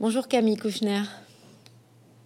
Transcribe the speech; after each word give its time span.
Bonjour 0.00 0.28
Camille 0.28 0.56
Kouchner. 0.56 1.02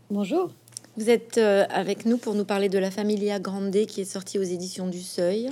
Bonjour. 0.09 0.53
Vous 0.97 1.11
êtes 1.11 1.39
euh, 1.39 1.65
avec 1.71 2.07
nous 2.07 2.19
pour 2.19 2.35
nous 2.35 2.45
parler 2.45 2.69
de 2.69 2.79
la 2.79 2.93
Familia 2.93 3.41
Grande 3.41 3.75
qui 3.87 4.01
est 4.01 4.05
sortie 4.05 4.39
aux 4.39 4.45
éditions 4.45 4.87
du 4.87 5.01
Seuil. 5.01 5.51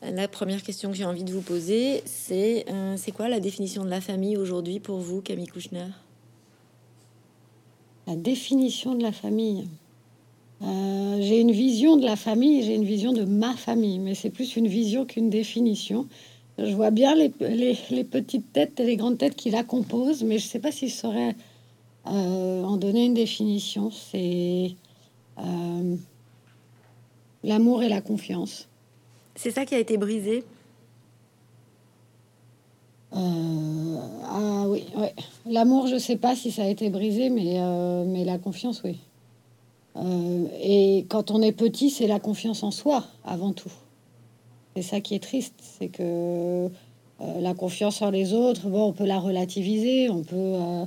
La 0.00 0.28
première 0.28 0.62
question 0.62 0.92
que 0.92 0.96
j'ai 0.96 1.04
envie 1.04 1.24
de 1.24 1.32
vous 1.32 1.40
poser, 1.40 2.04
c'est 2.04 2.66
euh, 2.70 2.94
c'est 2.96 3.10
quoi 3.10 3.28
la 3.28 3.40
définition 3.40 3.84
de 3.84 3.90
la 3.90 4.00
famille 4.00 4.36
aujourd'hui 4.36 4.78
pour 4.78 4.98
vous, 4.98 5.20
Camille 5.20 5.48
Kouchner? 5.48 5.88
La 8.06 8.14
définition 8.14 8.94
de 8.94 9.02
la 9.02 9.10
famille. 9.10 9.66
Euh, 10.62 11.18
j'ai 11.20 11.40
une 11.40 11.50
vision 11.50 11.96
de 11.96 12.04
la 12.04 12.14
famille, 12.14 12.62
j'ai 12.62 12.76
une 12.76 12.84
vision 12.84 13.12
de 13.12 13.24
ma 13.24 13.54
famille, 13.54 13.98
mais 13.98 14.14
c'est 14.14 14.30
plus 14.30 14.54
une 14.54 14.68
vision 14.68 15.04
qu'une 15.04 15.30
définition. 15.30 16.06
Je 16.58 16.74
vois 16.74 16.90
bien 16.90 17.14
les, 17.14 17.32
les, 17.90 18.04
petites 18.04 18.52
têtes 18.52 18.80
et 18.80 18.84
les 18.84 18.96
grandes 18.96 19.16
têtes 19.16 19.36
qui 19.36 19.50
la 19.50 19.62
composent, 19.62 20.24
mais 20.24 20.38
je 20.38 20.44
ne 20.44 20.48
sais 20.48 20.58
pas 20.58 20.72
si 20.72 20.88
je 20.88 20.94
saurais 20.94 21.36
euh, 22.06 22.64
en 22.64 22.76
donner 22.76 23.04
une 23.04 23.14
définition. 23.14 23.92
C'est 23.92 24.72
euh, 25.38 25.96
l'amour 27.44 27.84
et 27.84 27.88
la 27.88 28.00
confiance. 28.00 28.66
C'est 29.36 29.52
ça 29.52 29.64
qui 29.64 29.76
a 29.76 29.78
été 29.78 29.98
brisé? 29.98 30.42
Euh, 33.14 33.96
Ah 34.24 34.64
oui, 34.66 34.84
ouais. 34.96 35.14
L'amour, 35.46 35.86
je 35.86 35.94
ne 35.94 36.00
sais 36.00 36.16
pas 36.16 36.34
si 36.34 36.50
ça 36.50 36.64
a 36.64 36.66
été 36.66 36.90
brisé, 36.90 37.30
mais, 37.30 37.60
mais 38.04 38.24
la 38.24 38.36
confiance, 38.38 38.82
oui. 38.82 38.98
et 40.60 41.06
quand 41.08 41.30
on 41.30 41.40
est 41.40 41.52
petit, 41.52 41.90
c'est 41.90 42.08
la 42.08 42.18
confiance 42.18 42.64
en 42.64 42.72
soi 42.72 43.04
avant 43.24 43.52
tout. 43.52 43.72
C'est 44.78 44.90
ça 44.90 45.00
qui 45.00 45.16
est 45.16 45.22
triste, 45.22 45.54
c'est 45.58 45.88
que 45.88 46.02
euh, 46.02 46.68
la 47.40 47.52
confiance 47.52 48.00
en 48.00 48.10
les 48.10 48.32
autres, 48.32 48.68
bon, 48.68 48.84
on 48.84 48.92
peut 48.92 49.06
la 49.06 49.18
relativiser, 49.18 50.08
on 50.08 50.22
peut 50.22 50.36
euh, 50.36 50.84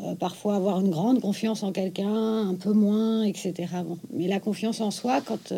euh, 0.00 0.14
parfois 0.14 0.56
avoir 0.56 0.80
une 0.80 0.88
grande 0.88 1.20
confiance 1.20 1.62
en 1.62 1.70
quelqu'un, 1.70 2.48
un 2.48 2.54
peu 2.54 2.72
moins, 2.72 3.22
etc. 3.22 3.66
Mais 4.14 4.28
la 4.28 4.40
confiance 4.40 4.80
en 4.80 4.90
soi, 4.90 5.20
quand 5.20 5.52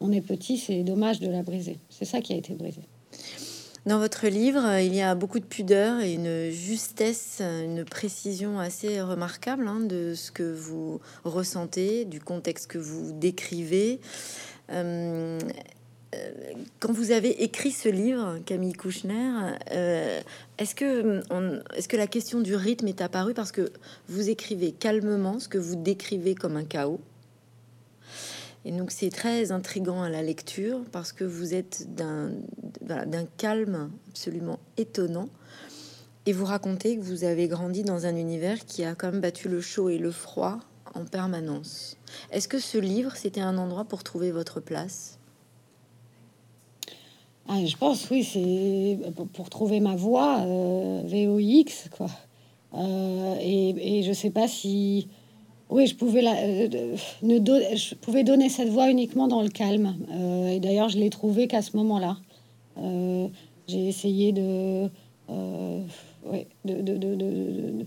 on 0.00 0.10
est 0.10 0.22
petit, 0.22 0.58
c'est 0.58 0.82
dommage 0.82 1.20
de 1.20 1.28
la 1.28 1.44
briser. 1.44 1.78
C'est 1.88 2.04
ça 2.04 2.20
qui 2.20 2.32
a 2.32 2.36
été 2.36 2.52
brisé. 2.54 2.80
Dans 3.86 4.00
votre 4.00 4.26
livre, 4.26 4.80
il 4.80 4.92
y 4.92 5.00
a 5.00 5.14
beaucoup 5.14 5.38
de 5.38 5.44
pudeur 5.44 6.00
et 6.00 6.14
une 6.14 6.50
justesse, 6.50 7.40
une 7.40 7.84
précision 7.84 8.58
assez 8.58 9.00
remarquable 9.00 9.68
hein, 9.68 9.78
de 9.78 10.14
ce 10.16 10.32
que 10.32 10.52
vous 10.52 11.00
ressentez, 11.22 12.06
du 12.06 12.18
contexte 12.18 12.66
que 12.66 12.78
vous 12.78 13.12
décrivez. 13.12 14.00
Euh, 16.14 16.30
quand 16.80 16.92
vous 16.92 17.10
avez 17.12 17.42
écrit 17.42 17.70
ce 17.70 17.88
livre, 17.88 18.38
Camille 18.44 18.72
Kouchner, 18.72 19.54
euh, 19.72 20.20
est-ce 20.58 20.74
que, 20.74 21.22
la 21.96 22.06
question 22.06 22.40
du 22.40 22.54
rythme 22.54 22.88
est 22.88 23.00
apparue 23.00 23.34
parce 23.34 23.52
que 23.52 23.72
vous 24.08 24.28
écrivez 24.28 24.72
calmement 24.72 25.38
ce 25.38 25.48
que 25.48 25.58
vous 25.58 25.76
décrivez 25.76 26.34
comme 26.34 26.56
un 26.56 26.64
chaos? 26.64 27.00
Et 28.66 28.72
donc 28.72 28.90
c'est 28.90 29.10
très 29.10 29.52
intrigant 29.52 30.02
à 30.02 30.08
la 30.08 30.22
lecture 30.22 30.80
parce 30.90 31.12
que 31.12 31.24
vous 31.24 31.52
êtes 31.52 31.86
d'un 31.94 32.30
calme 33.36 33.90
absolument 34.08 34.58
étonnant 34.78 35.28
et 36.24 36.32
vous 36.32 36.46
racontez 36.46 36.96
que 36.96 37.02
vous 37.02 37.24
avez 37.24 37.46
grandi 37.46 37.82
dans 37.82 38.06
un 38.06 38.16
univers 38.16 38.64
qui 38.64 38.82
a 38.84 38.94
quand 38.94 39.12
même 39.12 39.20
battu 39.20 39.50
le 39.50 39.60
chaud 39.60 39.90
et 39.90 39.98
le 39.98 40.10
froid 40.10 40.60
en 40.94 41.04
permanence. 41.04 41.98
Est-ce 42.30 42.48
que 42.48 42.58
ce 42.58 42.78
livre, 42.78 43.16
c'était 43.16 43.42
un 43.42 43.58
endroit 43.58 43.84
pour 43.84 44.02
trouver 44.02 44.30
votre 44.30 44.60
place? 44.60 45.18
Ah, 47.46 47.62
je 47.64 47.76
pense, 47.76 48.08
oui, 48.10 48.24
c'est 48.24 48.98
pour, 49.34 49.50
trouver 49.50 49.80
ma 49.80 49.94
voix, 49.96 50.38
euh, 50.40 51.02
VOX, 51.04 51.90
quoi. 51.94 52.06
Euh, 52.74 53.36
et, 53.40 53.98
et, 53.98 54.02
je 54.02 54.12
sais 54.12 54.30
pas 54.30 54.48
si. 54.48 55.08
Oui, 55.68 55.86
je 55.86 55.94
pouvais, 55.94 56.24
euh, 56.26 56.96
ne 57.22 57.38
je 57.38 57.94
pouvais 57.96 58.24
donner 58.24 58.48
cette 58.48 58.68
voix 58.68 58.90
uniquement 58.90 59.28
dans 59.28 59.42
le 59.42 59.48
calme. 59.48 59.94
Et 60.50 60.58
d'ailleurs, 60.60 60.88
je 60.88 60.98
l'ai 60.98 61.10
trouvé 61.10 61.46
qu'à 61.46 61.62
ce 61.62 61.76
moment-là. 61.76 62.16
J'ai 63.66 63.88
essayé 63.88 64.32
de, 64.32 64.88
ouais, 65.28 66.46
de, 66.64 66.80
de, 66.80 67.86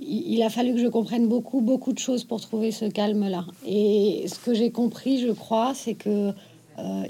Il 0.00 0.42
a 0.42 0.50
fallu 0.50 0.74
que 0.74 0.80
je 0.80 0.88
comprenne 0.88 1.28
beaucoup, 1.28 1.60
beaucoup 1.60 1.92
de 1.92 1.98
choses 1.98 2.24
pour 2.24 2.40
trouver 2.40 2.70
ce 2.70 2.84
calme-là. 2.84 3.46
Et 3.66 4.24
ce 4.26 4.38
que 4.38 4.54
j'ai 4.54 4.70
compris, 4.70 5.20
je 5.20 5.32
crois, 5.32 5.74
c'est 5.74 5.94
que 5.94 6.32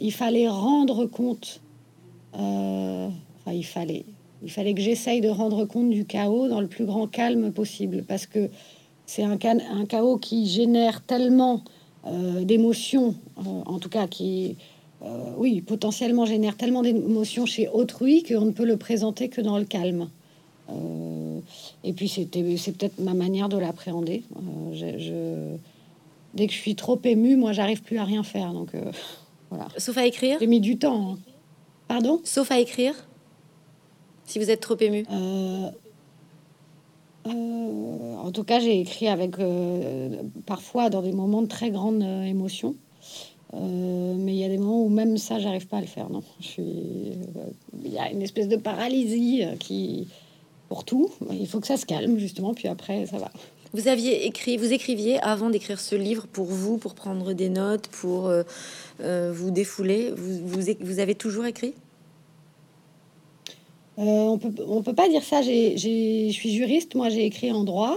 il 0.00 0.12
fallait 0.12 0.48
rendre 0.48 1.06
compte 1.06 1.61
euh, 2.38 3.08
enfin, 3.40 3.52
il 3.52 3.64
fallait, 3.64 4.04
il 4.42 4.50
fallait 4.50 4.74
que 4.74 4.80
j'essaye 4.80 5.20
de 5.20 5.28
rendre 5.28 5.64
compte 5.64 5.90
du 5.90 6.04
chaos 6.04 6.48
dans 6.48 6.60
le 6.60 6.66
plus 6.66 6.84
grand 6.84 7.06
calme 7.06 7.52
possible, 7.52 8.04
parce 8.06 8.26
que 8.26 8.48
c'est 9.06 9.22
un, 9.22 9.38
un, 9.42 9.86
chaos 9.86 10.16
qui 10.16 10.46
génère 10.46 11.02
tellement 11.02 11.62
euh, 12.06 12.44
d'émotions, 12.44 13.14
euh, 13.38 13.42
en 13.66 13.78
tout 13.78 13.88
cas 13.88 14.06
qui, 14.06 14.56
oui, 15.36 15.60
potentiellement 15.60 16.26
génère 16.26 16.56
tellement 16.56 16.82
d'émotions 16.82 17.44
chez 17.44 17.68
autrui 17.68 18.22
qu'on 18.22 18.42
ne 18.46 18.52
peut 18.52 18.64
le 18.64 18.76
présenter 18.76 19.28
que 19.28 19.40
dans 19.40 19.58
le 19.58 19.64
calme. 19.64 20.08
et 21.82 21.92
puis 21.92 22.08
c'était, 22.08 22.56
c'est 22.56 22.76
peut-être 22.76 23.00
ma 23.00 23.12
manière 23.12 23.48
de 23.48 23.58
l'appréhender. 23.58 24.22
Je, 24.72 25.56
dès 26.34 26.46
que 26.46 26.52
je 26.52 26.58
suis 26.58 26.76
trop 26.76 27.00
émue, 27.02 27.34
moi, 27.34 27.52
j'arrive 27.52 27.82
plus 27.82 27.98
à 27.98 28.04
rien 28.04 28.22
faire. 28.22 28.52
Donc 28.52 28.68
voilà. 29.50 29.66
Sauf 29.76 29.98
à 29.98 30.06
écrire? 30.06 30.38
J'ai 30.38 30.46
mis 30.46 30.60
du 30.60 30.78
temps. 30.78 31.14
Hein. 31.14 31.18
Pardon 31.92 32.22
Sauf 32.24 32.50
à 32.50 32.58
écrire 32.58 32.94
Si 34.24 34.38
vous 34.38 34.48
êtes 34.48 34.60
trop 34.60 34.78
ému 34.80 35.04
euh, 35.12 35.68
euh, 37.26 38.14
En 38.16 38.32
tout 38.32 38.44
cas, 38.44 38.60
j'ai 38.60 38.80
écrit 38.80 39.08
avec 39.08 39.38
euh, 39.38 40.22
parfois 40.46 40.88
dans 40.88 41.02
des 41.02 41.12
moments 41.12 41.42
de 41.42 41.48
très 41.48 41.70
grande 41.70 42.02
émotion. 42.02 42.76
mais 43.52 44.32
il 44.32 44.36
y 44.36 44.44
a 44.44 44.48
des 44.48 44.56
moments 44.56 44.82
où 44.82 44.88
même 44.88 45.18
ça, 45.18 45.38
j'arrive 45.38 45.66
pas 45.66 45.76
à 45.76 45.80
le 45.82 45.86
faire. 45.86 46.08
Non, 46.08 46.22
je 46.40 46.46
suis. 46.46 47.12
Il 47.84 47.92
y 47.92 47.98
a 47.98 48.10
une 48.10 48.22
espèce 48.22 48.48
de 48.48 48.56
paralysie 48.56 49.44
qui 49.60 50.08
pour 50.70 50.84
tout. 50.84 51.10
Il 51.30 51.46
faut 51.46 51.60
que 51.60 51.66
ça 51.66 51.76
se 51.76 51.84
calme 51.84 52.16
justement, 52.16 52.54
puis 52.54 52.68
après 52.68 53.04
ça 53.04 53.18
va. 53.18 53.30
Vous 53.74 53.88
aviez 53.88 54.26
écrit, 54.26 54.58
vous 54.58 54.74
écriviez 54.74 55.18
avant 55.20 55.48
d'écrire 55.48 55.80
ce 55.80 55.94
livre 55.94 56.26
pour 56.26 56.44
vous, 56.44 56.76
pour 56.76 56.94
prendre 56.94 57.32
des 57.32 57.48
notes, 57.48 57.88
pour 57.88 58.26
euh, 58.26 58.42
euh, 59.00 59.32
vous 59.34 59.50
défouler. 59.50 60.12
Vous, 60.14 60.98
avez 60.98 61.14
toujours 61.14 61.46
écrit? 61.46 61.72
Euh, 63.98 64.02
on 64.02 64.36
peut 64.36 64.50
peut 64.50 64.94
pas 64.94 65.08
dire 65.08 65.22
ça. 65.22 65.40
Je 65.40 66.30
suis 66.32 66.52
juriste, 66.52 66.94
moi 66.94 67.08
j'ai 67.08 67.24
écrit 67.24 67.50
en 67.50 67.64
droit. 67.64 67.96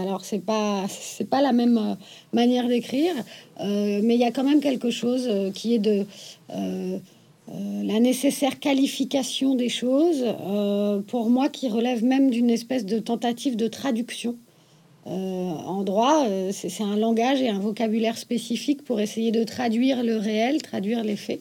alors 0.00 0.24
c'est 0.24 0.44
pas 0.44 0.84
c'est 0.88 1.28
pas 1.28 1.42
la 1.42 1.52
même 1.52 1.96
manière 2.32 2.68
d'écrire, 2.68 3.14
mais 3.60 4.14
il 4.14 4.20
y 4.20 4.24
a 4.24 4.30
quand 4.30 4.44
même 4.44 4.60
quelque 4.60 4.90
chose 4.90 5.28
qui 5.54 5.74
est 5.74 5.78
de 5.80 6.06
la 6.48 8.00
nécessaire 8.00 8.60
qualification 8.60 9.56
des 9.56 9.68
choses, 9.68 10.24
pour 11.08 11.30
moi 11.30 11.48
qui 11.48 11.68
relève 11.68 12.04
même 12.04 12.30
d'une 12.30 12.50
espèce 12.50 12.86
de 12.86 13.00
tentative 13.00 13.56
de 13.56 13.66
traduction. 13.66 14.36
Euh, 15.06 15.10
en 15.10 15.82
droit, 15.82 16.26
euh, 16.26 16.50
c'est 16.52 16.82
un 16.82 16.96
langage 16.96 17.42
et 17.42 17.50
un 17.50 17.58
vocabulaire 17.58 18.16
spécifique 18.16 18.84
pour 18.84 19.00
essayer 19.00 19.32
de 19.32 19.44
traduire 19.44 20.02
le 20.02 20.16
réel, 20.16 20.62
traduire 20.62 21.04
les 21.04 21.16
faits. 21.16 21.40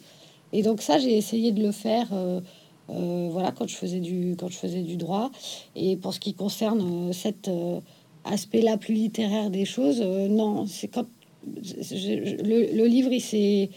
Et 0.51 0.63
donc 0.63 0.81
ça, 0.81 0.97
j'ai 0.99 1.15
essayé 1.17 1.51
de 1.51 1.63
le 1.63 1.71
faire. 1.71 2.07
Euh, 2.13 2.41
voilà, 3.31 3.51
quand 3.51 3.67
je 3.67 3.75
faisais 3.75 4.01
du 4.01 4.35
quand 4.37 4.49
je 4.49 4.57
faisais 4.57 4.81
du 4.81 4.97
droit. 4.97 5.31
Et 5.75 5.95
pour 5.95 6.13
ce 6.13 6.19
qui 6.19 6.33
concerne 6.33 7.13
cet 7.13 7.49
aspect-là 8.25 8.77
plus 8.77 8.93
littéraire 8.93 9.49
des 9.49 9.65
choses, 9.65 10.01
non, 10.01 10.65
c'est 10.67 10.89
quand 10.89 11.05
le, 11.45 12.85
livre, 12.85 13.11
il 13.13 13.21
s'est 13.21 13.69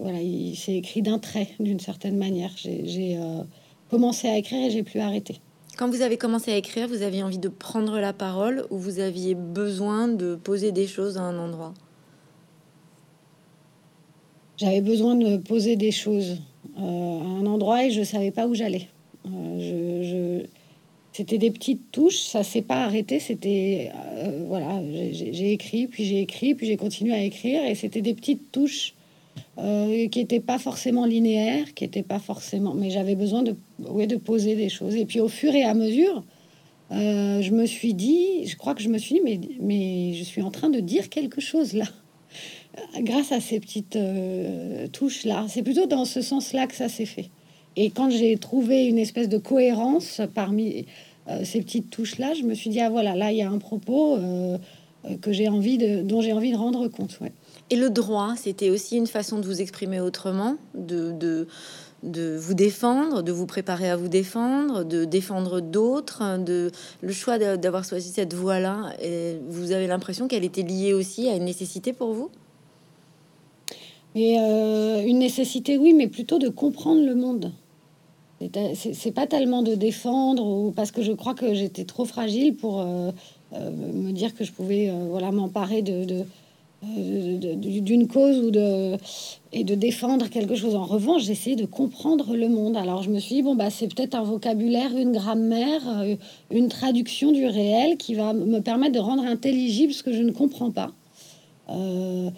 voilà, 0.00 0.20
il 0.20 0.56
s'est 0.56 0.74
écrit 0.74 1.02
d'un 1.02 1.18
trait, 1.18 1.48
d'une 1.60 1.80
certaine 1.80 2.16
manière. 2.16 2.50
J'ai 2.56 3.16
commencé 3.88 4.28
à 4.28 4.36
écrire 4.36 4.66
et 4.66 4.70
j'ai 4.70 4.82
plus 4.82 5.00
arrêté. 5.00 5.40
Quand 5.76 5.90
vous 5.90 6.02
avez 6.02 6.16
commencé 6.16 6.52
à 6.52 6.56
écrire, 6.56 6.86
vous 6.86 7.02
aviez 7.02 7.22
envie 7.24 7.38
de 7.38 7.48
prendre 7.48 7.98
la 7.98 8.12
parole 8.12 8.64
ou 8.70 8.78
vous 8.78 9.00
aviez 9.00 9.34
besoin 9.34 10.06
de 10.06 10.36
poser 10.36 10.70
des 10.70 10.86
choses 10.86 11.18
à 11.18 11.22
un 11.22 11.36
endroit? 11.36 11.74
J'avais 14.56 14.80
besoin 14.80 15.16
de 15.16 15.36
poser 15.38 15.74
des 15.74 15.90
choses 15.90 16.38
euh, 16.78 16.80
à 16.80 16.84
un 16.84 17.46
endroit 17.46 17.84
et 17.84 17.90
je 17.90 18.04
savais 18.04 18.30
pas 18.30 18.46
où 18.46 18.54
j'allais. 18.54 18.88
Euh, 19.26 20.40
je, 20.40 20.46
C'était 21.12 21.38
des 21.38 21.50
petites 21.50 21.90
touches, 21.90 22.20
ça 22.20 22.44
s'est 22.44 22.62
pas 22.62 22.84
arrêté. 22.84 23.18
C'était 23.18 23.90
euh, 23.96 24.44
voilà, 24.46 24.80
j'ai 25.10 25.52
écrit, 25.52 25.88
puis 25.88 26.04
j'ai 26.04 26.20
écrit, 26.20 26.54
puis 26.54 26.68
j'ai 26.68 26.76
continué 26.76 27.12
à 27.14 27.22
écrire 27.22 27.64
et 27.64 27.74
c'était 27.74 28.02
des 28.02 28.14
petites 28.14 28.52
touches 28.52 28.94
euh, 29.56 30.08
qui 30.08 30.18
n'était 30.18 30.40
pas 30.40 30.58
forcément 30.58 31.06
linéaire, 31.06 31.74
qui 31.74 31.84
n'était 31.84 32.02
pas 32.02 32.18
forcément. 32.18 32.74
Mais 32.74 32.90
j'avais 32.90 33.14
besoin 33.14 33.44
de, 33.44 33.54
ouais, 33.88 34.08
de 34.08 34.16
poser 34.16 34.56
des 34.56 34.68
choses. 34.68 34.96
Et 34.96 35.04
puis 35.04 35.20
au 35.20 35.28
fur 35.28 35.54
et 35.54 35.62
à 35.62 35.74
mesure, 35.74 36.24
euh, 36.90 37.40
je 37.40 37.52
me 37.52 37.64
suis 37.64 37.94
dit, 37.94 38.46
je 38.46 38.56
crois 38.56 38.74
que 38.74 38.82
je 38.82 38.88
me 38.88 38.98
suis 38.98 39.14
dit, 39.14 39.20
mais, 39.24 39.38
mais 39.60 40.12
je 40.14 40.24
suis 40.24 40.42
en 40.42 40.50
train 40.50 40.70
de 40.70 40.80
dire 40.80 41.08
quelque 41.08 41.40
chose 41.40 41.72
là, 41.72 41.84
grâce 42.98 43.30
à 43.30 43.38
ces 43.38 43.60
petites 43.60 43.94
euh, 43.94 44.88
touches 44.88 45.24
là. 45.24 45.46
C'est 45.48 45.62
plutôt 45.62 45.86
dans 45.86 46.04
ce 46.04 46.20
sens-là 46.20 46.66
que 46.66 46.74
ça 46.74 46.88
s'est 46.88 47.06
fait. 47.06 47.30
Et 47.76 47.90
quand 47.90 48.10
j'ai 48.10 48.36
trouvé 48.36 48.86
une 48.86 48.98
espèce 48.98 49.28
de 49.28 49.38
cohérence 49.38 50.20
parmi 50.34 50.86
ces 51.42 51.60
petites 51.60 51.90
touches-là, 51.90 52.34
je 52.34 52.42
me 52.42 52.54
suis 52.54 52.70
dit, 52.70 52.80
ah 52.80 52.90
voilà, 52.90 53.16
là, 53.16 53.32
il 53.32 53.38
y 53.38 53.42
a 53.42 53.50
un 53.50 53.58
propos 53.58 54.16
que 55.20 55.32
j'ai 55.32 55.48
envie 55.48 55.76
de, 55.76 56.02
dont 56.02 56.20
j'ai 56.20 56.32
envie 56.32 56.52
de 56.52 56.56
rendre 56.56 56.86
compte. 56.86 57.18
Ouais. 57.20 57.32
Et 57.70 57.76
le 57.76 57.88
droit, 57.90 58.34
c'était 58.36 58.70
aussi 58.70 58.96
une 58.96 59.06
façon 59.06 59.38
de 59.38 59.46
vous 59.46 59.60
exprimer 59.60 59.98
autrement, 60.00 60.56
de, 60.74 61.12
de, 61.12 61.48
de 62.02 62.36
vous 62.36 62.54
défendre, 62.54 63.22
de 63.22 63.32
vous 63.32 63.46
préparer 63.46 63.88
à 63.88 63.96
vous 63.96 64.08
défendre, 64.08 64.84
de 64.84 65.06
défendre 65.06 65.60
d'autres, 65.60 66.38
de 66.38 66.70
le 67.00 67.12
choix 67.12 67.38
d'avoir 67.38 67.82
choisi 67.84 68.10
cette 68.10 68.34
voie-là. 68.34 68.92
Vous 69.48 69.72
avez 69.72 69.86
l'impression 69.86 70.28
qu'elle 70.28 70.44
était 70.44 70.62
liée 70.62 70.92
aussi 70.92 71.28
à 71.28 71.36
une 71.36 71.46
nécessité 71.46 71.94
pour 71.94 72.12
vous? 72.12 72.30
Mais 74.14 74.38
euh, 74.38 75.02
une 75.04 75.18
nécessité, 75.18 75.78
oui, 75.78 75.94
mais 75.94 76.06
plutôt 76.06 76.38
de 76.38 76.48
comprendre 76.48 77.04
le 77.04 77.14
monde. 77.14 77.50
C'est 78.74 79.12
pas 79.12 79.26
tellement 79.26 79.62
de 79.62 79.74
défendre, 79.74 80.44
ou 80.46 80.70
parce 80.70 80.90
que 80.90 81.02
je 81.02 81.12
crois 81.12 81.34
que 81.34 81.54
j'étais 81.54 81.84
trop 81.84 82.04
fragile 82.04 82.54
pour 82.54 82.80
euh, 82.82 83.10
euh, 83.54 83.70
me 83.70 84.12
dire 84.12 84.34
que 84.34 84.44
je 84.44 84.52
pouvais 84.52 84.92
voilà 85.08 85.32
m'emparer 85.32 85.80
de 85.80 86.24
d'une 86.96 88.06
cause 88.08 88.38
ou 88.38 88.50
de 88.50 88.96
et 89.52 89.62
de 89.62 89.74
défendre 89.74 90.28
quelque 90.28 90.56
chose. 90.56 90.74
En 90.74 90.84
revanche, 90.84 91.22
j'essayais 91.22 91.56
de 91.56 91.64
comprendre 91.64 92.36
le 92.36 92.48
monde. 92.48 92.76
Alors 92.76 93.02
je 93.02 93.10
me 93.10 93.20
suis 93.20 93.36
dit 93.36 93.42
bon 93.42 93.54
bah 93.54 93.70
c'est 93.70 93.86
peut-être 93.86 94.14
un 94.14 94.22
vocabulaire, 94.22 94.96
une 94.96 95.12
grammaire, 95.12 95.82
euh, 96.00 96.16
une 96.50 96.68
traduction 96.68 97.30
du 97.30 97.46
réel 97.46 97.96
qui 97.96 98.14
va 98.14 98.32
me 98.32 98.60
permettre 98.60 98.94
de 98.94 99.00
rendre 99.00 99.24
intelligible 99.24 99.92
ce 99.92 100.02
que 100.02 100.12
je 100.12 100.22
ne 100.22 100.32
comprends 100.32 100.70
pas. 100.70 100.90
Euh, 101.70 102.30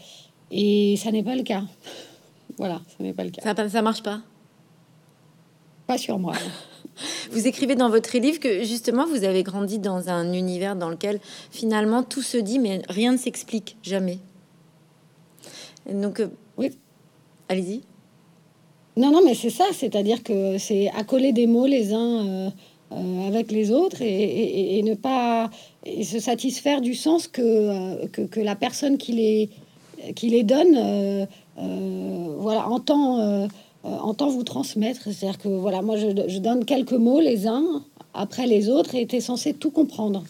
et 0.51 0.97
ça 0.97 1.11
n'est 1.11 1.23
pas 1.23 1.35
le 1.35 1.43
cas. 1.43 1.65
voilà, 2.59 2.81
ça 2.87 3.03
n'est 3.03 3.15
pas 3.15 3.25
le 3.25 3.31
cas. 3.31 3.43
Ça, 3.43 3.69
ça 3.69 3.83
marche 3.83 4.03
pas? 4.03 4.21
Pas 5.87 5.99
sur 5.99 6.19
moi. 6.19 6.35
Vous 7.31 7.47
écrivez 7.47 7.75
dans 7.75 7.91
votre 7.91 8.17
livre 8.19 8.41
que 8.41 8.65
justement 8.65 9.07
vous 9.07 9.25
avez 9.25 9.43
grandi 9.43 9.79
dans 9.79 10.09
un 10.09 10.33
univers 10.33 10.77
dans 10.77 10.89
lequel 10.89 11.21
finalement 11.51 12.03
tout 12.03 12.23
se 12.23 12.39
dit 12.39 12.59
mais 12.59 12.81
rien 12.89 13.13
ne 13.13 13.19
s'explique 13.19 13.77
jamais. 13.83 14.19
Donc, 15.93 16.21
euh, 16.21 16.29
oui. 16.57 16.71
Allez-y. 17.49 17.83
Non, 18.97 19.11
non, 19.11 19.21
mais 19.25 19.35
c'est 19.35 19.51
ça, 19.51 19.65
c'est-à-dire 19.73 20.23
que 20.23 20.59
c'est 20.59 20.89
accoler 20.89 21.33
des 21.33 21.47
mots 21.47 21.67
les 21.67 21.93
uns 21.93 22.27
euh, 22.27 22.51
euh, 22.93 23.29
avec 23.29 23.53
les 23.53 23.71
autres 23.71 23.99
et, 24.01 24.83
ne 24.83 24.95
pas 24.95 25.51
et 25.85 26.03
se 26.03 26.19
satisfaire 26.19 26.81
du 26.81 26.95
sens 26.95 27.29
que, 27.29 28.07
que, 28.07 28.41
la 28.41 28.57
personne 28.57 28.97
qui 28.97 29.13
les, 29.13 29.51
qui 30.15 30.31
les 30.31 30.45
donne 30.45 31.27
voilà, 32.39 32.69
entend, 32.69 33.49
entend 33.85 34.29
vous 34.29 34.45
transmettre. 34.45 35.03
C'est-à-dire 35.13 35.39
que 35.39 35.49
voilà, 35.49 35.83
moi 35.83 35.97
je, 35.97 36.09
je, 36.27 36.39
donne 36.39 36.65
quelques 36.65 36.93
mots 36.93 37.21
les 37.21 37.47
uns 37.47 37.85
après 38.15 38.47
les 38.47 38.71
autres 38.71 38.95
et 38.95 39.03
était 39.03 39.21
censé 39.21 39.53
tout 39.53 39.71
comprendre. 39.71 40.25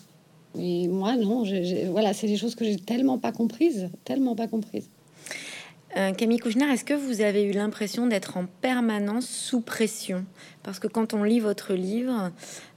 Mais 0.56 0.88
moi, 0.88 1.17
non, 1.17 1.44
voilà, 1.91 2.14
c'est 2.14 2.26
des 2.26 2.37
choses 2.37 2.56
que 2.56 2.64
j'ai 2.64 2.76
tellement 2.76 3.19
pas 3.19 3.31
comprises, 3.31 3.91
tellement 4.05 4.35
pas 4.35 4.49
comprises. 4.49 4.88
Euh, 5.96 6.12
Camille 6.12 6.38
Kouchner, 6.38 6.70
est-ce 6.70 6.84
que 6.84 6.93
vous 6.93 7.22
avez 7.22 7.44
eu 7.44 7.52
l'impression 7.52 8.06
d'être 8.06 8.37
en 8.37 8.44
permanence 8.60 9.26
sous 9.26 9.62
pression? 9.62 10.26
Parce 10.62 10.78
que 10.78 10.88
quand 10.88 11.14
on 11.14 11.22
lit 11.22 11.40
votre 11.40 11.72
livre, 11.72 12.32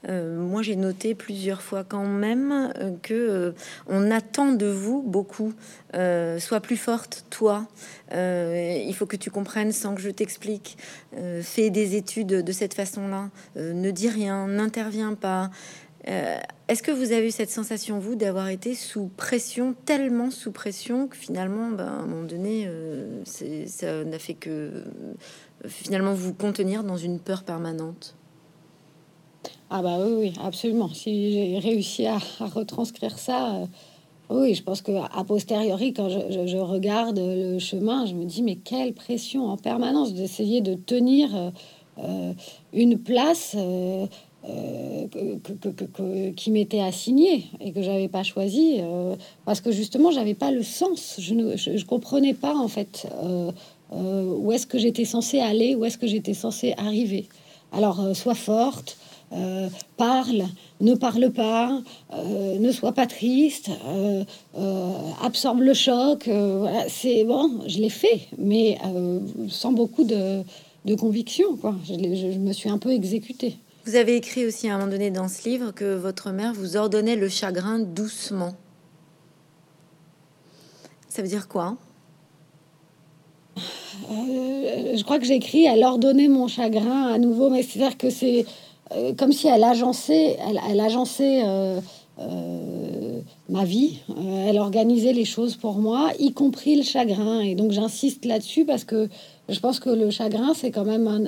euh, 0.07 0.39
moi 0.39 0.61
j'ai 0.61 0.77
noté 0.77 1.15
plusieurs 1.15 1.61
fois 1.61 1.83
quand 1.83 2.05
même 2.05 2.71
euh, 2.79 2.91
que 3.01 3.53
on 3.87 4.09
attend 4.09 4.53
de 4.53 4.67
vous 4.67 5.01
beaucoup. 5.01 5.53
sois 5.93 6.61
plus 6.61 6.77
forte, 6.77 7.25
toi. 7.29 7.67
il 8.13 8.93
faut 8.95 9.05
que 9.05 9.17
tu 9.17 9.29
comprennes 9.31 9.73
sans 9.73 9.95
que 9.95 10.01
je 10.01 10.11
t'explique. 10.11 10.77
fais 11.41 11.69
des 11.69 11.97
études 11.97 12.27
de 12.27 12.51
cette 12.53 12.73
façon-là. 12.73 13.29
ne 13.57 13.91
dis 13.91 14.09
rien, 14.09 14.47
n'interviens 14.47 15.13
pas. 15.15 15.49
Euh, 16.07 16.39
est-ce 16.67 16.81
que 16.81 16.91
vous 16.91 17.11
avez 17.11 17.27
eu 17.27 17.31
cette 17.31 17.49
sensation, 17.49 17.99
vous, 17.99 18.15
d'avoir 18.15 18.47
été 18.49 18.73
sous 18.73 19.09
pression, 19.17 19.75
tellement 19.85 20.31
sous 20.31 20.51
pression, 20.51 21.07
que 21.07 21.17
finalement, 21.17 21.69
ben, 21.71 21.87
à 21.87 21.91
un 21.91 22.05
moment 22.05 22.23
donné, 22.23 22.65
euh, 22.67 23.21
ça 23.25 24.03
n'a 24.05 24.19
fait 24.19 24.33
que 24.33 24.49
euh, 24.49 24.83
finalement 25.67 26.13
vous 26.13 26.33
contenir 26.33 26.83
dans 26.83 26.97
une 26.97 27.19
peur 27.19 27.43
permanente? 27.43 28.15
Ah 29.69 29.81
bah 29.81 29.97
oui, 29.99 30.13
oui 30.17 30.33
absolument. 30.43 30.89
Si 30.89 31.31
j'ai 31.31 31.59
réussi 31.59 32.07
à, 32.07 32.17
retranscrire 32.39 33.19
ça, 33.19 33.67
oui, 34.29 34.55
je 34.55 34.63
pense 34.63 34.81
que 34.81 34.91
a 34.91 35.23
posteriori, 35.23 35.93
quand 35.93 36.09
je, 36.09 36.57
regarde 36.57 37.19
le 37.19 37.59
chemin, 37.59 38.05
je 38.05 38.15
me 38.15 38.25
dis 38.25 38.41
mais 38.41 38.55
quelle 38.55 38.93
pression 38.93 39.45
en 39.45 39.57
permanence 39.57 40.13
d'essayer 40.13 40.61
de 40.61 40.73
tenir 40.73 41.51
une 42.73 42.97
place. 42.97 43.55
Euh, 44.49 46.31
qui 46.35 46.51
m'était 46.51 46.81
assigné 46.81 47.45
et 47.59 47.71
que 47.71 47.81
j'avais 47.81 48.07
pas 48.07 48.23
choisi 48.23 48.75
euh, 48.79 49.15
parce 49.45 49.59
que 49.59 49.71
justement 49.71 50.11
j'avais 50.11 50.33
pas 50.33 50.51
le 50.51 50.61
sens. 50.63 51.15
Je 51.19 51.33
ne 51.33 51.57
je, 51.57 51.83
comprenais 51.85 52.33
pas 52.33 52.55
en 52.55 52.67
fait 52.67 53.07
euh, 53.23 53.51
où 53.91 54.51
est-ce 54.51 54.67
que 54.67 54.77
j'étais 54.77 55.05
censée 55.05 55.39
aller 55.39 55.75
où 55.75 55.85
est-ce 55.85 55.97
que 55.97 56.07
j'étais 56.07 56.33
censée 56.33 56.73
arriver. 56.77 57.27
Alors 57.71 58.15
sois 58.15 58.35
forte 58.35 58.97
parle 59.97 60.43
ne 60.81 60.95
parle 60.95 61.31
pas 61.31 61.81
ne 62.59 62.71
sois 62.71 62.93
pas 62.93 63.07
triste 63.07 63.69
absorbe 65.23 65.61
le 65.61 65.73
choc 65.73 66.29
c'est 66.87 67.23
bon 67.23 67.61
je 67.67 67.77
l'ai 67.79 67.89
fait 67.89 68.21
mais 68.37 68.77
sans 69.49 69.71
beaucoup 69.71 70.03
de, 70.03 70.41
de 70.85 70.95
conviction 70.95 71.55
quoi. 71.57 71.75
Je, 71.87 71.93
je 71.93 72.39
me 72.39 72.53
suis 72.53 72.69
un 72.69 72.79
peu 72.79 72.91
exécutée 72.91 73.57
vous 73.89 73.95
avez 73.95 74.17
écrit 74.17 74.45
aussi 74.45 74.69
à 74.69 74.75
un 74.75 74.77
moment 74.77 74.91
donné 74.91 75.09
dans 75.09 75.27
ce 75.27 75.49
livre 75.49 75.71
que 75.71 75.95
votre 75.95 76.29
mère 76.29 76.53
vous 76.53 76.77
ordonnait 76.77 77.15
le 77.15 77.27
chagrin 77.27 77.79
doucement. 77.79 78.53
Ça 81.07 81.23
veut 81.23 81.27
dire 81.27 81.47
quoi? 81.47 81.75
Euh, 83.57 83.61
Je 84.95 85.03
crois 85.03 85.17
que 85.17 85.25
j'écris 85.25 85.65
elle 85.65 85.83
ordonnait 85.83 86.27
mon 86.27 86.47
chagrin 86.47 87.07
à 87.07 87.17
nouveau, 87.17 87.49
mais 87.49 87.63
c'est-à-dire 87.63 87.97
que 87.97 88.11
c'est 88.11 88.45
euh, 88.91 89.13
comme 89.15 89.31
si 89.31 89.47
elle 89.47 89.63
agençait, 89.63 90.37
elle, 90.69 90.79
agençait 90.79 91.41
euh, 91.43 91.81
ma 93.49 93.65
vie, 93.65 94.01
elle 94.47 94.59
organisait 94.59 95.13
les 95.13 95.25
choses 95.25 95.55
pour 95.55 95.79
moi, 95.79 96.11
y 96.19 96.31
compris 96.33 96.75
le 96.75 96.83
chagrin. 96.83 97.39
Et 97.39 97.55
donc 97.55 97.71
j'insiste 97.71 98.25
là-dessus 98.25 98.65
parce 98.65 98.83
que 98.83 99.09
je 99.47 99.59
pense 99.59 99.79
que 99.79 99.89
le 99.89 100.11
chagrin, 100.11 100.53
c'est 100.53 100.69
quand 100.69 100.85
même 100.85 101.07
un 101.07 101.23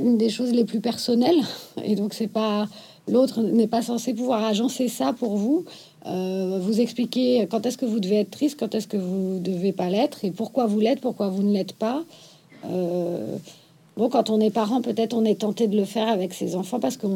une 0.00 0.18
des 0.18 0.30
choses 0.30 0.52
les 0.52 0.64
plus 0.64 0.80
personnelles. 0.80 1.42
Et 1.84 1.94
donc, 1.96 2.14
c'est 2.14 2.28
pas 2.28 2.66
l'autre 3.08 3.42
n'est 3.42 3.66
pas 3.66 3.82
censé 3.82 4.14
pouvoir 4.14 4.44
agencer 4.44 4.88
ça 4.88 5.12
pour 5.12 5.36
vous, 5.36 5.64
euh, 6.06 6.58
vous 6.60 6.80
expliquer 6.80 7.46
quand 7.50 7.66
est-ce 7.66 7.78
que 7.78 7.86
vous 7.86 8.00
devez 8.00 8.20
être 8.20 8.30
triste, 8.30 8.58
quand 8.58 8.74
est-ce 8.74 8.88
que 8.88 8.96
vous 8.96 9.38
devez 9.40 9.72
pas 9.72 9.88
l'être, 9.88 10.24
et 10.24 10.30
pourquoi 10.30 10.66
vous 10.66 10.80
l'êtes, 10.80 11.00
pourquoi 11.00 11.28
vous 11.28 11.42
ne 11.42 11.52
l'êtes 11.52 11.74
pas. 11.74 12.02
Euh, 12.66 13.36
bon, 13.96 14.08
quand 14.08 14.30
on 14.30 14.40
est 14.40 14.50
parent, 14.50 14.80
peut-être 14.80 15.14
on 15.14 15.24
est 15.24 15.40
tenté 15.40 15.66
de 15.66 15.76
le 15.76 15.84
faire 15.84 16.08
avec 16.08 16.32
ses 16.32 16.56
enfants 16.56 16.80
parce 16.80 16.96
qu'on 16.96 17.08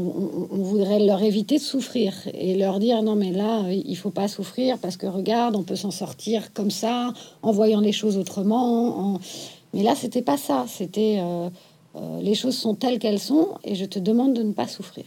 voudrait 0.50 1.00
leur 1.00 1.22
éviter 1.22 1.56
de 1.56 1.62
souffrir 1.62 2.14
et 2.34 2.54
leur 2.54 2.78
dire 2.78 3.02
non 3.02 3.14
mais 3.14 3.32
là 3.32 3.62
il 3.70 3.96
faut 3.96 4.10
pas 4.10 4.28
souffrir 4.28 4.78
parce 4.78 4.98
que 4.98 5.06
regarde 5.06 5.56
on 5.56 5.62
peut 5.62 5.76
s'en 5.76 5.90
sortir 5.90 6.52
comme 6.52 6.70
ça 6.70 7.14
en 7.42 7.52
voyant 7.52 7.80
les 7.80 7.92
choses 7.92 8.18
autrement. 8.18 9.18
Mais 9.72 9.82
là 9.82 9.94
c'était 9.94 10.22
pas 10.22 10.36
ça, 10.36 10.66
c'était 10.68 11.18
euh, 11.20 11.48
euh, 11.98 12.20
les 12.20 12.34
choses 12.34 12.56
sont 12.56 12.74
telles 12.74 12.98
qu'elles 12.98 13.18
sont 13.18 13.58
et 13.64 13.74
je 13.74 13.84
te 13.84 13.98
demande 13.98 14.34
de 14.34 14.42
ne 14.42 14.52
pas 14.52 14.68
souffrir. 14.68 15.04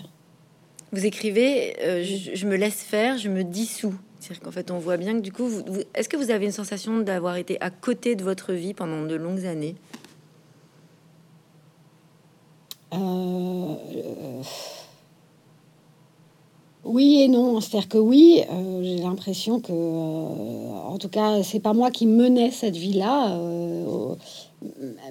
Vous 0.91 1.05
écrivez, 1.05 1.75
euh, 1.81 2.03
je, 2.03 2.45
me 2.45 2.55
laisse 2.55 2.81
faire, 2.81 3.17
je 3.17 3.29
me 3.29 3.43
dissous. 3.43 3.95
C'est-à-dire 4.19 4.43
qu'en 4.43 4.51
fait, 4.51 4.71
on 4.71 4.77
voit 4.77 4.97
bien 4.97 5.13
que 5.13 5.21
du 5.21 5.31
coup, 5.31 5.49
est-ce 5.95 6.09
que 6.09 6.17
vous 6.17 6.31
avez 6.31 6.45
une 6.45 6.51
sensation 6.51 6.99
d'avoir 6.99 7.37
été 7.37 7.59
à 7.61 7.69
côté 7.69 8.15
de 8.15 8.23
votre 8.23 8.53
vie 8.53 8.73
pendant 8.73 9.05
de 9.05 9.15
longues 9.15 9.45
années? 9.45 9.75
Euh, 12.93 13.75
Oui 16.83 17.21
et 17.21 17.27
non. 17.27 17.61
C'est-à-dire 17.61 17.87
que 17.87 17.97
oui, 17.97 18.41
j'ai 18.81 18.97
l'impression 18.97 19.59
que, 19.59 19.71
en 20.91 20.97
tout 20.97 21.09
cas, 21.09 21.41
c'est 21.43 21.59
pas 21.59 21.73
moi 21.73 21.89
qui 21.89 22.05
menais 22.05 22.51
cette 22.51 22.75
vie-là 22.75 23.37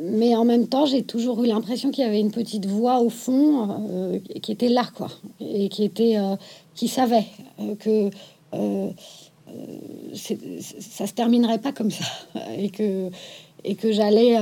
mais 0.01 0.37
en 0.37 0.45
même 0.45 0.69
temps, 0.69 0.87
j'ai 0.87 1.03
toujours 1.03 1.43
eu 1.43 1.47
l'impression 1.47 1.91
qu'il 1.91 2.05
y 2.05 2.07
avait 2.07 2.21
une 2.21 2.31
petite 2.31 2.67
voix 2.67 3.01
au 3.01 3.11
fond 3.11 3.69
euh, 3.91 4.19
qui 4.41 4.53
était 4.53 4.69
là, 4.69 4.85
quoi, 4.95 5.09
et 5.41 5.69
qui 5.69 5.85
était, 5.85 6.19
euh, 6.19 6.37
qui 6.75 6.89
savait 6.89 7.27
euh, 7.61 7.75
que 7.75 8.11
ça 10.15 11.07
se 11.07 11.13
terminerait 11.13 11.59
pas 11.59 11.73
comme 11.73 11.91
ça, 11.91 12.05
et 12.57 12.71
que 12.71 13.11
et 13.63 13.75
que 13.75 13.93
j'allais, 13.93 14.39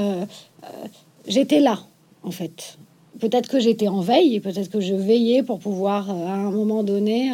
j'étais 1.27 1.59
là, 1.59 1.81
en 2.23 2.31
fait. 2.31 2.79
Peut-être 3.19 3.49
que 3.49 3.59
j'étais 3.59 3.89
en 3.89 4.01
veille, 4.01 4.39
peut-être 4.39 4.71
que 4.71 4.79
je 4.79 4.95
veillais 4.95 5.43
pour 5.43 5.59
pouvoir, 5.59 6.09
à 6.09 6.35
un 6.35 6.53
moment 6.53 6.85
donné, 6.85 7.33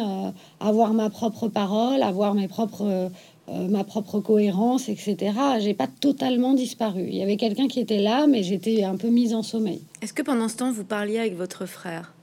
avoir 0.59 0.93
ma 0.93 1.11
propre 1.11 1.47
parole, 1.47 2.01
avoir 2.01 2.33
mes 2.33 2.47
propres 2.47 3.11
euh, 3.47 3.67
ma 3.67 3.83
propre 3.83 4.19
cohérence, 4.19 4.89
etc. 4.89 5.33
J'ai 5.59 5.73
pas 5.73 5.87
totalement 5.87 6.53
disparu. 6.53 7.05
Il 7.07 7.15
y 7.15 7.21
avait 7.21 7.37
quelqu'un 7.37 7.67
qui 7.67 7.79
était 7.79 8.01
là, 8.01 8.25
mais 8.27 8.41
j'étais 8.41 8.83
un 8.83 8.97
peu 8.97 9.09
mise 9.09 9.33
en 9.33 9.43
sommeil. 9.43 9.81
Est-ce 10.01 10.13
que 10.13 10.23
pendant 10.23 10.47
ce 10.47 10.57
temps, 10.57 10.71
vous 10.71 10.83
parliez 10.83 11.19
avec 11.19 11.35
votre 11.35 11.65
frère? 11.65 12.13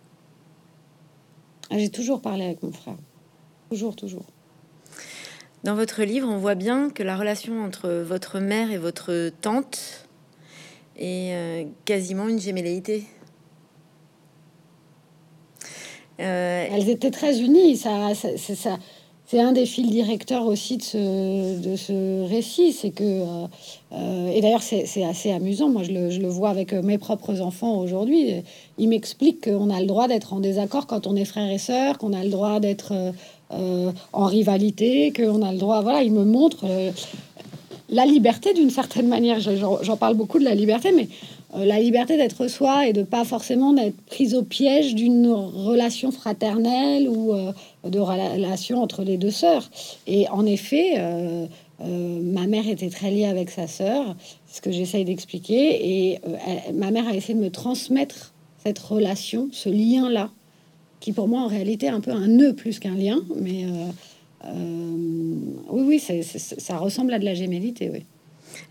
Ah, 1.70 1.78
j'ai 1.78 1.90
toujours 1.90 2.20
parlé 2.20 2.44
avec 2.44 2.62
mon 2.62 2.72
frère. 2.72 2.96
Toujours, 3.70 3.94
toujours. 3.94 4.24
Dans 5.64 5.76
votre 5.76 6.02
livre, 6.02 6.28
on 6.28 6.38
voit 6.38 6.56
bien 6.56 6.90
que 6.90 7.04
la 7.04 7.16
relation 7.16 7.62
entre 7.64 7.88
votre 7.88 8.40
mère 8.40 8.72
et 8.72 8.78
votre 8.78 9.30
tante 9.40 10.08
est 10.98 11.34
euh, 11.34 11.64
quasiment 11.84 12.28
une 12.28 12.40
gémelléité. 12.40 13.04
Euh, 16.20 16.66
Elles 16.70 16.88
étaient 16.88 17.10
très 17.12 17.40
unies. 17.40 17.76
Ça, 17.76 18.12
c'est 18.14 18.56
ça. 18.56 18.78
C'est 19.32 19.40
un 19.40 19.52
des 19.52 19.64
fils 19.64 19.88
directeurs 19.88 20.44
aussi 20.44 20.76
de 20.76 20.82
ce, 20.82 21.58
de 21.58 21.74
ce 21.74 22.28
récit. 22.28 22.70
C'est 22.70 22.90
que, 22.90 23.02
euh, 23.02 23.46
euh, 23.94 24.28
et 24.28 24.42
d'ailleurs, 24.42 24.60
c'est 24.60 25.04
assez 25.04 25.32
amusant. 25.32 25.70
Moi, 25.70 25.84
je 25.84 25.90
le, 25.90 26.10
je 26.10 26.20
le, 26.20 26.28
vois 26.28 26.50
avec 26.50 26.74
mes 26.74 26.98
propres 26.98 27.40
enfants 27.40 27.78
aujourd'hui. 27.78 28.42
Ils 28.76 28.90
m'expliquent 28.90 29.44
qu'on 29.48 29.70
a 29.70 29.80
le 29.80 29.86
droit 29.86 30.06
d'être 30.06 30.34
en 30.34 30.40
désaccord 30.40 30.86
quand 30.86 31.06
on 31.06 31.16
est 31.16 31.24
frère 31.24 31.50
et 31.50 31.56
sœur, 31.56 31.96
qu'on 31.96 32.12
a 32.12 32.22
le 32.22 32.28
droit 32.28 32.60
d'être 32.60 32.92
en 33.48 34.26
rivalité, 34.26 35.14
qu'on 35.16 35.40
a 35.40 35.50
le 35.50 35.58
droit. 35.58 35.80
Voilà, 35.80 36.02
ils 36.02 36.12
me 36.12 36.26
montrent 36.26 36.66
la 37.88 38.04
liberté 38.04 38.52
d'une 38.52 38.68
certaine 38.68 39.08
manière. 39.08 39.38
J'en 39.40 39.96
parle 39.96 40.14
beaucoup 40.14 40.40
de 40.40 40.44
la 40.44 40.54
liberté, 40.54 40.92
mais 40.94 41.08
euh, 41.54 41.66
la 41.66 41.78
liberté 41.78 42.16
d'être 42.16 42.48
soi 42.48 42.86
et 42.88 42.92
de 42.92 43.02
pas 43.02 43.24
forcément 43.24 43.74
d'être 43.74 44.00
prise 44.06 44.34
au 44.34 44.42
piège 44.42 44.94
d'une 44.94 45.30
relation 45.30 46.10
fraternelle 46.10 47.08
ou 47.08 47.34
euh, 47.34 47.52
de 47.84 47.98
relation 47.98 48.82
entre 48.82 49.02
les 49.02 49.16
deux 49.16 49.30
sœurs. 49.30 49.70
Et 50.06 50.28
en 50.28 50.46
effet, 50.46 50.94
euh, 50.98 51.46
ma 51.80 52.46
mère 52.46 52.68
était 52.68 52.90
très 52.90 53.10
liée 53.10 53.26
avec 53.26 53.50
sa 53.50 53.66
sœur, 53.66 54.16
ce 54.46 54.60
que 54.60 54.70
j'essaye 54.70 55.04
d'expliquer, 55.04 56.10
et 56.10 56.20
ma 56.72 56.90
mère 56.90 57.08
a 57.08 57.14
essayé 57.14 57.34
de 57.34 57.42
me 57.42 57.50
transmettre 57.50 58.32
cette 58.64 58.78
relation, 58.78 59.48
ce 59.52 59.68
lien-là, 59.68 60.30
qui 61.00 61.12
pour 61.12 61.26
moi 61.26 61.40
en 61.40 61.48
réalité 61.48 61.86
est 61.86 61.90
un 61.90 62.00
peu 62.00 62.12
un 62.12 62.28
nœud 62.28 62.54
plus 62.54 62.78
qu'un 62.78 62.94
lien, 62.94 63.20
mais 63.34 63.66
oui, 65.70 65.82
oui, 65.82 65.98
ça 66.38 66.76
ressemble 66.78 67.12
à 67.14 67.18
de 67.18 67.24
la 67.24 67.34
gémellité, 67.34 67.90
oui. 67.90 68.04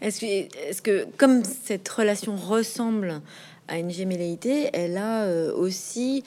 Est-ce 0.02 0.82
que, 0.82 1.06
comme 1.18 1.44
cette 1.44 1.88
relation 1.90 2.36
ressemble 2.36 3.22
à 3.68 3.78
une 3.78 3.92
gémelléité, 3.92 4.70
elle 4.74 4.98
a 4.98 5.24
euh, 5.24 5.54
aussi 5.56 6.24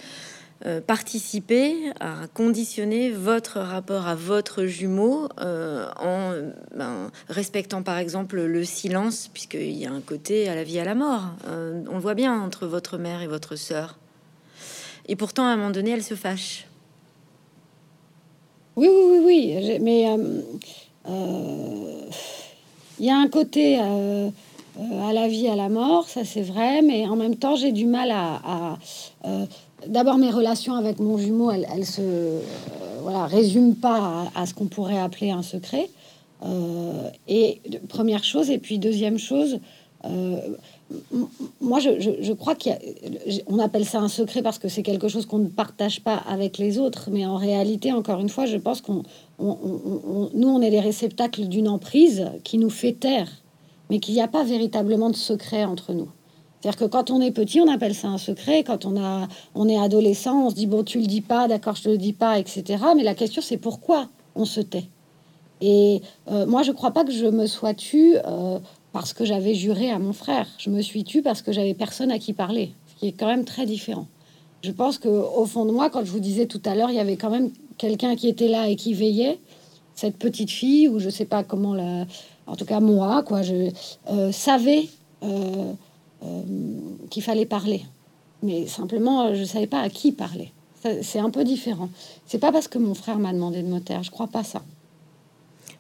euh, 0.67 0.81
participé 0.81 1.93
à 2.01 2.27
conditionner 2.33 3.11
votre 3.11 3.59
rapport 3.61 4.07
à 4.07 4.15
votre 4.15 4.65
jumeau 4.65 5.29
euh, 5.41 5.87
en 6.01 6.33
ben, 6.77 7.11
respectant 7.29 7.83
par 7.83 7.99
exemple 7.99 8.41
le 8.41 8.65
silence, 8.65 9.29
puisqu'il 9.33 9.73
y 9.73 9.87
a 9.87 9.93
un 9.93 10.01
côté 10.01 10.49
à 10.49 10.55
la 10.55 10.65
vie 10.65 10.79
à 10.79 10.85
la 10.85 10.95
mort. 10.95 11.35
on 11.47 11.95
le 11.95 12.01
voit 12.01 12.15
bien 12.15 12.41
entre 12.41 12.67
votre 12.67 12.99
mère 12.99 13.23
et 13.23 13.27
votre 13.27 13.57
sœur. 13.57 13.99
Et 15.07 15.17
pourtant, 15.17 15.45
à 15.45 15.49
un 15.49 15.57
moment 15.57 15.71
donné, 15.71 15.91
elle 15.91 16.03
se 16.03 16.15
fâche. 16.15 16.67
Oui, 18.77 18.89
oui, 18.89 19.19
oui, 19.25 19.57
oui. 19.57 19.79
Mais 19.81 20.07
il 22.99 23.07
y 23.07 23.11
a 23.11 23.17
un 23.17 23.29
côté 23.29 23.79
euh, 23.81 24.31
euh, 24.79 25.09
à 25.09 25.13
la 25.13 25.29
vie, 25.29 25.49
à 25.49 25.57
la 25.57 25.69
mort, 25.69 26.09
ça 26.09 26.25
c'est 26.25 26.43
vrai, 26.43 26.83
mais 26.83 27.07
en 27.07 27.17
même 27.17 27.37
temps, 27.37 27.57
j'ai 27.57 27.73
du 27.73 27.87
mal 27.87 28.11
à. 28.11 28.79
Euh, 29.25 29.47
d'abord, 29.89 30.19
mes 30.19 30.31
relations 30.31 30.75
avec 30.75 30.99
mon 30.99 31.19
jumeau, 31.19 31.51
elles, 31.51 31.87
se 31.87 32.41
voilà, 33.03 33.27
résument 33.27 33.75
pas 33.75 34.31
à, 34.35 34.47
ce 34.47 34.55
qu'on 34.55 34.67
pourrait 34.67 34.99
appeler 34.99 35.31
un 35.31 35.43
secret. 35.43 35.89
et 37.29 37.61
première 37.89 38.25
chose, 38.25 38.51
et 38.51 38.59
puis 38.59 38.79
deuxième 38.79 39.19
chose, 39.19 39.59
moi, 41.61 41.81
je, 41.81 41.91
je, 42.21 42.33
crois 42.33 42.55
qu'on 42.55 43.59
appelle 43.59 43.85
ça 43.85 44.01
un 44.01 44.09
secret 44.09 44.43
parce 44.43 44.59
que 44.59 44.69
c'est 44.69 44.83
quelque 44.83 45.09
chose 45.09 45.27
qu'on 45.27 45.39
ne 45.39 45.49
partage 45.49 46.03
pas 46.03 46.17
avec 46.17 46.59
les 46.59 46.79
autres. 46.79 47.09
Mais 47.11 47.25
en 47.27 47.37
réalité, 47.37 47.93
encore 47.93 48.21
une 48.21 48.29
fois, 48.29 48.47
je 48.47 48.57
pense 48.57 48.81
qu'on, 48.81 49.03
nous, 49.39 50.49
on 50.49 50.61
est 50.61 50.71
les 50.71 50.81
réceptacles 50.81 51.47
d'une 51.47 51.69
emprise 51.69 52.27
qui 52.45 52.59
nous 52.59 52.71
fait 52.71 52.93
taire, 52.93 53.31
mais 53.91 53.99
qu'il 53.99 54.15
n'y 54.15 54.21
a 54.21 54.29
pas 54.29 54.45
véritablement 54.45 55.11
de 55.11 55.17
secret 55.17 55.65
entre 55.65 55.93
nous. 55.95 56.09
C'est-à-dire 56.65 56.81
que 56.81 56.91
quand 56.91 57.11
on 57.11 57.21
est 57.21 57.31
petit, 57.31 57.61
on 57.61 57.71
appelle 57.71 57.95
ça 57.95 58.09
un 58.09 58.17
secret. 58.17 58.65
Quand 58.65 58.87
on, 58.87 58.97
a, 58.97 59.29
on 59.55 59.69
est 59.69 59.77
adolescent, 59.77 60.47
on 60.47 60.49
se 60.49 60.55
dit, 60.55 60.67
bon, 60.67 60.83
tu 60.83 60.99
le 60.99 61.05
dis 61.05 61.21
pas, 61.21 61.47
d'accord, 61.47 61.75
je 61.77 61.91
le 61.91 61.99
dis 61.99 62.15
pas, 62.15 62.39
etc. 62.39 62.83
Mais 62.97 63.03
la 63.03 63.15
question, 63.15 63.43
c'est 63.43 63.59
pourquoi 63.59 64.09
on 64.35 64.47
se 64.47 64.63
tait? 64.63 64.87
Et 65.61 66.01
euh, 66.31 66.47
moi, 66.47 66.63
je 66.63 66.73
crois 66.73 66.93
pas 66.93 67.05
que 67.05 67.13
je 67.13 67.27
me 67.27 67.47
sois 67.47 67.75
tue 67.75 68.17
euh, 68.25 68.59
parce 68.95 69.13
que 69.13 69.27
j'avais 69.27 69.53
juré 69.53 69.91
à 69.91 69.99
mon 69.99 70.15
frère. 70.15 70.47
Je 70.57 70.71
me 70.71 70.81
suis 70.81 71.05
tue 71.05 71.21
parce 71.21 71.43
que 71.43 71.53
j'avais 71.53 71.75
personne 71.75 72.11
à 72.11 72.19
qui 72.19 72.33
parler, 72.33 72.73
ce 72.87 72.99
qui 72.99 73.09
est 73.09 73.13
quand 73.13 73.27
même 73.27 73.45
très 73.45 73.67
différent. 73.67 74.07
Je 74.63 74.71
pense 74.71 74.97
que 74.97 75.09
au 75.09 75.45
fond 75.45 75.67
de 75.67 75.71
moi, 75.71 75.91
quand 75.91 76.03
je 76.03 76.11
vous 76.11 76.19
disais 76.19 76.47
tout 76.47 76.63
à 76.65 76.75
l'heure, 76.75 76.89
il 76.89 76.97
y 76.97 77.01
avait 77.01 77.19
quand 77.19 77.29
même 77.29 77.51
quelqu'un 77.77 78.17
qui 78.17 78.27
était 78.27 78.49
là 78.49 78.71
et 78.71 78.77
qui 78.77 78.95
veillait. 78.95 79.39
Cette 79.97 80.17
petite 80.17 80.51
fille, 80.51 80.89
ou 80.89 80.99
je 80.99 81.11
sais 81.11 81.27
pas 81.27 81.45
comment 81.45 81.75
la, 81.75 82.07
en 82.47 82.57
tout 82.57 82.65
cas 82.65 82.81
moi, 82.81 83.23
quoi, 83.23 83.43
je 83.43 83.69
euh, 84.11 84.33
savais 84.33 84.89
qu'il 87.11 87.23
fallait 87.23 87.47
parler, 87.47 87.85
mais 88.43 88.67
simplement 88.67 89.35
je 89.35 89.45
savais 89.45 89.67
pas 89.67 89.81
à 89.81 89.89
qui 89.89 90.13
parler. 90.13 90.53
C'est 91.03 91.19
un 91.19 91.31
peu 91.31 91.45
différent. 91.45 91.89
C'est 92.27 92.39
pas 92.39 92.53
parce 92.53 92.69
que 92.69 92.77
mon 92.79 92.93
frère 92.95 93.19
m'a 93.19 93.33
demandé 93.33 93.63
de 93.63 93.69
me 93.69 93.81
taire, 93.81 94.03
je 94.03 94.11
crois 94.11 94.27
pas 94.27 94.45
ça. 94.45 94.63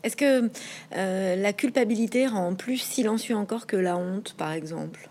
Est-ce 0.03 0.17
que 0.17 0.51
euh, 0.97 1.37
la 1.37 1.53
culpabilité 1.53 2.27
rend 2.27 2.55
plus 2.55 2.79
silencieux 2.79 3.37
encore 3.37 3.67
que 3.67 3.77
la 3.77 3.97
honte, 3.97 4.35
par 4.35 4.53
exemple? 4.53 5.11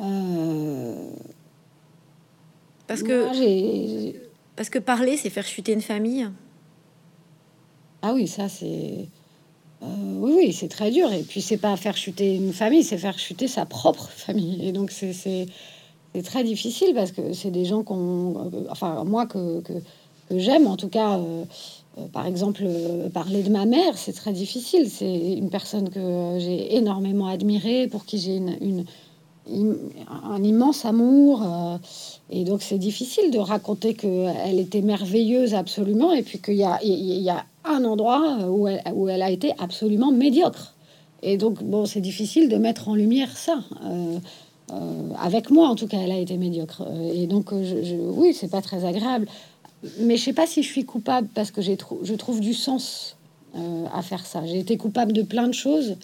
Euh, 0.00 1.10
Parce 2.86 3.02
que 3.02 4.14
parce 4.56 4.70
que 4.70 4.78
parler, 4.78 5.16
c'est 5.16 5.30
faire 5.30 5.46
chuter 5.46 5.72
une 5.72 5.82
famille. 5.82 6.28
Ah 8.02 8.12
oui, 8.14 8.26
ça 8.26 8.48
c'est 8.48 9.08
euh, 9.82 9.86
oui, 10.18 10.32
oui, 10.36 10.52
c'est 10.52 10.68
très 10.68 10.90
dur. 10.90 11.12
Et 11.12 11.22
puis 11.22 11.40
c'est 11.40 11.56
pas 11.56 11.76
faire 11.76 11.96
chuter 11.96 12.34
une 12.34 12.52
famille, 12.52 12.84
c'est 12.84 12.98
faire 12.98 13.18
chuter 13.18 13.48
sa 13.48 13.66
propre 13.66 14.08
famille. 14.08 14.66
Et 14.66 14.72
donc 14.72 14.90
c'est 14.90 15.46
très 16.22 16.44
difficile 16.44 16.92
parce 16.94 17.12
que 17.12 17.32
c'est 17.32 17.50
des 17.50 17.64
gens 17.64 17.82
qu'on, 17.82 18.50
enfin 18.70 19.04
moi 19.04 19.26
que 19.26 19.62
j'aime. 20.38 20.66
En 20.66 20.76
tout 20.76 20.88
cas, 20.88 21.18
euh, 21.18 21.44
euh, 21.98 22.06
par 22.12 22.26
exemple, 22.26 22.62
euh, 22.64 23.08
parler 23.08 23.42
de 23.42 23.50
ma 23.50 23.66
mère, 23.66 23.96
c'est 23.98 24.12
très 24.12 24.32
difficile. 24.32 24.88
C'est 24.88 25.32
une 25.32 25.50
personne 25.50 25.90
que 25.90 26.36
j'ai 26.38 26.76
énormément 26.76 27.26
admirée, 27.26 27.88
pour 27.88 28.04
qui 28.04 28.18
j'ai 28.18 28.36
une, 28.36 28.84
un 29.48 30.42
immense 30.42 30.84
amour. 30.84 31.42
et 32.30 32.44
donc, 32.44 32.62
c'est 32.62 32.78
difficile 32.78 33.30
de 33.30 33.38
raconter 33.38 33.94
qu'elle 33.94 34.60
était 34.60 34.82
merveilleuse 34.82 35.54
absolument, 35.54 36.12
et 36.12 36.22
puis 36.22 36.38
qu'il 36.40 36.54
y 36.54 36.64
a 36.64 37.44
un 37.64 37.84
endroit 37.84 38.48
où 38.48 38.68
elle, 38.68 38.82
où 38.94 39.08
elle 39.08 39.22
a 39.22 39.30
été 39.30 39.52
absolument 39.58 40.12
médiocre. 40.12 40.74
Et 41.22 41.36
donc, 41.36 41.62
bon, 41.62 41.84
c'est 41.84 42.00
difficile 42.00 42.48
de 42.48 42.56
mettre 42.56 42.88
en 42.88 42.94
lumière 42.94 43.36
ça. 43.36 43.60
avec 45.20 45.50
moi, 45.50 45.68
en 45.68 45.74
tout 45.74 45.86
cas, 45.86 45.98
elle 45.98 46.12
a 46.12 46.18
été 46.18 46.36
médiocre. 46.38 46.82
Et 47.14 47.26
donc, 47.26 47.52
je, 47.52 47.82
je 47.82 47.94
oui, 47.94 48.32
c'est 48.32 48.50
pas 48.50 48.62
très 48.62 48.84
agréable 48.84 49.26
mais 49.98 50.16
je 50.16 50.24
sais 50.24 50.32
pas 50.32 50.46
si 50.46 50.62
je 50.62 50.68
suis 50.68 50.84
coupable 50.84 51.28
parce 51.34 51.50
que 51.50 51.62
j'ai 51.62 51.76
je 52.02 52.14
trouve 52.14 52.40
du 52.40 52.54
sens 52.54 53.16
euh, 53.56 53.86
à 53.92 54.02
faire 54.02 54.26
ça. 54.26 54.44
J'ai 54.46 54.58
été 54.58 54.76
coupable 54.76 55.12
de 55.12 55.22
plein 55.22 55.48
de 55.48 55.54
choses, 55.54 55.96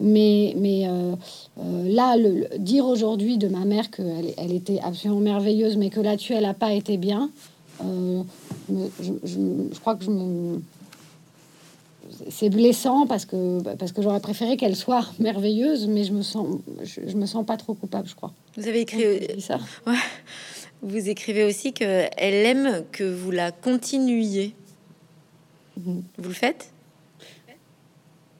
mais, 0.00 0.54
mais 0.56 0.86
euh, 0.86 1.14
euh, 1.58 1.88
là, 1.88 2.16
le, 2.16 2.46
dire 2.58 2.86
aujourd'hui 2.86 3.38
de 3.38 3.48
ma 3.48 3.64
mère 3.64 3.90
qu'elle 3.90 4.34
elle 4.36 4.52
était 4.52 4.78
absolument 4.80 5.20
merveilleuse, 5.20 5.76
mais 5.76 5.90
que 5.90 6.00
là-dessus, 6.00 6.34
elle 6.34 6.44
n'a 6.44 6.54
pas 6.54 6.72
été 6.72 6.96
bien, 6.98 7.30
je, 7.80 9.78
crois 9.80 9.96
que 9.96 10.04
je 10.04 10.10
me... 10.10 10.62
C'est 12.28 12.50
blessant 12.50 13.06
parce 13.06 13.24
que, 13.24 13.62
parce 13.76 13.92
que 13.92 14.02
j'aurais 14.02 14.20
préféré 14.20 14.56
qu'elle 14.56 14.76
soit 14.76 15.06
merveilleuse, 15.18 15.86
mais 15.86 16.04
je 16.04 16.12
me 16.12 16.22
sens, 16.22 16.58
je, 16.82 17.16
me 17.16 17.26
sens 17.26 17.44
pas 17.46 17.56
trop 17.56 17.74
coupable, 17.74 18.08
je 18.08 18.14
crois. 18.14 18.32
Vous 18.56 18.68
avez 18.68 18.80
écrit 18.80 19.40
ça 19.40 19.58
ouais. 19.86 19.94
Vous 20.82 21.08
écrivez 21.08 21.44
aussi 21.44 21.72
qu'elle 21.72 22.10
aime 22.18 22.84
que 22.90 23.04
vous 23.04 23.30
la 23.30 23.52
continuiez. 23.52 24.54
Mhm. 25.76 26.02
Vous 26.18 26.28
le 26.28 26.34
faites? 26.34 26.72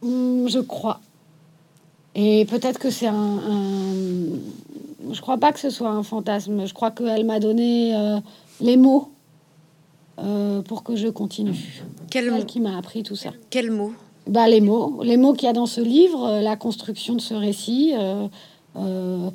Hmm, 0.03 0.49
Je 0.49 0.59
crois. 0.59 1.01
Et 2.15 2.45
peut-être 2.47 2.79
que 2.79 2.91
c'est 2.91 3.07
un, 3.07 3.41
Je 5.11 5.21
crois 5.21 5.39
pas 5.39 5.53
que 5.53 5.61
ce 5.61 5.71
soit 5.71 5.91
un 5.91 6.03
fantasme. 6.03 6.67
Je 6.67 6.75
crois 6.75 6.91
qu'elle 6.91 7.25
m'a 7.25 7.39
donné 7.41 7.95
euh, 7.95 8.19
les 8.61 8.77
mots 8.77 9.12
euh, 10.19 10.63
pour 10.63 10.83
que 10.83 10.97
je 10.97 11.09
continue. 11.09 11.83
Quel 12.11 12.31
mot 12.31 12.45
qui 12.45 12.61
m'a 12.61 12.77
appris 12.77 13.03
tout 13.03 13.17
ça 13.17 13.31
Quels 13.51 13.71
mots 13.71 13.93
bah, 14.29 14.47
les 14.47 14.61
mots, 14.61 15.01
les 15.03 15.17
mots 15.17 15.33
qu'il 15.33 15.47
y 15.47 15.51
a 15.51 15.53
dans 15.53 15.67
ce 15.67 15.81
livre, 15.81 16.25
euh, 16.29 16.41
la 16.41 16.55
construction 16.55 17.15
de 17.15 17.21
ce 17.21 17.35
récit, 17.35 17.93
euh, 18.75 19.31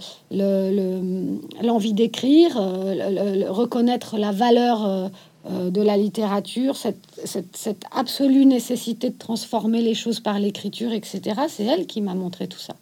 l'envie 1.62 1.94
d'écrire, 1.94 2.58
euh, 2.60 3.46
reconnaître 3.50 4.18
la 4.18 4.32
valeur 4.32 4.86
euh, 4.86 5.70
de 5.70 5.82
la 5.82 5.96
littérature, 5.96 6.76
cette, 6.76 6.98
cette, 7.24 7.84
absolue 7.92 8.46
nécessité 8.46 9.12
de 9.12 9.18
transformer 9.18 9.82
les 9.82 9.94
choses 9.94 10.20
par 10.20 10.40
l'écriture, 10.40 10.92
etc. 10.92 11.42
C'est 11.48 11.66
elle 11.66 11.86
qui 11.86 12.02
m'a 12.02 12.16
montré 12.16 12.48
tout 12.48 12.60
ça. 12.60 12.76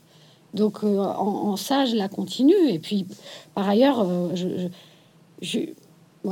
Donc 0.54 0.84
en, 0.84 1.58
ça, 1.58 1.86
je 1.86 1.96
la 1.96 2.08
continue. 2.08 2.70
Et 2.70 2.80
puis, 2.80 3.06
par 3.54 3.68
ailleurs, 3.68 4.08
je, 4.36 4.48
je, 5.42 5.60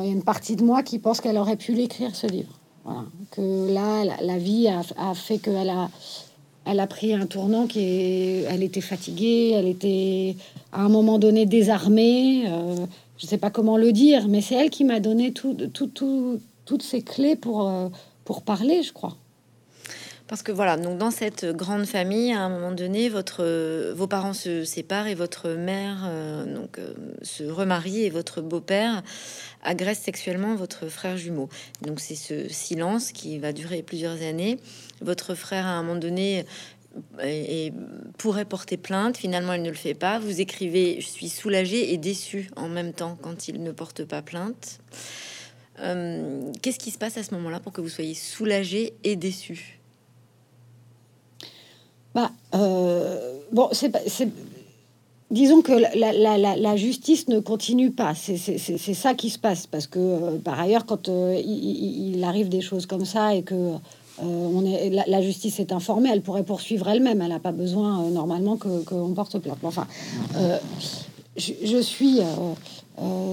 il 0.01 0.07
y 0.07 0.09
a 0.09 0.13
une 0.13 0.23
partie 0.23 0.55
de 0.55 0.63
moi 0.63 0.83
qui 0.83 0.99
pense 0.99 1.21
qu'elle 1.21 1.37
aurait 1.37 1.55
pu 1.55 1.73
l'écrire 1.73 2.15
ce 2.15 2.27
livre. 2.27 2.59
Que 3.31 3.71
là, 3.73 4.03
la, 4.21 4.37
vie 4.37 4.67
a, 4.67 5.13
fait 5.13 5.37
qu'elle 5.37 5.69
a, 5.69 5.89
elle 6.65 6.79
a 6.79 6.87
pris 6.87 7.13
un 7.13 7.25
tournant 7.25 7.65
qui 7.65 7.79
est, 7.79 8.41
elle 8.49 8.61
était 8.61 8.81
fatiguée, 8.81 9.51
elle 9.55 9.67
était 9.67 10.35
à 10.71 10.81
un 10.81 10.89
moment 10.89 11.17
donné 11.17 11.45
désarmée. 11.45 12.43
Euh, 12.47 12.75
je 13.17 13.25
ne 13.25 13.29
sais 13.29 13.37
pas 13.37 13.51
comment 13.51 13.77
le 13.77 13.93
dire, 13.93 14.27
mais 14.27 14.41
c'est 14.41 14.55
elle 14.55 14.69
qui 14.69 14.83
m'a 14.83 14.99
donné 14.99 15.31
tout, 15.31 15.55
tout, 15.73 15.87
tout, 15.87 16.41
toutes 16.65 16.83
ces 16.83 17.01
clés 17.01 17.37
pour, 17.37 17.69
euh, 17.69 17.87
pour 18.25 18.41
parler, 18.41 18.83
je 18.83 18.91
crois. 18.91 19.15
Parce 20.27 20.41
que 20.41 20.51
voilà, 20.51 20.77
donc 20.77 20.97
dans 20.97 21.11
cette 21.11 21.45
grande 21.45 21.85
famille, 21.85 22.33
à 22.33 22.41
un 22.41 22.49
moment 22.49 22.71
donné, 22.71 23.07
votre, 23.07 23.93
vos 23.93 24.07
parents 24.07 24.33
se 24.33 24.63
séparent 24.63 25.07
et 25.07 25.15
votre 25.15 25.49
mère 25.49 26.03
euh, 26.05 26.55
donc, 26.55 26.79
se 27.21 27.43
remarie 27.43 28.03
et 28.03 28.09
votre 28.09 28.41
beau-père 28.41 29.03
agresse 29.63 29.99
sexuellement 29.99 30.55
votre 30.55 30.87
frère 30.87 31.17
jumeau. 31.17 31.49
Donc 31.81 31.99
c'est 31.99 32.15
ce 32.15 32.47
silence 32.49 33.11
qui 33.11 33.39
va 33.39 33.53
durer 33.53 33.81
plusieurs 33.81 34.21
années. 34.21 34.59
Votre 35.01 35.35
frère, 35.35 35.65
à 35.65 35.71
un 35.71 35.83
moment 35.83 35.99
donné, 35.99 36.45
et 37.23 37.73
pourrait 38.17 38.45
porter 38.45 38.77
plainte. 38.77 39.17
Finalement, 39.17 39.53
il 39.53 39.63
ne 39.63 39.69
le 39.69 39.75
fait 39.75 39.93
pas. 39.93 40.19
Vous 40.19 40.41
écrivez 40.41 41.01
Je 41.01 41.07
suis 41.07 41.29
soulagée 41.29 41.93
et 41.93 41.97
déçue 41.97 42.49
en 42.55 42.69
même 42.69 42.93
temps 42.93 43.17
quand 43.21 43.47
il 43.47 43.63
ne 43.63 43.71
porte 43.71 44.05
pas 44.05 44.21
plainte. 44.21 44.79
Euh, 45.79 46.51
qu'est-ce 46.61 46.77
qui 46.77 46.91
se 46.91 46.99
passe 46.99 47.17
à 47.17 47.23
ce 47.23 47.33
moment-là 47.33 47.59
pour 47.59 47.73
que 47.73 47.81
vous 47.81 47.89
soyez 47.89 48.13
soulagé 48.13 48.93
et 49.03 49.15
déçu 49.15 49.79
bah, 52.13 52.31
euh, 52.53 53.39
bon, 53.51 53.69
c'est 53.71 53.91
disons 55.33 55.61
que 55.61 55.73
la, 55.73 56.75
justice 56.77 57.27
ne 57.27 57.39
continue 57.39 57.91
pas. 57.91 58.13
C'est 58.15 58.93
ça 58.93 59.13
qui 59.13 59.29
se 59.29 59.39
passe 59.39 59.67
parce 59.67 59.87
que 59.87 59.99
euh, 59.99 60.37
par 60.37 60.59
ailleurs, 60.59 60.85
quand 60.85 61.07
il, 61.07 62.23
arrive 62.23 62.47
des 62.47 62.61
choses 62.61 62.85
comme 62.85 63.05
ça 63.05 63.35
et 63.35 63.43
que 63.43 63.73
est, 64.21 64.89
la, 65.07 65.21
justice 65.21 65.59
est 65.59 65.71
informée, 65.71 66.09
elle 66.13 66.21
pourrait 66.21 66.43
poursuivre 66.43 66.87
elle-même. 66.87 67.21
Elle 67.21 67.29
n'a 67.29 67.39
pas 67.39 67.51
besoin 67.51 68.09
normalement 68.09 68.57
qu'on 68.57 69.13
porte 69.13 69.39
plainte. 69.39 69.57
Enfin, 69.63 69.87
je, 71.35 71.81
suis 71.81 72.19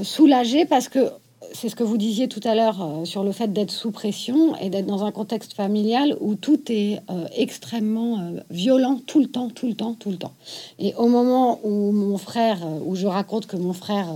soulagée 0.02 0.64
parce 0.64 0.88
que 0.88 1.10
c'est 1.52 1.68
ce 1.68 1.76
que 1.76 1.82
vous 1.82 1.96
disiez 1.96 2.28
tout 2.28 2.40
à 2.44 2.54
l'heure 2.54 2.82
euh, 2.82 3.04
sur 3.04 3.24
le 3.24 3.32
fait 3.32 3.52
d'être 3.52 3.70
sous 3.70 3.90
pression 3.90 4.56
et 4.56 4.70
d'être 4.70 4.86
dans 4.86 5.04
un 5.04 5.12
contexte 5.12 5.54
familial 5.54 6.16
où 6.20 6.34
tout 6.34 6.60
est 6.68 7.00
euh, 7.10 7.26
extrêmement 7.36 8.18
euh, 8.18 8.40
violent 8.50 9.00
tout 9.06 9.20
le 9.20 9.26
temps, 9.26 9.48
tout 9.48 9.66
le 9.66 9.74
temps, 9.74 9.94
tout 9.94 10.10
le 10.10 10.16
temps. 10.16 10.32
Et 10.78 10.94
au 10.94 11.08
moment 11.08 11.60
où 11.64 11.92
mon 11.92 12.18
frère, 12.18 12.58
où 12.84 12.94
je 12.94 13.06
raconte 13.06 13.46
que 13.46 13.56
mon 13.56 13.72
frère 13.72 14.08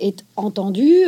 est 0.00 0.24
entendu, 0.36 1.04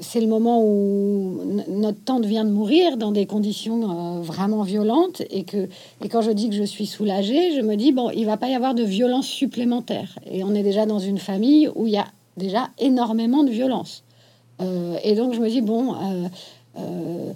c'est 0.00 0.20
le 0.20 0.26
moment 0.26 0.60
où 0.62 1.40
notre 1.68 2.02
tante 2.04 2.26
vient 2.26 2.44
de 2.44 2.50
mourir 2.50 2.96
dans 2.96 3.12
des 3.12 3.26
conditions 3.26 4.20
vraiment 4.22 4.62
violentes 4.62 5.22
et 5.30 5.44
que 5.44 5.68
et 6.04 6.08
quand 6.08 6.20
je 6.20 6.32
dis 6.32 6.50
que 6.50 6.56
je 6.56 6.64
suis 6.64 6.86
soulagée, 6.86 7.54
je 7.54 7.60
me 7.60 7.76
dis 7.76 7.92
bon, 7.92 8.10
il 8.10 8.26
va 8.26 8.36
pas 8.36 8.48
y 8.48 8.54
avoir 8.54 8.74
de 8.74 8.82
violence 8.82 9.26
supplémentaire 9.26 10.18
et 10.30 10.42
on 10.42 10.54
est 10.54 10.64
déjà 10.64 10.84
dans 10.84 10.98
une 10.98 11.18
famille 11.18 11.70
où 11.74 11.86
il 11.86 11.92
y 11.92 11.98
a 11.98 12.06
déjà 12.36 12.70
énormément 12.78 13.44
de 13.44 13.50
violence. 13.50 14.04
Euh, 14.60 14.96
et 15.02 15.14
donc 15.14 15.34
je 15.34 15.40
me 15.40 15.48
dis, 15.48 15.60
bon, 15.60 15.94
euh, 15.94 16.28
euh, 16.78 17.32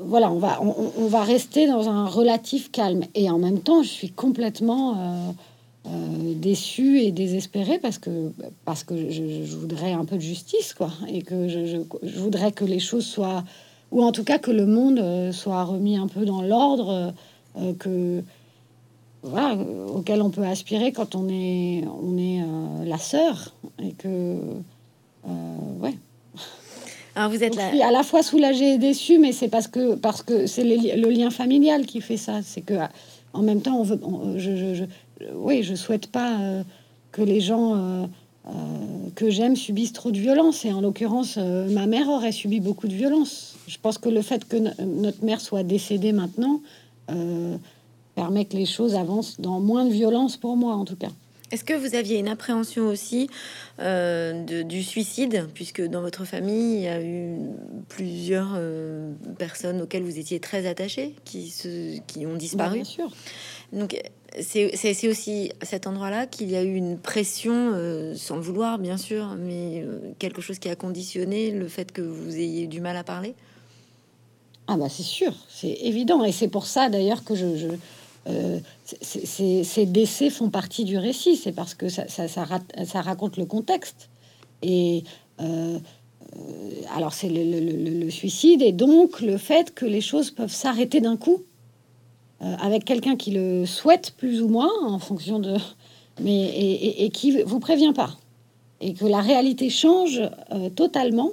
voilà, 0.00 0.30
on 0.30 0.38
va, 0.38 0.60
on, 0.62 1.06
va 1.06 1.22
rester 1.22 1.66
dans 1.66 1.88
un 1.88 2.06
relatif 2.06 2.70
calme. 2.70 3.02
Et 3.14 3.30
en 3.30 3.38
même 3.38 3.60
temps, 3.60 3.82
je 3.82 3.88
suis 3.88 4.10
complètement 4.10 5.34
déçue 6.34 7.00
et 7.00 7.12
désespérée 7.12 7.78
parce 7.78 7.98
que, 7.98 8.32
parce 8.64 8.84
que 8.84 9.10
je, 9.10 9.56
voudrais 9.56 9.92
un 9.92 10.04
peu 10.04 10.16
de 10.16 10.20
justice, 10.20 10.74
quoi. 10.74 10.90
Et 11.08 11.22
que 11.22 11.48
je, 11.48 11.64
je, 12.02 12.18
voudrais 12.18 12.52
que 12.52 12.64
les 12.64 12.80
choses 12.80 13.06
soient, 13.06 13.42
ou 13.90 14.02
en 14.02 14.12
tout 14.12 14.24
cas 14.24 14.38
que 14.38 14.50
le 14.50 14.66
monde 14.66 15.32
soit 15.32 15.64
remis 15.64 15.96
un 15.96 16.08
peu 16.08 16.26
dans 16.26 16.42
l'ordre, 16.42 17.14
que 17.78 18.22
voilà, 19.26 19.56
auquel 19.94 20.22
on 20.22 20.30
peut 20.30 20.44
aspirer 20.44 20.92
quand 20.92 21.14
on 21.14 21.28
est, 21.28 21.84
on 22.02 22.16
est 22.16 22.40
euh, 22.40 22.84
la 22.84 22.98
sœur 22.98 23.54
et 23.82 23.92
que 23.92 24.08
euh, 24.08 25.56
ouais. 25.80 25.94
Alors 27.14 27.30
vous 27.30 27.42
êtes 27.42 27.56
là... 27.56 27.70
à 27.86 27.90
la 27.90 28.02
fois 28.02 28.22
soulagée 28.22 28.74
et 28.74 28.78
déçue, 28.78 29.18
mais 29.18 29.32
c'est 29.32 29.48
parce 29.48 29.66
que 29.66 29.94
parce 29.94 30.22
que 30.22 30.46
c'est 30.46 30.64
le 30.64 31.10
lien 31.10 31.30
familial 31.30 31.86
qui 31.86 32.00
fait 32.00 32.16
ça. 32.16 32.42
C'est 32.42 32.60
que 32.60 32.74
en 33.32 33.42
même 33.42 33.62
temps, 33.62 33.78
on 33.78 33.82
veut, 33.82 34.00
je, 34.36 34.56
je, 34.56 34.74
je, 34.74 34.84
oui, 35.34 35.62
je 35.62 35.74
souhaite 35.74 36.06
pas 36.06 36.38
euh, 36.38 36.62
que 37.12 37.22
les 37.22 37.40
gens 37.40 38.08
que 39.16 39.28
j'aime 39.28 39.56
subissent 39.56 39.94
trop 39.94 40.12
de 40.12 40.18
violence. 40.18 40.64
Et 40.64 40.72
en 40.72 40.80
l'occurrence, 40.80 41.36
ma 41.36 41.86
mère 41.86 42.08
aurait 42.08 42.30
subi 42.30 42.60
beaucoup 42.60 42.86
de 42.86 42.94
violence. 42.94 43.56
Je 43.66 43.76
pense 43.82 43.98
que 43.98 44.08
le 44.08 44.22
fait 44.22 44.46
que 44.46 44.56
notre 44.84 45.24
mère 45.24 45.40
soit 45.40 45.64
décédée 45.64 46.12
maintenant 46.12 46.60
permet 48.16 48.46
que 48.46 48.56
les 48.56 48.66
choses 48.66 48.96
avancent 48.96 49.40
dans 49.40 49.60
moins 49.60 49.84
de 49.84 49.92
violence 49.92 50.36
pour 50.36 50.56
moi, 50.56 50.74
en 50.74 50.84
tout 50.84 50.96
cas. 50.96 51.12
Est-ce 51.52 51.62
que 51.62 51.74
vous 51.74 51.94
aviez 51.94 52.18
une 52.18 52.26
appréhension 52.26 52.88
aussi 52.88 53.30
euh, 53.78 54.44
de, 54.44 54.62
du 54.62 54.82
suicide, 54.82 55.46
puisque 55.54 55.80
dans 55.80 56.00
votre 56.00 56.24
famille, 56.24 56.78
il 56.78 56.82
y 56.82 56.88
a 56.88 57.00
eu 57.00 57.36
plusieurs 57.88 58.54
euh, 58.56 59.12
personnes 59.38 59.80
auxquelles 59.80 60.02
vous 60.02 60.18
étiez 60.18 60.40
très 60.40 60.66
attaché 60.66 61.14
qui, 61.24 61.50
se, 61.50 62.00
qui 62.08 62.26
ont 62.26 62.34
disparu? 62.34 62.78
Bien 62.78 62.84
sûr. 62.84 63.08
Donc, 63.72 63.96
c'est 64.40 65.08
aussi 65.08 65.52
à 65.60 65.66
cet 65.66 65.86
endroit-là 65.86 66.26
qu'il 66.26 66.50
y 66.50 66.56
a 66.56 66.64
eu 66.64 66.74
une 66.74 66.98
pression, 66.98 67.54
euh, 67.74 68.16
sans 68.16 68.36
le 68.36 68.42
vouloir, 68.42 68.80
bien 68.80 68.96
sûr, 68.96 69.36
mais 69.38 69.84
quelque 70.18 70.40
chose 70.40 70.58
qui 70.58 70.68
a 70.68 70.74
conditionné 70.74 71.52
le 71.52 71.68
fait 71.68 71.92
que 71.92 72.02
vous 72.02 72.34
ayez 72.34 72.66
du 72.66 72.80
mal 72.80 72.96
à 72.96 73.04
parler? 73.04 73.34
Ah 74.66 74.76
bah 74.76 74.88
c'est 74.88 75.04
sûr, 75.04 75.32
c'est 75.48 75.78
évident. 75.82 76.24
Et 76.24 76.32
c'est 76.32 76.48
pour 76.48 76.66
ça 76.66 76.88
d'ailleurs 76.88 77.22
que 77.22 77.36
je, 77.36 77.56
je 77.56 77.68
euh, 78.28 78.58
ces 78.82 79.86
décès 79.86 80.30
font 80.30 80.50
partie 80.50 80.84
du 80.84 80.98
récit, 80.98 81.36
c'est 81.36 81.52
parce 81.52 81.74
que 81.74 81.88
ça, 81.88 82.02
raconte 82.94 83.36
le 83.36 83.44
contexte. 83.44 84.08
Et 84.62 85.04
euh, 85.40 85.78
euh, 86.36 86.38
alors 86.94 87.12
c'est 87.12 87.28
le, 87.28 88.10
suicide 88.10 88.62
et 88.62 88.72
donc 88.72 89.20
le 89.20 89.36
fait 89.36 89.74
que 89.74 89.84
les 89.84 90.00
choses 90.00 90.30
peuvent 90.30 90.52
s'arrêter 90.52 91.00
d'un 91.00 91.16
coup 91.16 91.42
avec 92.40 92.84
quelqu'un 92.84 93.16
qui 93.16 93.30
le 93.30 93.64
souhaite 93.64 94.12
plus 94.18 94.42
ou 94.42 94.48
moins 94.48 94.70
en 94.86 94.98
fonction 94.98 95.38
de, 95.38 95.56
mais 96.20 96.44
et, 96.44 97.04
et, 97.04 97.10
qui 97.10 97.42
vous 97.42 97.60
prévient 97.60 97.94
pas 97.94 98.10
et 98.82 98.92
que 98.92 99.06
la 99.06 99.22
réalité 99.22 99.70
change 99.70 100.20
totalement 100.74 101.30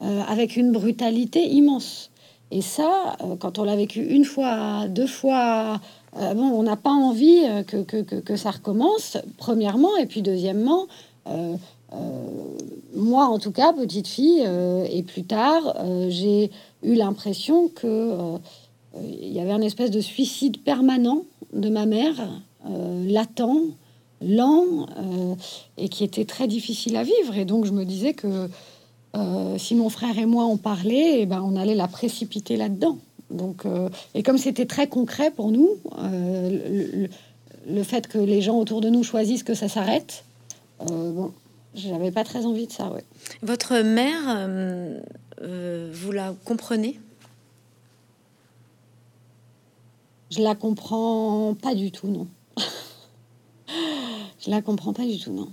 avec 0.00 0.56
une 0.56 0.72
brutalité 0.72 1.46
immense. 1.46 2.10
Et 2.50 2.62
ça, 2.62 3.16
quand 3.38 3.58
on 3.58 3.64
l'a 3.64 3.76
vécu 3.76 4.04
une 4.04 4.24
fois, 4.24 4.88
deux 4.88 5.06
fois, 5.06 5.80
euh, 6.16 6.34
bon, 6.34 6.42
on 6.42 6.62
n'a 6.62 6.76
pas 6.76 6.90
envie 6.90 7.44
euh, 7.44 7.62
que, 7.62 8.36
ça 8.36 8.50
recommence, 8.50 9.16
premièrement, 9.36 9.96
et 9.96 10.06
puis 10.06 10.22
deuxièmement, 10.22 10.86
euh, 11.28 11.54
moi 12.94 13.26
en 13.26 13.38
tout 13.38 13.52
cas, 13.52 13.72
petite 13.72 14.08
fille, 14.08 14.44
et 14.90 15.02
plus 15.02 15.24
tard, 15.24 15.76
j'ai 16.08 16.50
eu 16.82 16.94
l'impression 16.94 17.68
que 17.68 18.38
il 19.00 19.32
y 19.32 19.40
avait 19.40 19.52
un 19.52 19.60
espèce 19.60 19.90
de 19.90 20.00
suicide 20.00 20.62
permanent 20.62 21.22
de 21.52 21.68
ma 21.68 21.86
mère, 21.86 22.14
latent, 22.64 23.74
lent, 24.20 24.86
et 25.78 25.88
qui 25.88 26.04
était 26.04 26.24
très 26.24 26.46
difficile 26.46 26.96
à 26.96 27.02
vivre. 27.02 27.36
Et 27.36 27.44
donc 27.44 27.64
je 27.64 27.72
me 27.72 27.84
disais 27.84 28.14
que 28.14 28.48
si 29.58 29.74
mon 29.74 29.88
frère 29.88 30.18
et 30.18 30.26
moi 30.26 30.44
on 30.44 30.56
parlait, 30.56 31.20
eh 31.20 31.26
ben, 31.26 31.42
on 31.42 31.56
allait 31.56 31.74
la 31.74 31.88
précipiter 31.88 32.56
là-dedans. 32.56 32.98
Donc, 33.30 33.64
euh, 33.64 33.88
et 34.14 34.22
comme 34.22 34.38
c'était 34.38 34.66
très 34.66 34.88
concret 34.88 35.30
pour 35.30 35.50
nous, 35.52 35.68
euh, 35.98 37.06
le, 37.66 37.82
fait 37.82 38.08
que 38.08 38.18
les 38.18 38.42
gens 38.42 38.58
autour 38.58 38.80
de 38.80 38.90
nous 38.90 39.04
choisissent 39.04 39.44
que 39.44 39.54
ça 39.54 39.68
s'arrête, 39.68 40.24
euh, 40.82 41.12
bon, 41.12 41.32
j'avais 41.74 42.10
pas 42.10 42.24
très 42.24 42.44
envie 42.44 42.66
de 42.66 42.72
ça. 42.72 42.90
Ouais. 42.90 43.04
Votre 43.42 43.78
mère, 43.78 44.48
vous 45.40 46.12
la 46.12 46.34
comprenez? 46.44 46.98
Je 50.30 50.40
la 50.42 50.54
comprends 50.54 51.56
pas 51.60 51.74
du 51.74 51.90
tout, 51.90 52.08
non. 52.08 52.26
Je 54.44 54.50
la 54.50 54.62
comprends 54.62 54.92
pas 54.92 55.04
du 55.04 55.18
tout, 55.18 55.32
non. 55.32 55.48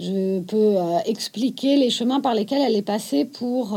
Je 0.00 0.40
peux 0.40 0.76
expliquer 1.06 1.76
les 1.76 1.90
chemins 1.90 2.20
par 2.20 2.34
lesquels 2.34 2.62
elle 2.62 2.76
est 2.76 2.82
passée 2.82 3.24
pour 3.24 3.76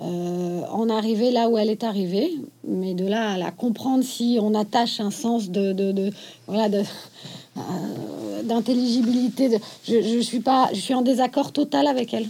euh, 0.00 0.62
en 0.70 0.90
arriver 0.90 1.30
là 1.30 1.48
où 1.48 1.56
elle 1.56 1.70
est 1.70 1.84
arrivée, 1.84 2.32
mais 2.66 2.94
de 2.94 3.06
là 3.06 3.30
à 3.30 3.38
la 3.38 3.52
comprendre 3.52 4.02
si 4.02 4.38
on 4.42 4.52
attache 4.52 4.98
un 4.98 5.12
sens 5.12 5.50
de, 5.50 5.72
de, 5.72 6.10
voilà 6.48 6.66
euh, 6.66 8.42
d'intelligibilité. 8.42 9.60
Je, 9.86 10.20
suis 10.20 10.40
pas, 10.40 10.68
je 10.72 10.80
suis 10.80 10.94
en 10.94 11.02
désaccord 11.02 11.52
total 11.52 11.86
avec 11.86 12.12
elle. 12.12 12.26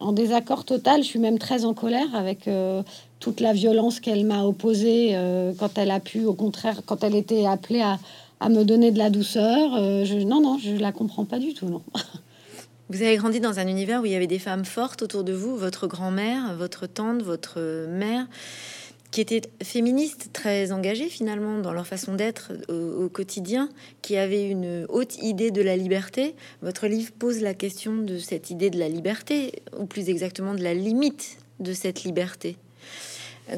En 0.00 0.12
désaccord 0.12 0.64
total, 0.64 1.02
je 1.02 1.08
suis 1.08 1.18
même 1.18 1.38
très 1.38 1.66
en 1.66 1.74
colère 1.74 2.14
avec 2.14 2.48
euh, 2.48 2.82
toute 3.20 3.40
la 3.40 3.52
violence 3.52 4.00
qu'elle 4.00 4.24
m'a 4.24 4.44
opposée 4.44 5.14
quand 5.58 5.76
elle 5.76 5.90
a 5.90 6.00
pu, 6.00 6.24
au 6.24 6.34
contraire, 6.34 6.80
quand 6.86 7.04
elle 7.04 7.16
était 7.16 7.44
appelée 7.44 7.82
à, 7.82 7.98
à 8.40 8.48
me 8.48 8.64
donner 8.64 8.90
de 8.90 8.98
la 8.98 9.10
douceur. 9.10 9.70
je, 10.04 10.24
non, 10.24 10.40
non, 10.40 10.58
je 10.58 10.76
la 10.76 10.92
comprends 10.92 11.24
pas 11.24 11.38
du 11.38 11.54
tout, 11.54 11.66
non. 11.66 11.82
Vous 12.90 13.02
avez 13.02 13.16
grandi 13.18 13.38
dans 13.38 13.58
un 13.58 13.66
univers 13.68 14.00
où 14.00 14.06
il 14.06 14.12
y 14.12 14.14
avait 14.14 14.26
des 14.26 14.38
femmes 14.38 14.64
fortes 14.64 15.02
autour 15.02 15.22
de 15.22 15.34
vous, 15.34 15.58
votre 15.58 15.86
grand-mère, 15.86 16.56
votre 16.56 16.86
tante, 16.86 17.20
votre 17.20 17.86
mère, 17.86 18.26
qui 19.10 19.20
étaient 19.20 19.42
féministes, 19.62 20.30
très 20.32 20.72
engagées 20.72 21.10
finalement 21.10 21.58
dans 21.58 21.74
leur 21.74 21.86
façon 21.86 22.14
d'être 22.14 22.52
au, 22.70 23.10
quotidien, 23.10 23.68
qui 24.00 24.16
avaient 24.16 24.48
une 24.48 24.86
haute 24.88 25.18
idée 25.22 25.50
de 25.50 25.60
la 25.60 25.76
liberté. 25.76 26.34
Votre 26.62 26.86
livre 26.86 27.12
pose 27.18 27.42
la 27.42 27.52
question 27.52 27.96
de 27.96 28.16
cette 28.16 28.48
idée 28.48 28.70
de 28.70 28.78
la 28.78 28.88
liberté, 28.88 29.62
ou 29.78 29.84
plus 29.84 30.08
exactement 30.08 30.54
de 30.54 30.62
la 30.62 30.72
limite 30.72 31.38
de 31.60 31.74
cette 31.74 32.04
liberté. 32.04 32.56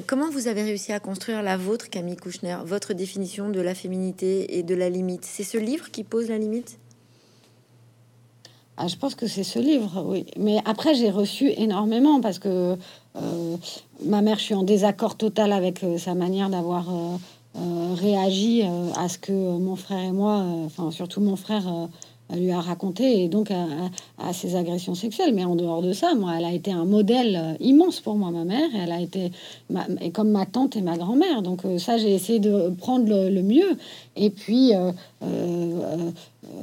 Comment 0.07 0.31
vous 0.31 0.47
avez 0.47 0.63
réussi 0.63 0.93
à 0.93 1.01
construire 1.01 1.43
la 1.43 1.57
vôtre, 1.57 1.91
Camille 1.91 2.17
Kouchner, 2.17 2.59
votre 2.65 2.95
définition 2.95 3.51
de 3.51 3.61
la 3.61 3.75
féminité 3.75 4.57
et 4.57 4.63
de 4.63 4.77
la 4.77 4.89
limite? 4.89 5.25
C'est 5.25 5.43
ce 5.43 5.59
livre 5.59 5.91
qui 5.91 6.05
pose 6.05 6.29
la 6.29 6.39
limite? 6.39 6.79
Ah, 8.77 8.87
je 8.87 8.95
pense 8.95 9.17
que 9.17 9.27
c'est 9.27 9.43
ce 9.43 9.59
livre, 9.59 10.05
oui. 10.07 10.27
Mais 10.39 10.59
après, 10.65 10.95
j'ai 10.95 11.11
reçu 11.11 11.51
énormément 11.57 12.21
parce 12.21 12.39
que 12.39 12.77
euh, 13.17 13.57
ma 14.05 14.23
mère, 14.23 14.39
je 14.39 14.45
suis 14.45 14.55
en 14.55 14.63
désaccord 14.63 15.17
total 15.17 15.53
avec 15.53 15.83
euh, 15.83 15.99
sa 15.99 16.15
manière 16.15 16.51
d'avoir 16.51 16.87
euh, 16.89 17.95
réagi 17.95 18.63
à 18.97 19.09
ce 19.09 19.19
que 19.19 19.33
mon 19.33 19.75
frère 19.75 20.05
et 20.05 20.13
moi, 20.13 20.45
enfin 20.65 20.93
surtout 20.93 21.21
mon 21.21 21.35
frère, 21.35 21.89
lui 22.37 22.51
a 22.51 22.61
raconté 22.61 23.25
et 23.25 23.29
donc 23.29 23.51
à, 23.51 24.33
ses 24.33 24.57
agressions 24.57 24.95
sexuelles. 24.95 25.35
Mais 25.35 25.45
en 25.45 25.57
dehors 25.57 25.83
de 25.83 25.93
ça, 25.93 26.15
moi, 26.15 26.35
elle 26.39 26.45
a 26.45 26.53
été 26.53 26.73
un 26.73 26.85
modèle 26.85 27.57
immense 27.61 28.01
pour 28.01 28.17
moi, 28.17 28.31
ma 28.31 28.45
mère. 28.45 28.69
Elle 28.75 28.93
a 28.93 29.01
été 29.01 29.33
et 30.01 30.11
comme 30.11 30.31
ma 30.31 30.47
tante 30.47 30.77
et 30.77 30.83
ma 30.83 30.97
grand-mère. 30.97 31.43
Donc 31.43 31.63
ça, 31.79 31.99
j'ai 31.99 32.15
essayé 32.15 32.39
de 32.39 32.71
prendre 32.71 33.29
le, 33.29 33.43
mieux. 33.43 33.77
Et 34.17 34.31
puis 34.31 34.73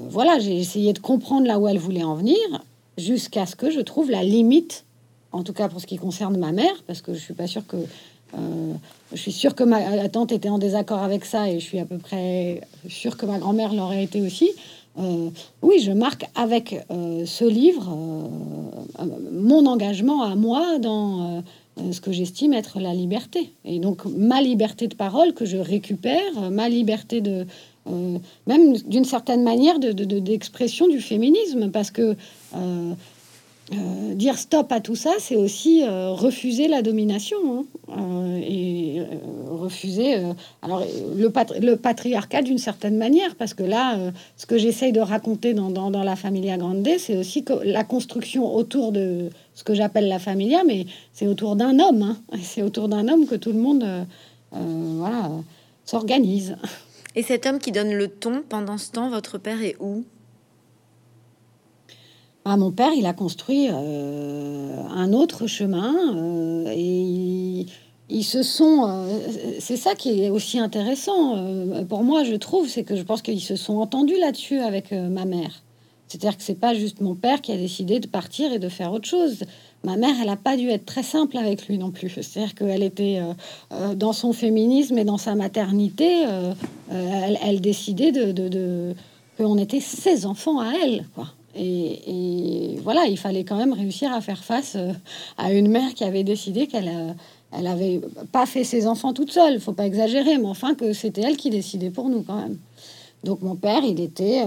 voilà, 0.10 0.40
j'ai 0.40 0.58
essayé 0.58 0.94
de 0.94 1.00
comprendre 1.00 1.48
là 1.48 1.60
où 1.60 1.68
elle 1.68 1.80
voulait 1.80 2.04
en 2.04 2.16
venir 2.16 2.38
jusqu'à 2.98 3.46
ce 3.46 3.56
que 3.56 3.70
je 3.70 3.80
trouve 3.80 4.10
la 4.10 4.24
limite, 4.24 4.86
en 5.32 5.44
tout 5.44 5.54
cas 5.54 5.70
pour 5.70 5.82
ce 5.82 5.88
qui 5.88 5.98
concerne 5.98 6.38
ma 6.38 6.52
mère, 6.52 6.84
parce 6.88 7.02
que 7.02 7.14
je 7.14 7.20
suis 7.20 7.34
pas 7.34 7.48
sûre 7.48 7.66
que 7.68 7.78
euh, 8.38 8.74
je 9.14 9.18
suis 9.18 9.32
sûre 9.32 9.56
que 9.56 9.64
ma 9.64 10.10
tante 10.10 10.32
était 10.32 10.50
en 10.50 10.58
désaccord 10.58 11.00
avec 11.00 11.24
ça 11.24 11.50
et 11.50 11.60
je 11.60 11.66
suis 11.66 11.80
à 11.80 11.86
peu 11.86 11.98
près 11.98 12.62
sûre 12.90 13.16
que 13.16 13.26
ma 13.26 13.40
grand-mère 13.40 13.74
l'aurait 13.74 14.04
été 14.04 14.22
aussi. 14.22 14.50
Euh, 14.98 15.30
oui, 15.62 15.80
je 15.80 15.92
marque 15.92 16.26
avec 16.36 16.86
euh, 16.92 17.26
ce 17.26 17.46
livre 17.46 17.96
mon 19.32 19.66
engagement 19.66 20.24
à 20.24 20.36
moi 20.36 20.80
dans 20.80 21.44
ce 21.92 22.02
que 22.02 22.12
j'estime 22.12 22.54
être 22.54 22.80
la 22.80 22.94
liberté. 22.94 23.52
Et 23.64 23.80
donc 23.80 24.06
ma 24.06 24.42
liberté 24.42 24.88
de 24.88 24.96
parole 24.96 25.34
que 25.34 25.46
je 25.46 25.58
récupère, 25.58 26.50
ma 26.52 26.68
liberté 26.70 27.22
de, 27.22 27.46
euh, 27.90 28.18
même 28.48 28.78
d'une 28.78 29.06
certaine 29.06 29.44
manière 29.44 29.80
d'expression 29.80 30.88
de, 30.88 30.92
du 30.92 31.02
féminisme, 31.02 31.70
parce 31.72 31.92
que 31.92 32.16
euh, 33.74 33.76
euh, 33.76 34.14
dire 34.14 34.38
stop 34.38 34.72
à 34.72 34.80
tout 34.80 34.96
ça, 34.96 35.12
c'est 35.20 35.36
aussi 35.36 35.84
refuser 35.86 36.68
la 36.68 36.82
domination 36.82 37.66
hein, 37.90 38.38
et 38.42 39.02
refuser 39.50 40.16
alors 40.62 40.84
le, 41.16 41.76
patriarcat 41.76 42.42
d'une 42.42 42.58
certaine 42.58 42.98
manière, 42.98 43.36
parce 43.36 43.54
que 43.54 43.64
là, 43.64 43.98
ce 44.38 44.46
que 44.46 44.58
j'essaye 44.58 44.92
de 44.92 45.02
raconter 45.02 45.54
dans, 45.54 45.90
la 45.90 46.16
Familia 46.16 46.58
Grande, 46.58 46.88
c'est 46.98 47.18
aussi 47.18 47.44
que 47.44 47.54
la 47.64 47.84
construction 47.84 48.54
autour 48.56 48.92
de 48.92 49.30
ce 49.54 49.64
que 49.64 49.74
j'appelle 49.74 50.08
la 50.08 50.20
Familia, 50.20 50.64
mais 50.66 50.86
c'est 51.14 51.28
autour 51.28 51.56
d'un 51.56 51.80
homme, 51.80 52.02
hein. 52.02 52.18
c'est 52.42 52.62
autour 52.62 52.88
d'un 52.88 53.08
homme 53.08 53.28
que 53.28 53.36
tout 53.36 53.52
le 53.52 53.60
monde 53.60 53.86
s'organise. 55.86 56.56
Et 57.16 57.24
cet 57.24 57.46
homme 57.46 57.60
qui 57.60 57.72
donne 57.72 57.94
le 57.94 58.08
ton 58.08 58.44
pendant 58.48 58.78
ce 58.78 58.92
temps, 58.92 59.10
votre 59.10 59.38
père 59.38 59.62
est 59.62 59.76
où? 59.80 60.04
Ah, 62.50 62.56
mon 62.56 62.72
père, 62.72 62.94
il 62.96 63.06
a 63.06 63.12
construit 63.12 63.68
euh, 63.70 64.82
un 64.90 65.12
autre 65.12 65.48
chemin 65.48 66.16
euh, 66.16 66.72
et 66.74 67.66
ils, 68.08 68.24
se 68.24 68.42
sont. 68.42 68.86
Euh, 68.88 69.20
c'est 69.60 69.76
ça 69.76 69.96
qui 69.96 70.24
est 70.24 70.30
aussi 70.30 70.58
intéressant 70.58 71.36
pour 71.90 72.04
moi, 72.04 72.24
je 72.24 72.36
trouve, 72.36 72.70
c'est 72.70 72.86
que 72.86 72.96
je 72.96 73.04
pense 73.04 73.22
qu'ils 73.22 73.42
se 73.42 73.58
sont 73.58 73.80
entendus 73.80 74.18
là-dessus 74.18 74.60
avec 74.60 74.94
ma 74.94 75.26
mère. 75.26 75.62
C'est-à-dire 76.08 76.38
que 76.38 76.44
c'est 76.44 76.58
pas 76.58 76.74
juste 76.74 77.02
mon 77.02 77.16
père 77.16 77.42
qui 77.42 77.52
a 77.52 77.58
décidé 77.58 78.00
de 78.00 78.08
partir 78.08 78.54
et 78.54 78.60
de 78.60 78.70
faire 78.70 78.94
autre 78.94 79.10
chose. 79.10 79.44
Ma 79.84 79.98
mère, 79.98 80.16
elle 80.22 80.28
n'a 80.28 80.38
pas 80.38 80.56
dû 80.56 80.70
être 80.70 80.86
très 80.86 81.04
simple 81.04 81.38
avec 81.38 81.68
lui 81.68 81.78
non 81.78 81.92
plus. 81.92 82.08
C'est-à-dire 82.10 82.56
qu'elle 82.56 82.82
était 82.82 83.20
dans 83.98 84.14
son 84.14 84.32
féminisme 84.32 84.98
et 84.98 85.04
dans 85.04 85.18
sa 85.18 85.36
maternité, 85.36 86.24
elle, 86.90 87.60
décidait 87.60 88.14
de, 88.14 88.32
de, 88.32 88.96
qu'on 89.38 89.58
était 89.58 89.82
ses 89.82 90.26
enfants 90.26 90.62
à 90.62 90.72
elle, 90.82 91.06
quoi. 91.14 91.34
Et, 91.58 92.80
voilà, 92.84 93.06
il 93.06 93.18
fallait 93.18 93.44
quand 93.44 93.58
même 93.58 93.74
réussir 93.74 94.14
à 94.14 94.22
faire 94.22 94.44
face 94.44 94.78
à 95.38 95.52
une 95.52 95.70
mère 95.70 95.94
qui 95.94 96.04
avait 96.04 96.24
décidé 96.24 96.68
qu'elle 96.68 97.16
elle 97.58 97.68
avait 97.68 98.02
pas 98.34 98.46
fait 98.46 98.66
ses 98.66 98.88
enfants 98.88 99.14
toute 99.14 99.32
seule, 99.32 99.62
faut 99.62 99.72
pas 99.72 99.86
exagérer, 99.86 100.38
mais 100.38 100.48
enfin 100.48 100.76
que 100.76 100.92
c'était 100.92 101.22
elle 101.22 101.38
qui 101.38 101.50
décidait 101.50 101.90
pour 101.90 102.10
nous 102.10 102.22
quand 102.22 102.36
même. 102.36 102.58
Donc 103.24 103.42
mon 103.42 103.56
père, 103.56 103.84
il 103.86 104.02
était 104.02 104.44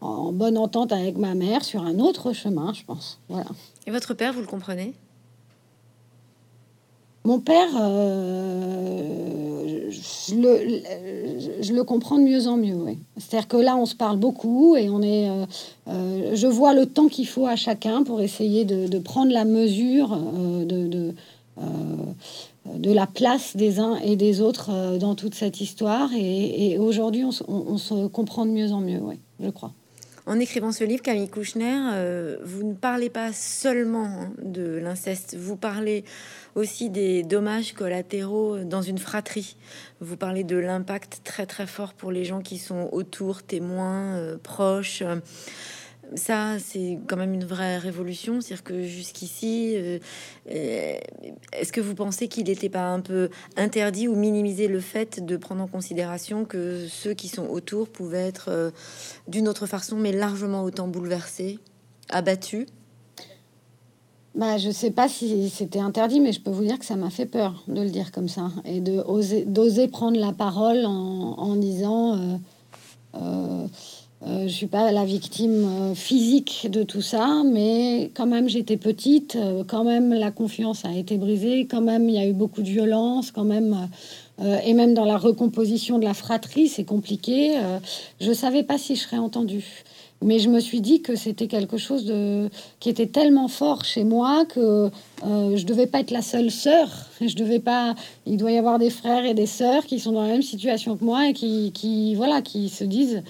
en 0.00 0.32
bonne 0.32 0.58
entente 0.58 0.92
avec 0.92 1.16
ma 1.16 1.34
mère 1.34 1.64
sur 1.64 1.82
un 1.82 1.98
autre 1.98 2.32
chemin, 2.32 2.72
je 2.72 2.84
pense. 2.84 3.20
Voilà. 3.28 3.46
Et 3.86 3.90
votre 3.90 4.14
père, 4.14 4.32
vous 4.32 4.40
le 4.40 4.46
comprenez? 4.46 4.94
Mon 7.24 7.40
père, 7.40 7.68
euh, 7.78 9.47
je, 9.90 10.34
le, 10.34 11.62
je, 11.62 11.72
le, 11.72 11.84
comprends 11.84 12.18
de 12.18 12.24
mieux 12.24 12.46
en 12.46 12.56
mieux. 12.56 12.76
C'est-à-dire 13.16 13.48
que 13.48 13.56
là, 13.56 13.76
on 13.76 13.86
se 13.86 13.94
parle 13.94 14.16
beaucoup 14.18 14.76
et 14.76 14.88
on 14.90 15.02
est. 15.02 15.28
Euh, 15.28 15.46
euh, 15.88 16.30
je 16.34 16.46
vois 16.46 16.74
le 16.74 16.86
temps 16.86 17.08
qu'il 17.08 17.26
faut 17.26 17.46
à 17.46 17.56
chacun 17.56 18.02
pour 18.02 18.20
essayer 18.20 18.64
de, 18.64 18.98
prendre 18.98 19.32
la 19.32 19.44
mesure 19.44 20.16
de, 20.64 21.14
la 22.92 23.06
place 23.06 23.56
des 23.56 23.80
uns 23.80 23.96
et 23.96 24.16
des 24.16 24.40
autres 24.40 24.98
dans 24.98 25.14
toute 25.14 25.34
cette 25.34 25.60
histoire. 25.60 26.10
Et, 26.16 26.78
aujourd'hui, 26.78 27.24
on, 27.24 27.78
se 27.78 28.06
comprend 28.08 28.46
de 28.46 28.50
mieux 28.50 28.72
en 28.72 28.80
mieux, 28.80 29.00
oui, 29.02 29.16
je 29.40 29.50
crois. 29.50 29.72
En 30.28 30.38
écrivant 30.38 30.72
ce 30.72 30.84
livre, 30.84 31.00
Camille 31.00 31.30
Kouchner, 31.30 31.80
euh, 31.94 32.36
vous 32.44 32.62
ne 32.62 32.74
parlez 32.74 33.08
pas 33.08 33.32
seulement 33.32 34.04
hein, 34.04 34.32
de 34.42 34.76
l'inceste, 34.76 35.34
vous 35.38 35.56
parlez 35.56 36.04
aussi 36.54 36.90
des 36.90 37.22
dommages 37.22 37.72
collatéraux 37.72 38.58
dans 38.58 38.82
une 38.82 38.98
fratrie. 38.98 39.56
Vous 40.02 40.18
parlez 40.18 40.44
de 40.44 40.56
l'impact 40.56 41.22
très 41.24 41.46
très 41.46 41.66
fort 41.66 41.94
pour 41.94 42.12
les 42.12 42.26
gens 42.26 42.42
qui 42.42 42.58
sont 42.58 42.90
autour, 42.92 43.42
témoins, 43.42 44.16
euh, 44.16 44.36
proches 44.36 45.02
ça, 46.14 46.58
c'est 46.58 46.98
quand 47.06 47.16
même 47.16 47.34
une 47.34 47.44
vraie 47.44 47.78
révolution. 47.78 48.40
C'est-à-dire 48.40 48.64
que 48.64 48.82
jusqu'ici, 48.82 49.74
euh, 49.76 49.98
euh, 50.50 50.98
est-ce 51.52 51.72
que 51.72 51.80
vous 51.80 51.94
pensez 51.94 52.28
qu'il 52.28 52.44
n'était 52.44 52.68
pas 52.68 52.86
un 52.88 53.00
peu 53.00 53.28
interdit 53.56 54.08
ou 54.08 54.14
minimiser 54.14 54.68
le 54.68 54.80
fait 54.80 55.24
de 55.24 55.36
prendre 55.36 55.62
en 55.62 55.66
considération 55.66 56.44
que 56.44 56.86
ceux 56.88 57.14
qui 57.14 57.28
sont 57.28 57.46
autour 57.46 57.88
pouvaient 57.88 58.26
être 58.26 58.48
euh, 58.48 58.70
d'une 59.26 59.48
autre 59.48 59.66
façon, 59.66 59.96
mais 59.96 60.12
largement 60.12 60.64
autant 60.64 60.88
bouleversés, 60.88 61.58
abattus? 62.08 62.66
Bah, 64.34 64.56
je 64.56 64.70
sais 64.70 64.90
pas 64.90 65.08
si 65.08 65.50
c'était 65.50 65.80
interdit, 65.80 66.20
mais 66.20 66.32
je 66.32 66.40
peux 66.40 66.50
vous 66.50 66.64
dire 66.64 66.78
que 66.78 66.84
ça 66.84 66.96
m'a 66.96 67.10
fait 67.10 67.26
peur 67.26 67.64
de 67.66 67.82
le 67.82 67.90
dire 67.90 68.12
comme 68.12 68.28
ça 68.28 68.50
et 68.64 68.80
d'oser 68.80 69.88
prendre 69.88 70.18
la 70.18 70.32
parole 70.32 70.84
en, 70.86 71.56
disant 71.56 72.38
je 74.26 74.48
suis 74.48 74.66
pas 74.66 74.90
la 74.90 75.04
victime 75.04 75.64
euh, 75.64 75.94
physique 75.94 76.66
de 76.70 76.82
tout 76.82 77.02
ça, 77.02 77.42
mais 77.44 78.10
quand 78.14 78.26
même 78.26 78.48
j'étais 78.48 78.76
petite, 78.76 79.36
euh, 79.36 79.62
quand 79.64 79.84
même 79.84 80.12
la 80.12 80.32
confiance 80.32 80.84
a 80.84 80.92
été 80.92 81.16
brisée, 81.18 81.66
quand 81.66 81.80
même 81.80 82.08
il 82.08 82.16
y 82.16 82.18
a 82.18 82.26
eu 82.26 82.32
beaucoup 82.32 82.62
de 82.62 82.68
violence, 82.68 83.30
quand 83.30 83.44
même 83.44 83.88
et 84.64 84.72
même 84.72 84.94
dans 84.94 85.04
la 85.04 85.18
recomposition 85.18 85.98
de 85.98 86.04
la 86.04 86.14
fratrie 86.14 86.68
c'est 86.68 86.84
compliqué. 86.84 87.56
je 88.20 88.32
savais 88.32 88.62
pas 88.62 88.78
si 88.78 88.94
je 88.94 89.00
serais 89.00 89.18
entendue, 89.18 89.82
mais 90.22 90.38
je 90.38 90.48
me 90.48 90.60
suis 90.60 90.80
dit 90.80 91.02
que 91.02 91.16
c'était 91.16 91.48
quelque 91.48 91.76
chose 91.76 92.12
qui 92.78 92.88
était 92.88 93.08
tellement 93.08 93.48
fort 93.48 93.84
chez 93.84 94.04
moi 94.04 94.44
que 94.44 94.90
je 95.24 95.64
devais 95.64 95.88
pas 95.88 95.98
être 95.98 96.12
la 96.12 96.22
seule 96.22 96.52
sœur. 96.52 96.88
Je 97.20 97.34
devais 97.34 97.58
pas. 97.58 97.96
Il 98.26 98.36
doit 98.36 98.52
y 98.52 98.58
avoir 98.58 98.78
des 98.78 98.90
frères 98.90 99.24
et 99.24 99.34
des 99.34 99.46
sœurs 99.46 99.84
qui 99.86 99.98
sont 99.98 100.12
dans 100.12 100.22
la 100.22 100.28
même 100.28 100.42
situation 100.42 100.96
que 100.96 101.04
moi 101.04 101.28
et 101.28 101.32
qui 101.32 102.14
voilà 102.14 102.40
qui 102.40 102.68
se 102.68 102.84
disent 102.84 103.24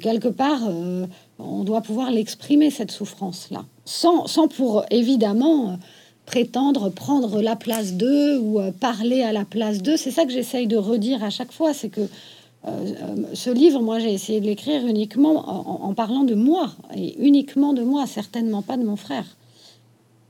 quelque 0.00 0.28
part, 0.28 0.60
euh, 0.68 1.06
on 1.38 1.64
doit 1.64 1.80
pouvoir 1.80 2.10
l'exprimer, 2.10 2.70
cette 2.70 2.90
souffrance-là, 2.90 3.64
sans, 3.84 4.26
sans, 4.26 4.48
pour 4.48 4.84
évidemment 4.90 5.70
euh, 5.70 5.76
prétendre 6.26 6.90
prendre 6.90 7.42
la 7.42 7.56
place 7.56 7.94
d'eux 7.94 8.38
ou 8.38 8.60
euh, 8.60 8.72
parler 8.72 9.22
à 9.22 9.32
la 9.32 9.44
place 9.44 9.82
d'eux. 9.82 9.96
C'est 9.96 10.10
ça 10.10 10.24
que 10.24 10.32
j'essaye 10.32 10.66
de 10.66 10.76
redire 10.76 11.22
à 11.22 11.30
chaque 11.30 11.52
fois, 11.52 11.74
c'est 11.74 11.90
que 11.90 12.08
ce 13.34 13.50
livre, 13.50 13.82
moi, 13.82 13.98
j'ai 13.98 14.10
essayé 14.10 14.40
de 14.40 14.46
l'écrire 14.46 14.86
uniquement 14.86 15.84
en, 15.84 15.92
parlant 15.92 16.24
de 16.24 16.34
moi, 16.34 16.70
et 16.96 17.14
uniquement 17.22 17.74
de 17.74 17.82
moi, 17.82 18.06
certainement 18.06 18.62
pas 18.62 18.78
de 18.78 18.84
mon 18.84 18.96
frère. 18.96 19.36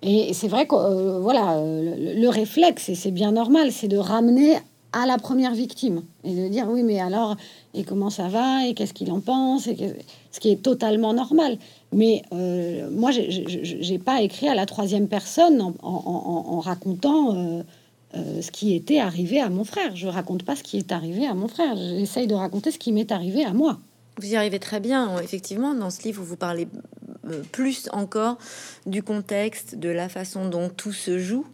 Et 0.03 0.33
c'est 0.35 0.49
vrai 0.49 0.67
que, 0.67 1.21
voilà, 1.21 1.61
le, 1.63 2.21
le 2.21 2.29
réflexe, 2.29 2.89
et 2.89 2.97
c'est 2.97 3.13
bien 3.13 3.31
normal, 3.31 3.71
c'est 3.71 3.87
de 3.87 3.99
ramener 3.99 4.57
à 4.95 5.07
la 5.07 5.19
première 5.19 5.55
victime 5.55 6.03
et 6.23 6.35
de 6.35 6.49
dire 6.49 6.67
oui, 6.69 6.83
mais 6.83 7.01
alors, 7.01 7.37
et 7.75 7.85
comment 7.85 8.11
ça 8.11 8.29
va, 8.29 8.67
et 8.67 8.75
qu'est-ce 8.75 8.95
qu'il 8.95 9.11
en 9.11 9.21
pense, 9.21 9.67
et 9.67 9.97
ce 10.31 10.41
qui 10.41 10.51
est 10.51 10.63
totalement 10.63 11.13
normal. 11.13 11.59
Mais 11.93 12.23
euh, 12.33 12.89
moi, 12.91 13.11
j'ai 13.11 13.99
pas 13.99 14.23
écrit 14.23 14.49
à 14.49 14.55
la 14.55 14.67
troisième 14.67 15.09
personne 15.09 15.75
en, 15.83 16.61
racontant 16.61 17.35
euh, 17.35 17.63
euh, 18.17 18.41
ce 18.41 18.51
qui 18.51 18.75
était 18.75 19.01
arrivé 19.01 19.41
à 19.41 19.51
mon 19.51 19.65
frère. 19.65 19.95
Je 19.97 20.07
raconte 20.07 20.45
pas 20.45 20.55
ce 20.57 20.63
qui 20.63 20.79
est 20.79 20.93
arrivé 20.93 21.27
à 21.27 21.35
mon 21.35 21.49
frère. 21.49 21.77
J'essaye 21.77 22.29
de 22.29 22.35
raconter 22.35 22.71
ce 22.71 22.79
qui 22.79 22.93
m'est 22.93 23.13
arrivé 23.13 23.45
à 23.45 23.53
moi. 23.53 23.79
Vous 24.19 24.33
y 24.33 24.37
arrivez 24.37 24.61
très 24.61 24.79
bien, 24.79 25.19
effectivement. 25.19 25.75
Dans 25.75 25.91
ce 25.91 26.03
livre, 26.03 26.23
vous 26.23 26.37
parlez 26.37 26.69
plus 27.53 27.89
encore 27.93 28.39
du 28.87 29.03
contexte, 29.03 29.77
de 29.77 29.89
la 29.89 30.09
façon 30.09 30.49
dont 30.49 30.69
tout 30.69 30.93
se 30.93 31.19
joue. 31.19 31.47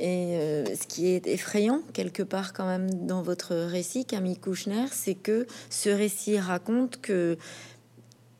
Et 0.00 0.34
euh, 0.38 0.64
ce 0.64 0.86
qui 0.86 1.08
est 1.08 1.26
effrayant 1.26 1.82
quelque 1.92 2.22
part 2.22 2.54
quand 2.54 2.64
même 2.64 3.06
dans 3.06 3.20
votre 3.20 3.54
récit, 3.54 4.06
Camille 4.06 4.38
Kouchner, 4.38 4.86
c'est 4.90 5.14
que 5.14 5.46
ce 5.68 5.90
récit 5.90 6.38
raconte 6.38 7.02
que 7.02 7.36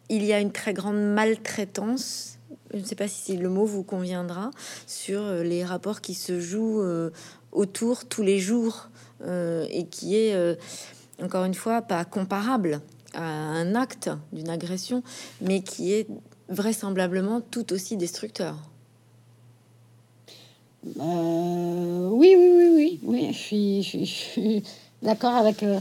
il 0.09 0.25
y 0.25 0.33
a 0.33 0.41
une 0.41 0.53
très 0.53 0.73
grande 0.73 0.97
maltraitance. 0.97 2.39
Je 2.73 2.79
ne 2.79 2.85
sais 2.85 2.95
pas 2.95 3.09
si 3.09 3.37
le 3.37 3.51
mot 3.51 3.67
vous 3.67 3.83
conviendra 3.83 4.51
sur 4.87 5.21
euh, 5.21 5.43
les 5.43 5.63
rapports 5.63 6.01
qui 6.01 6.15
se 6.15 6.41
jouent 6.41 6.81
euh, 6.81 7.11
autour 7.53 8.07
tous 8.07 8.23
les 8.23 8.39
jours 8.39 8.89
et 9.23 9.85
qui 9.91 10.17
est 10.17 10.35
encore 11.23 11.45
une 11.45 11.53
fois 11.53 11.83
pas 11.83 12.07
comparable 12.07 12.81
à 13.13 13.23
un 13.23 13.75
acte 13.75 14.09
d'une 14.33 14.49
agression, 14.49 15.03
mais 15.43 15.61
qui 15.61 15.93
est 15.93 16.07
vraisemblablement 16.49 17.43
tout 17.43 17.75
aussi 17.75 17.99
destructeur. 17.99 18.70
Euh, 20.87 22.09
oui, 22.11 22.35
oui, 22.39 22.51
oui, 22.55 22.71
oui, 22.75 23.01
oui, 23.05 23.83
je 23.83 24.05
suis, 24.05 24.63
d'accord 25.03 25.35
avec, 25.35 25.63
euh, 25.63 25.79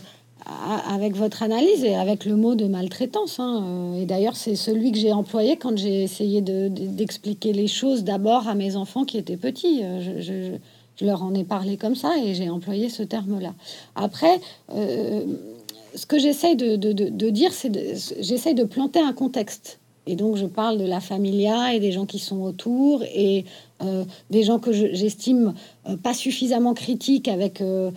avec 0.89 1.15
votre 1.15 1.41
analyse 1.41 1.83
et 1.83 1.95
avec 1.95 2.25
le 2.25 2.35
mot 2.35 2.55
de 2.55 2.65
maltraitance. 2.65 3.39
Hein. 3.39 3.63
Euh, 3.63 4.01
et 4.01 4.05
d'ailleurs, 4.05 4.35
c'est 4.35 4.55
celui 4.55 4.91
que 4.91 4.97
j'ai 4.97 5.13
employé 5.13 5.55
quand 5.57 5.77
j'ai 5.77 6.03
essayé 6.03 6.41
d'expliquer 6.41 7.53
les 7.53 7.67
choses 7.67 8.03
d'abord 8.03 8.47
à 8.47 8.55
mes 8.55 8.75
enfants 8.75 9.05
qui 9.05 9.17
étaient 9.17 9.37
petits. 9.37 9.81
Je, 10.19 10.57
leur 11.01 11.23
en 11.23 11.33
ai 11.33 11.45
parlé 11.45 11.77
comme 11.77 11.95
ça 11.95 12.11
et 12.21 12.33
j'ai 12.33 12.49
employé 12.49 12.89
ce 12.89 13.03
terme-là. 13.03 13.53
Après, 13.95 14.41
ce 14.67 16.05
que 16.05 16.19
j'essaye 16.19 16.57
de, 16.57 16.75
de, 16.75 17.29
dire, 17.29 17.53
c'est 17.53 17.71
j'essaye 18.19 18.53
de 18.53 18.65
planter 18.65 18.99
un 18.99 19.13
contexte. 19.13 19.79
Et 20.07 20.17
donc, 20.17 20.35
je 20.35 20.45
parle 20.45 20.77
de 20.77 20.83
la 20.83 20.99
familia 20.99 21.73
et 21.73 21.79
des 21.79 21.93
gens 21.93 22.05
qui 22.05 22.19
sont 22.19 22.41
autour 22.41 23.01
et 23.03 23.45
euh, 23.81 24.03
des 24.29 24.43
gens 24.43 24.59
que 24.59 24.73
j'estime 24.73 25.53
euh, 25.87 25.95
pas 25.95 26.13
suffisamment 26.13 26.73
critiques 26.73 27.29
avec, 27.29 27.61
euh, 27.61 27.91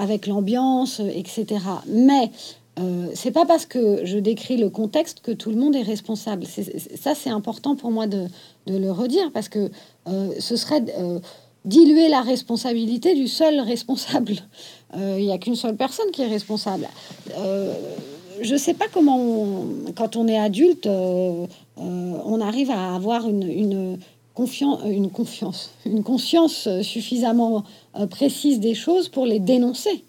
avec 0.00 0.26
l'ambiance, 0.26 1.00
etc. 1.00 1.60
Mais 1.88 2.30
c'est 3.14 3.30
pas 3.30 3.46
parce 3.46 3.64
que 3.64 4.04
je 4.04 4.18
décris 4.18 4.58
le 4.58 4.68
contexte 4.68 5.20
que 5.20 5.32
tout 5.32 5.48
le 5.48 5.56
monde 5.56 5.74
est 5.74 5.82
responsable. 5.82 6.44
ça, 6.44 7.14
c'est 7.14 7.30
important 7.30 7.74
pour 7.74 7.90
moi 7.90 8.06
de, 8.06 8.26
le 8.66 8.90
redire 8.90 9.32
parce 9.32 9.48
que 9.48 9.70
ce 10.06 10.56
serait 10.56 10.84
diluer 11.64 12.08
la 12.08 12.20
responsabilité 12.20 13.14
du 13.14 13.28
seul 13.28 13.60
responsable. 13.60 14.34
Il 14.94 15.24
n'y 15.24 15.32
a 15.32 15.38
qu'une 15.38 15.56
seule 15.56 15.76
personne 15.76 16.10
qui 16.12 16.20
est 16.20 16.28
responsable 16.28 16.86
je 18.42 18.54
sais 18.56 18.74
pas 18.74 18.86
comment, 18.92 19.64
quand 19.96 20.16
on 20.16 20.28
est 20.28 20.38
adulte, 20.38 20.86
on 20.86 22.40
arrive 22.42 22.70
à 22.70 22.94
avoir 22.94 23.26
une, 23.28 23.98
confiance, 24.36 24.80
une 24.86 25.10
confiance, 25.10 25.72
une 25.84 26.04
conscience 26.04 26.68
suffisamment 26.82 27.64
euh, 27.98 28.06
précise 28.06 28.60
des 28.60 28.74
choses 28.74 29.08
pour 29.08 29.26
les 29.26 29.40
dénoncer. 29.40 30.04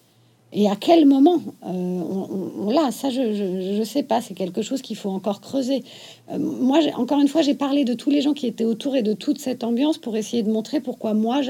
Et 0.53 0.69
à 0.69 0.75
quel 0.75 1.05
moment 1.05 1.41
l'a 1.63 2.91
Ça, 2.91 3.09
je 3.09 3.79
ne 3.79 3.83
sais 3.83 4.03
pas. 4.03 4.21
C'est 4.21 4.33
quelque 4.33 4.61
chose 4.61 4.81
qu'il 4.81 4.95
faut 4.95 5.09
encore 5.09 5.41
creuser. 5.41 5.83
moi, 6.39 6.79
encore 6.95 7.19
une 7.19 7.27
fois, 7.27 7.41
j'ai 7.41 7.53
parlé 7.53 7.83
de 7.83 7.93
tous 7.93 8.09
les 8.09 8.21
gens 8.21 8.33
qui 8.33 8.47
étaient 8.47 8.63
autour 8.63 8.95
et 8.95 9.01
de 9.01 9.11
toute 9.11 9.39
cette 9.39 9.65
ambiance 9.65 9.97
pour 9.97 10.15
essayer 10.15 10.43
de 10.43 10.49
montrer 10.49 10.79
pourquoi 10.79 11.13
moi, 11.13 11.41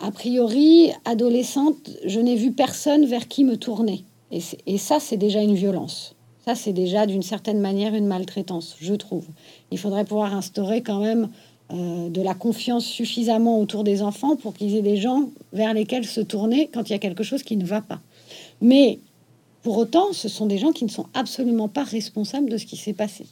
a 0.00 0.10
priori, 0.10 0.90
adolescente, 1.04 1.90
je 2.04 2.20
n'ai 2.20 2.36
vu 2.36 2.52
personne 2.52 3.06
vers 3.06 3.28
qui 3.28 3.44
me 3.44 3.56
tourner. 3.56 4.04
Et, 4.30 4.78
ça, 4.78 4.98
c'est 5.00 5.16
déjà 5.16 5.40
une 5.40 5.54
violence. 5.54 6.14
Ça, 6.44 6.54
c'est 6.54 6.72
déjà 6.72 7.06
d'une 7.06 7.22
certaine 7.22 7.60
manière 7.60 7.94
une 7.94 8.06
maltraitance, 8.06 8.76
je 8.80 8.94
trouve. 8.94 9.26
Il 9.70 9.78
faudrait 9.78 10.04
pouvoir 10.04 10.34
instaurer 10.34 10.82
quand 10.82 11.00
même 11.00 11.28
euh, 11.72 12.08
de 12.08 12.22
la 12.22 12.34
confiance 12.34 12.84
suffisamment 12.84 13.60
autour 13.60 13.82
des 13.82 14.02
enfants 14.02 14.36
pour 14.36 14.54
qu'ils 14.54 14.76
aient 14.76 14.82
des 14.82 14.96
gens 14.96 15.30
vers 15.52 15.74
lesquels 15.74 16.06
se 16.06 16.20
tourner 16.20 16.70
quand 16.72 16.88
il 16.88 16.92
y 16.92 16.96
a 16.96 16.98
quelque 16.98 17.24
chose 17.24 17.42
qui 17.42 17.56
ne 17.56 17.64
va 17.64 17.80
pas. 17.80 18.00
Mais 18.60 19.00
pour 19.62 19.76
autant, 19.78 20.12
ce 20.12 20.28
sont 20.28 20.46
des 20.46 20.58
gens 20.58 20.70
qui 20.70 20.84
ne 20.84 20.90
sont 20.90 21.06
absolument 21.12 21.68
pas 21.68 21.82
responsables 21.82 22.48
de 22.48 22.56
ce 22.56 22.66
qui 22.66 22.76
s'est 22.76 22.92
passé. 22.92 23.26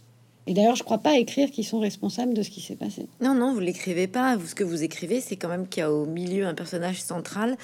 Et 0.46 0.52
d'ailleurs, 0.52 0.74
je 0.74 0.82
ne 0.82 0.84
crois 0.84 0.98
pas 0.98 1.16
écrire 1.16 1.50
qu'ils 1.50 1.64
sont 1.64 1.78
responsables 1.78 2.34
de 2.34 2.42
ce 2.42 2.50
qui 2.50 2.60
s'est 2.60 2.74
passé. 2.74 3.06
Non, 3.20 3.34
non, 3.34 3.54
vous 3.54 3.60
l'écrivez 3.60 4.08
pas. 4.08 4.36
Vous, 4.36 4.48
ce 4.48 4.54
que 4.54 4.64
vous 4.64 4.82
écrivez, 4.82 5.20
c'est 5.20 5.36
quand 5.36 5.48
même 5.48 5.68
qu'il 5.68 5.80
y 5.80 5.84
a 5.84 5.92
au 5.92 6.04
milieu 6.04 6.46
un 6.46 6.54
personnage 6.54 7.00
central 7.00 7.56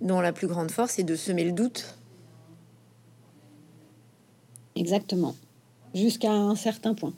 dont 0.00 0.20
la 0.20 0.32
plus 0.32 0.46
grande 0.46 0.70
force 0.70 0.98
est 0.98 1.04
de 1.04 1.14
semer 1.14 1.44
le 1.44 1.52
doute 1.52 1.94
Exactement. 4.74 5.34
Jusqu'à 5.94 6.32
un 6.32 6.54
certain 6.54 6.94
point. 6.94 7.12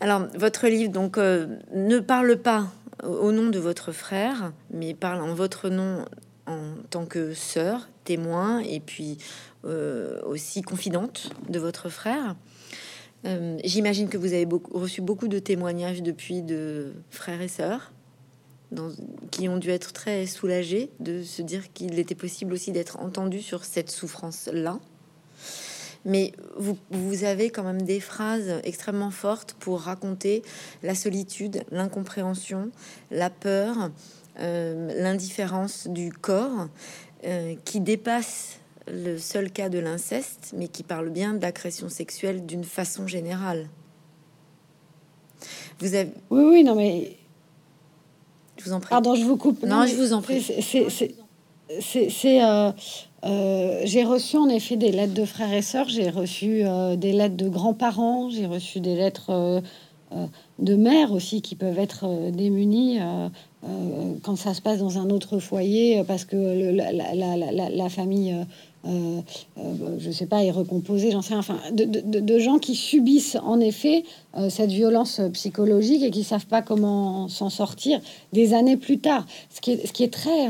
Alors, 0.00 0.26
votre 0.34 0.66
livre 0.68 0.92
donc 0.92 1.16
euh, 1.16 1.46
ne 1.74 1.98
parle 2.00 2.36
pas 2.36 2.70
au 3.02 3.32
nom 3.32 3.48
de 3.48 3.58
votre 3.58 3.92
frère, 3.92 4.52
mais 4.70 4.94
parle 4.94 5.22
en 5.22 5.34
votre 5.34 5.70
nom 5.70 6.04
en 6.46 6.74
tant 6.90 7.06
que 7.06 7.32
sœur, 7.34 7.88
témoin 8.04 8.60
et 8.60 8.80
puis 8.80 9.18
euh, 9.64 10.20
aussi 10.22 10.62
confidente 10.62 11.30
de 11.48 11.58
votre 11.58 11.88
frère. 11.88 12.36
Euh, 13.24 13.56
j'imagine 13.64 14.08
que 14.08 14.18
vous 14.18 14.34
avez 14.34 14.46
reçu 14.70 15.00
beaucoup 15.00 15.28
de 15.28 15.38
témoignages 15.38 16.02
depuis 16.02 16.42
de 16.42 16.92
frères 17.10 17.40
et 17.40 17.48
sœurs 17.48 17.92
qui 19.30 19.48
ont 19.48 19.58
dû 19.58 19.70
être 19.70 19.92
très 19.92 20.26
soulagés 20.26 20.90
de 21.00 21.22
se 21.22 21.40
dire 21.40 21.72
qu'il 21.72 21.98
était 21.98 22.16
possible 22.16 22.52
aussi 22.52 22.72
d'être 22.72 22.98
entendu 22.98 23.40
sur 23.40 23.64
cette 23.64 23.90
souffrance-là 23.90 24.78
mais 26.06 26.32
vous, 26.56 27.24
avez 27.24 27.50
quand 27.50 27.64
même 27.64 27.82
des 27.82 27.98
phrases 27.98 28.60
extrêmement 28.62 29.10
fortes 29.10 29.56
pour 29.58 29.80
raconter 29.80 30.42
la 30.84 30.94
solitude, 30.94 31.64
l'incompréhension, 31.72 32.70
la 33.10 33.28
peur, 33.28 33.90
euh, 34.38 35.02
l'indifférence 35.02 35.88
du 35.88 36.12
corps, 36.12 36.68
euh, 37.24 37.56
qui 37.64 37.80
dépasse 37.80 38.60
le 38.86 39.18
seul 39.18 39.50
cas 39.50 39.68
de 39.68 39.80
l'inceste, 39.80 40.54
mais 40.56 40.68
qui 40.68 40.84
parle 40.84 41.10
bien 41.10 41.34
d'agression 41.34 41.88
sexuelle 41.88 42.46
d'une 42.46 42.62
façon 42.62 43.08
générale. 43.08 43.68
Vous 45.80 45.94
avez... 45.94 46.12
Oui, 46.30 46.44
oui, 46.44 46.64
non, 46.64 46.76
mais... 46.76 47.16
Je 48.58 48.64
vous 48.64 48.72
en 48.72 48.78
prie. 48.78 48.90
Pardon, 48.90 49.16
je 49.16 49.24
vous 49.24 49.36
coupe. 49.36 49.64
Non, 49.64 49.86
je 49.86 49.96
vous 49.96 50.12
en 50.12 50.22
prie. 50.22 50.40
C'est... 50.40 52.44
Euh, 52.44 52.72
euh, 53.26 53.80
j'ai 53.84 54.04
reçu 54.04 54.36
en 54.36 54.48
effet 54.48 54.76
des 54.76 54.92
lettres 54.92 55.14
de 55.14 55.24
frères 55.24 55.52
et 55.52 55.62
sœurs, 55.62 55.88
j'ai 55.88 56.10
reçu 56.10 56.60
euh, 56.62 56.96
des 56.96 57.12
lettres 57.12 57.36
de 57.36 57.48
grands-parents, 57.48 58.30
j'ai 58.30 58.46
reçu 58.46 58.80
des 58.80 58.94
lettres 58.94 59.30
euh, 59.30 59.60
de 60.60 60.76
mères 60.76 61.12
aussi 61.12 61.42
qui 61.42 61.56
peuvent 61.56 61.78
être 61.78 62.30
démunies 62.30 63.00
quand 64.22 64.36
ça 64.36 64.54
se 64.54 64.62
passe 64.62 64.78
dans 64.78 64.98
un 64.98 65.10
autre 65.10 65.40
foyer 65.40 66.04
parce 66.06 66.24
que 66.24 66.36
la, 66.36 67.88
famille, 67.88 68.32
je 68.84 70.10
sais 70.12 70.26
pas, 70.26 70.44
est 70.44 70.52
recomposée, 70.52 71.10
j'en 71.10 71.22
sais 71.22 71.34
rien, 71.34 71.40
enfin, 71.40 71.58
de, 71.72 72.38
gens 72.38 72.58
qui 72.58 72.76
subissent 72.76 73.36
en 73.42 73.58
effet 73.58 74.04
cette 74.48 74.70
violence 74.70 75.20
psychologique 75.32 76.04
et 76.04 76.12
qui 76.12 76.22
savent 76.22 76.46
pas 76.46 76.62
comment 76.62 77.26
s'en 77.26 77.50
sortir 77.50 78.00
des 78.32 78.54
années 78.54 78.76
plus 78.76 79.00
tard. 79.00 79.26
Ce 79.50 79.60
qui 79.60 79.72
est, 79.72 79.88
ce 79.88 79.92
qui 79.92 80.04
est 80.04 80.12
très 80.12 80.48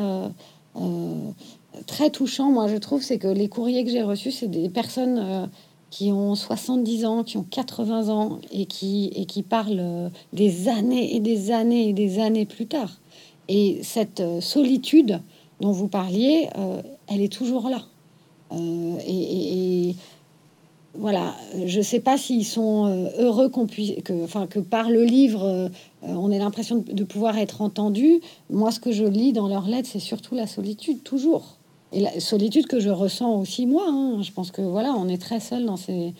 très 1.86 2.10
touchant, 2.10 2.50
moi, 2.50 2.68
je 2.68 2.76
trouve, 2.76 3.02
c'est 3.02 3.18
que 3.18 3.28
les 3.28 3.48
courriers 3.48 3.84
que 3.84 3.90
j'ai 3.90 4.02
reçus, 4.02 4.32
c'est 4.32 4.48
des 4.48 4.68
personnes 4.68 5.18
euh, 5.18 5.46
qui 5.90 6.12
ont 6.12 6.34
70 6.34 7.04
ans, 7.04 7.24
qui 7.24 7.36
ont 7.36 7.46
80 7.48 8.08
ans 8.08 8.38
et 8.52 8.66
qui, 8.66 9.10
et 9.14 9.26
qui 9.26 9.42
parlent 9.42 9.78
euh, 9.78 10.08
des 10.32 10.68
années 10.68 11.14
et 11.14 11.20
des 11.20 11.50
années 11.50 11.88
et 11.88 11.92
des 11.92 12.18
années 12.18 12.46
plus 12.46 12.66
tard. 12.66 13.00
Et 13.48 13.80
cette 13.82 14.20
euh, 14.20 14.40
solitude 14.40 15.20
dont 15.60 15.72
vous 15.72 15.88
parliez, 15.88 16.50
elle 17.06 17.22
est 17.22 17.32
toujours 17.32 17.70
là. 17.70 17.80
Et, 18.52 19.94
voilà, 20.92 21.34
je 21.64 21.78
ne 21.78 21.82
sais 21.82 22.00
pas 22.00 22.18
s'ils 22.18 22.44
sont 22.44 23.08
heureux 23.18 23.48
qu'on 23.48 23.66
puisse, 23.66 24.02
que, 24.02 24.24
enfin, 24.24 24.46
que 24.46 24.58
par 24.58 24.90
le 24.90 25.02
livre, 25.02 25.70
on 26.02 26.30
ait 26.30 26.38
l'impression 26.38 26.76
de, 26.76 26.92
de, 26.92 27.04
pouvoir 27.04 27.38
être 27.38 27.62
entendu. 27.62 28.20
Moi, 28.50 28.70
ce 28.70 28.80
que 28.80 28.92
je 28.92 29.04
lis 29.04 29.32
dans 29.32 29.48
leurs 29.48 29.66
lettres, 29.66 29.88
c'est 29.90 29.98
surtout 29.98 30.34
la 30.34 30.46
solitude, 30.46 31.02
toujours 31.02 31.55
et 31.96 32.00
la 32.00 32.20
solitude 32.20 32.66
que 32.66 32.78
je 32.78 32.90
ressens 32.90 33.34
aussi 33.36 33.64
moi. 33.64 33.86
Hein. 33.88 34.20
Je 34.22 34.30
pense 34.30 34.50
que 34.50 34.60
voilà, 34.60 34.92
on 34.92 35.08
est 35.08 35.20
très 35.20 35.40
seul 35.40 35.64
dans 35.64 35.78
ces 35.78 36.12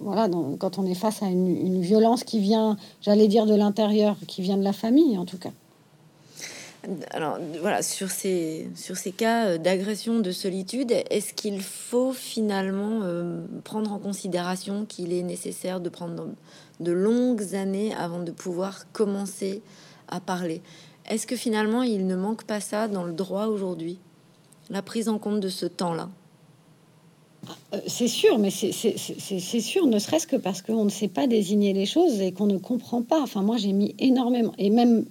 voilà, 0.00 0.30
quand 0.58 0.78
on 0.78 0.86
est 0.86 0.94
face 0.94 1.22
à 1.22 1.26
une, 1.26 1.80
violence 1.82 2.24
qui 2.24 2.38
vient, 2.38 2.78
j'allais 3.02 3.28
dire 3.28 3.44
de 3.44 3.54
l'intérieur, 3.54 4.16
qui 4.26 4.40
vient 4.40 4.56
de 4.56 4.62
la 4.62 4.72
famille 4.72 5.18
en 5.18 5.26
tout 5.26 5.36
cas. 5.36 5.50
Alors 7.10 7.38
voilà, 7.60 7.82
sur 7.82 8.10
ces, 8.10 8.68
sur 8.76 8.96
ces 8.96 9.10
cas 9.10 9.46
euh, 9.46 9.58
d'agression, 9.58 10.20
de 10.20 10.30
solitude, 10.30 10.92
est-ce 11.10 11.34
qu'il 11.34 11.60
faut 11.60 12.12
finalement 12.12 13.00
euh, 13.02 13.44
prendre 13.64 13.92
en 13.92 13.98
considération 13.98 14.86
qu'il 14.86 15.12
est 15.12 15.24
nécessaire 15.24 15.80
de 15.80 15.88
prendre 15.88 16.28
de 16.78 16.92
longues 16.92 17.54
années 17.56 17.92
avant 17.94 18.20
de 18.20 18.30
pouvoir 18.30 18.90
commencer 18.92 19.60
à 20.08 20.20
parler? 20.20 20.62
Est-ce 21.10 21.26
que 21.26 21.36
finalement 21.36 21.82
il 21.82 22.06
ne 22.06 22.16
manque 22.16 22.44
pas 22.44 22.60
ça 22.60 22.86
dans 22.88 23.04
le 23.04 23.12
droit 23.12 23.46
aujourd'hui? 23.46 23.98
La 24.70 24.82
prise 24.82 25.08
en 25.08 25.18
compte 25.18 25.40
de 25.40 25.48
ce 25.48 25.66
temps-là 25.66 26.08
euh, 27.74 27.78
c'est 27.86 28.08
sûr, 28.08 28.38
mais 28.38 28.50
c'est 28.50 29.60
sûr, 29.60 29.86
ne 29.86 29.98
serait-ce 30.00 30.26
que 30.26 30.34
parce 30.34 30.62
qu'on 30.62 30.84
ne 30.84 30.90
sait 30.90 31.06
pas 31.06 31.28
désigner 31.28 31.72
les 31.72 31.86
choses 31.86 32.20
et 32.20 32.32
qu'on 32.32 32.46
ne 32.46 32.58
comprend 32.58 33.02
pas. 33.02 33.20
Enfin, 33.20 33.42
moi, 33.42 33.56
j'ai 33.56 33.72
mis 33.72 33.94
énormément, 34.00 34.52
et 34.58 34.68
même 34.68 35.04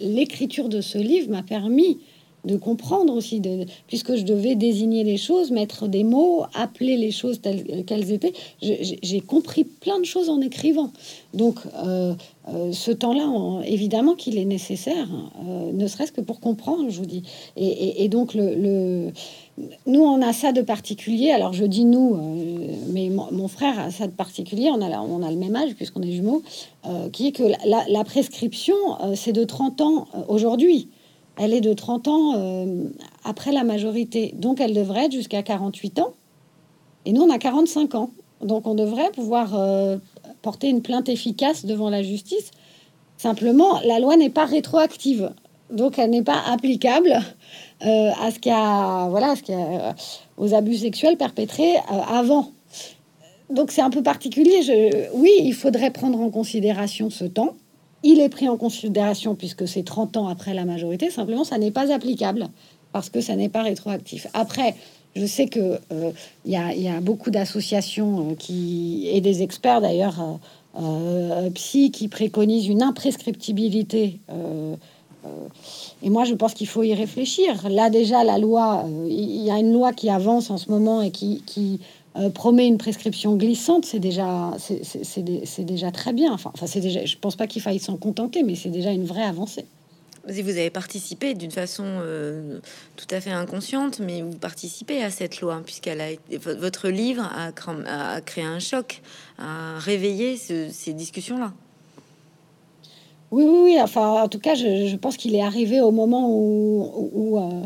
l'écriture 0.00 0.68
de 0.68 0.80
ce 0.80 0.98
livre 0.98 1.30
m'a 1.30 1.42
permis 1.42 1.98
de 2.44 2.56
comprendre 2.56 3.14
aussi, 3.14 3.42
puisque 3.86 4.16
je 4.16 4.22
devais 4.22 4.54
désigner 4.54 5.04
les 5.04 5.16
choses, 5.16 5.50
mettre 5.50 5.88
des 5.88 6.04
mots, 6.04 6.44
appeler 6.54 6.96
les 6.96 7.10
choses 7.10 7.40
telles 7.40 7.84
qu'elles 7.84 8.12
étaient. 8.12 8.32
J'ai 8.60 9.20
compris 9.20 9.64
plein 9.64 9.98
de 9.98 10.04
choses 10.04 10.28
en 10.28 10.40
écrivant. 10.40 10.90
Donc, 11.34 11.58
euh, 11.76 12.14
euh, 12.48 12.72
ce 12.72 12.90
temps-là, 12.90 13.62
évidemment 13.64 14.14
qu'il 14.14 14.38
est 14.38 14.44
nécessaire, 14.44 15.08
euh, 15.46 15.72
ne 15.72 15.86
serait-ce 15.86 16.12
que 16.12 16.20
pour 16.20 16.40
comprendre, 16.40 16.88
je 16.88 16.98
vous 16.98 17.06
dis. 17.06 17.22
Et, 17.56 18.08
donc, 18.08 18.34
le, 18.34 19.10
nous, 19.86 20.00
on 20.00 20.22
a 20.22 20.32
ça 20.32 20.52
de 20.52 20.62
particulier. 20.62 21.30
Alors, 21.30 21.52
je 21.52 21.64
dis 21.64 21.84
nous, 21.84 22.16
mais 22.88 23.10
mon, 23.10 23.48
frère 23.48 23.78
a 23.78 23.90
ça 23.90 24.06
de 24.06 24.12
particulier. 24.12 24.70
On 24.72 24.80
a, 24.80 25.00
on 25.00 25.22
a 25.22 25.30
le 25.30 25.36
même 25.36 25.54
âge, 25.54 25.74
puisqu'on 25.74 26.02
est 26.02 26.12
jumeaux, 26.12 26.42
qui 27.12 27.28
est 27.28 27.32
que 27.32 27.44
la, 27.44 27.84
la 27.88 28.04
prescription, 28.04 28.74
c'est 29.14 29.32
de 29.32 29.44
30 29.44 29.80
ans 29.82 30.08
aujourd'hui 30.28 30.88
elle 31.36 31.54
est 31.54 31.60
de 31.60 31.72
30 31.72 32.08
ans 32.08 32.34
euh, 32.36 32.84
après 33.24 33.52
la 33.52 33.64
majorité. 33.64 34.34
Donc 34.36 34.60
elle 34.60 34.74
devrait 34.74 35.06
être 35.06 35.12
jusqu'à 35.12 35.42
48 35.42 36.00
ans. 36.00 36.14
Et 37.06 37.12
nous, 37.12 37.22
on 37.22 37.30
a 37.30 37.38
45 37.38 37.94
ans. 37.94 38.10
Donc 38.42 38.66
on 38.66 38.74
devrait 38.74 39.10
pouvoir 39.10 39.54
euh, 39.54 39.96
porter 40.42 40.68
une 40.68 40.82
plainte 40.82 41.08
efficace 41.08 41.64
devant 41.64 41.90
la 41.90 42.02
justice. 42.02 42.50
Simplement, 43.16 43.80
la 43.84 44.00
loi 44.00 44.16
n'est 44.16 44.30
pas 44.30 44.44
rétroactive. 44.44 45.30
Donc 45.70 45.98
elle 45.98 46.10
n'est 46.10 46.22
pas 46.22 46.42
applicable 46.46 47.18
euh, 47.86 48.10
à 48.20 48.30
ce 48.30 48.50
a, 48.50 49.08
voilà, 49.08 49.36
ce 49.36 49.42
qu'il 49.42 49.56
aux 50.36 50.54
abus 50.54 50.78
sexuels 50.78 51.16
perpétrés 51.16 51.74
avant. 52.08 52.50
Donc 53.50 53.70
c'est 53.70 53.82
un 53.82 53.90
peu 53.90 54.02
particulier. 54.02 55.10
Oui, 55.14 55.30
il 55.40 55.54
faudrait 55.54 55.90
prendre 55.90 56.20
en 56.20 56.30
considération 56.30 57.10
ce 57.10 57.24
temps. 57.24 57.54
Il 58.02 58.20
est 58.20 58.28
pris 58.28 58.48
en 58.48 58.56
considération 58.56 59.34
puisque 59.34 59.68
c'est 59.68 59.82
30 59.82 60.16
ans 60.16 60.28
après 60.28 60.54
la 60.54 60.64
majorité. 60.64 61.10
Simplement, 61.10 61.44
ça 61.44 61.58
n'est 61.58 61.70
pas 61.70 61.92
applicable 61.92 62.48
parce 62.92 63.10
que 63.10 63.20
ça 63.20 63.36
n'est 63.36 63.48
pas 63.48 63.62
rétroactif. 63.62 64.26
Après, 64.34 64.74
je 65.16 65.26
sais 65.26 65.46
que 65.46 65.78
euh, 65.92 66.12
il 66.44 66.52
y, 66.52 66.88
a 66.88 67.00
beaucoup 67.00 67.30
d'associations 67.30 68.30
euh, 68.30 68.34
qui 68.34 69.08
et 69.12 69.20
des 69.20 69.42
experts 69.42 69.80
d'ailleurs 69.80 70.38
euh, 70.80 71.50
psy 71.50 71.90
qui 71.90 72.08
préconisent 72.08 72.68
une 72.68 72.82
imprescriptibilité. 72.82 74.18
et 76.02 76.10
moi, 76.10 76.24
je 76.24 76.34
pense 76.34 76.54
qu'il 76.54 76.68
faut 76.68 76.84
y 76.84 76.94
réfléchir. 76.94 77.68
Là, 77.68 77.90
déjà, 77.90 78.24
la 78.24 78.38
loi, 78.38 78.86
il 79.08 79.42
y 79.42 79.50
a 79.50 79.58
une 79.58 79.72
loi 79.72 79.92
qui 79.92 80.08
avance 80.08 80.50
en 80.50 80.56
ce 80.56 80.70
moment 80.70 81.02
et 81.02 81.10
qui, 81.10 81.42
qui 81.44 81.80
euh, 82.16 82.30
promet 82.30 82.66
une 82.66 82.78
prescription 82.78 83.36
glissante, 83.36 83.84
c'est 83.84 83.98
déjà, 83.98 84.52
c'est 84.58 85.64
déjà 85.64 85.90
très 85.92 86.12
bien. 86.12 86.32
Enfin, 86.32 86.50
enfin 86.54 86.66
c'est 86.66 86.80
déjà, 86.80 87.04
je 87.04 87.16
pense 87.16 87.36
pas 87.36 87.46
qu'il 87.46 87.62
faille 87.62 87.78
s'en 87.78 87.96
contenter, 87.96 88.42
mais 88.42 88.54
c'est 88.54 88.70
déjà 88.70 88.90
une 88.90 89.04
vraie 89.04 89.22
avancée. 89.22 89.66
Si 90.28 90.42
vous 90.42 90.50
avez 90.50 90.70
participé 90.70 91.34
d'une 91.34 91.50
façon 91.50 91.84
euh, 91.86 92.58
tout 92.96 93.06
à 93.10 93.20
fait 93.20 93.30
inconsciente, 93.30 94.00
mais 94.00 94.20
vous 94.20 94.36
participez 94.36 95.02
à 95.02 95.10
cette 95.10 95.40
loi, 95.40 95.62
puisqu'elle 95.64 96.00
a 96.00 96.10
été, 96.10 96.36
votre 96.36 96.88
livre 96.88 97.22
a, 97.22 97.52
a, 97.86 98.20
créé 98.20 98.44
un 98.44 98.58
choc, 98.58 99.00
a 99.38 99.78
réveillé 99.78 100.36
ces 100.36 100.92
discussions-là. 100.92 101.52
Oui, 103.30 103.44
oui, 103.44 103.60
oui, 103.62 103.80
Enfin, 103.80 104.22
en 104.22 104.28
tout 104.28 104.40
cas, 104.40 104.54
je, 104.54 104.96
pense 104.96 105.16
qu'il 105.16 105.34
est 105.36 105.42
arrivé 105.42 105.80
au 105.80 105.92
moment 105.92 106.28
où, 106.28 107.38
euh, 107.38 107.62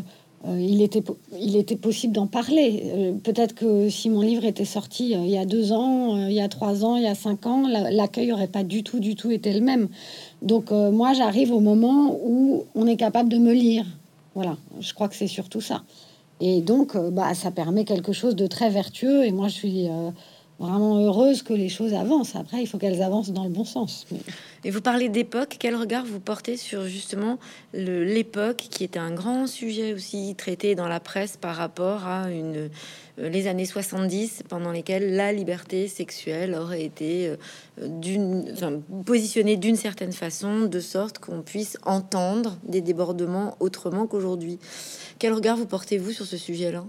il, 0.59 0.81
était, 0.81 1.03
il 1.39 1.55
était 1.55 1.75
possible 1.75 2.13
d'en 2.13 2.27
parler. 2.27 2.83
Euh, 2.85 3.11
peut-être 3.13 3.55
que 3.55 3.89
si 3.89 4.09
mon 4.09 4.21
livre 4.21 4.45
était 4.45 4.65
sorti 4.65 5.15
euh, 5.15 5.19
il 5.23 5.29
y 5.31 5.37
a 5.37 5.45
deux 5.45 5.71
ans, 5.71 6.27
il 6.27 6.33
y 6.33 6.41
a 6.41 6.47
trois 6.49 6.85
ans, 6.85 6.95
il 6.95 7.03
y 7.03 7.07
a 7.07 7.15
cinq 7.15 7.45
ans, 7.45 7.67
l'accueil 7.67 8.27
n'aurait 8.27 8.47
pas 8.47 8.63
du 8.63 8.83
tout, 8.83 8.99
du 8.99 9.15
tout 9.15 9.31
été 9.31 9.53
le 9.53 9.61
même. 9.61 9.87
Donc 10.41 10.71
moi, 10.71 11.13
j'arrive 11.13 11.51
au 11.51 11.59
moment 11.59 12.17
où 12.23 12.65
on 12.75 12.87
est 12.87 12.97
capable 12.97 13.29
de 13.29 13.37
me 13.37 13.53
lire. 13.53 13.85
Voilà, 14.35 14.57
je 14.79 14.93
crois 14.93 15.07
que 15.07 15.15
c'est 15.15 15.27
surtout 15.27 15.61
ça. 15.61 15.83
Et 16.41 16.61
donc, 16.61 16.97
bah, 17.13 17.33
ça 17.33 17.51
permet 17.51 17.85
quelque 17.85 18.11
chose 18.11 18.35
de 18.35 18.45
très 18.47 18.69
vertueux. 18.69 19.25
Et 19.25 19.31
moi, 19.31 19.47
je 19.47 19.53
suis 19.53 19.87
vraiment 20.59 20.99
heureuse 20.99 21.43
que 21.43 21.53
les 21.53 21.69
choses 21.69 21.93
avancent. 21.93 22.35
Après, 22.35 22.61
il 22.61 22.67
faut 22.67 22.77
qu'elles 22.77 23.01
avancent 23.01 23.31
dans 23.31 23.43
le 23.43 23.49
bon 23.49 23.65
sens. 23.65 24.05
Et 24.63 24.71
vous 24.71 24.81
parlez 24.81 25.09
d'époque, 25.09 25.57
quel 25.59 25.75
regard 25.75 26.05
vous 26.05 26.19
portez 26.19 26.57
sur 26.57 26.85
justement 26.85 27.37
l'époque 27.73 28.57
qui 28.69 28.83
était 28.83 28.99
un 28.99 29.11
grand 29.11 29.47
sujet 29.47 29.93
aussi 29.93 30.33
traité 30.35 30.75
dans 30.75 30.87
la 30.87 30.99
presse 30.99 31.37
par 31.37 31.55
rapport 31.55 32.07
à 32.07 32.31
une, 32.31 32.69
euh, 33.19 33.29
les 33.29 33.47
années 33.47 33.65
70 33.65 34.43
pendant 34.49 34.71
lesquelles 34.71 35.15
la 35.15 35.31
liberté 35.33 35.87
sexuelle 35.87 36.53
aurait 36.55 36.83
été 36.83 37.35
euh, 37.81 38.79
positionnée 39.05 39.57
d'une 39.57 39.75
certaine 39.75 40.13
façon, 40.13 40.61
de 40.61 40.79
sorte 40.79 41.19
qu'on 41.19 41.41
puisse 41.41 41.77
entendre 41.83 42.57
des 42.67 42.81
débordements 42.81 43.55
autrement 43.59 44.07
qu'aujourd'hui. 44.07 44.59
Quel 45.19 45.33
regard 45.33 45.57
vous 45.57 45.65
portez-vous 45.65 46.11
sur 46.11 46.25
ce 46.25 46.37
sujet-là? 46.37 46.83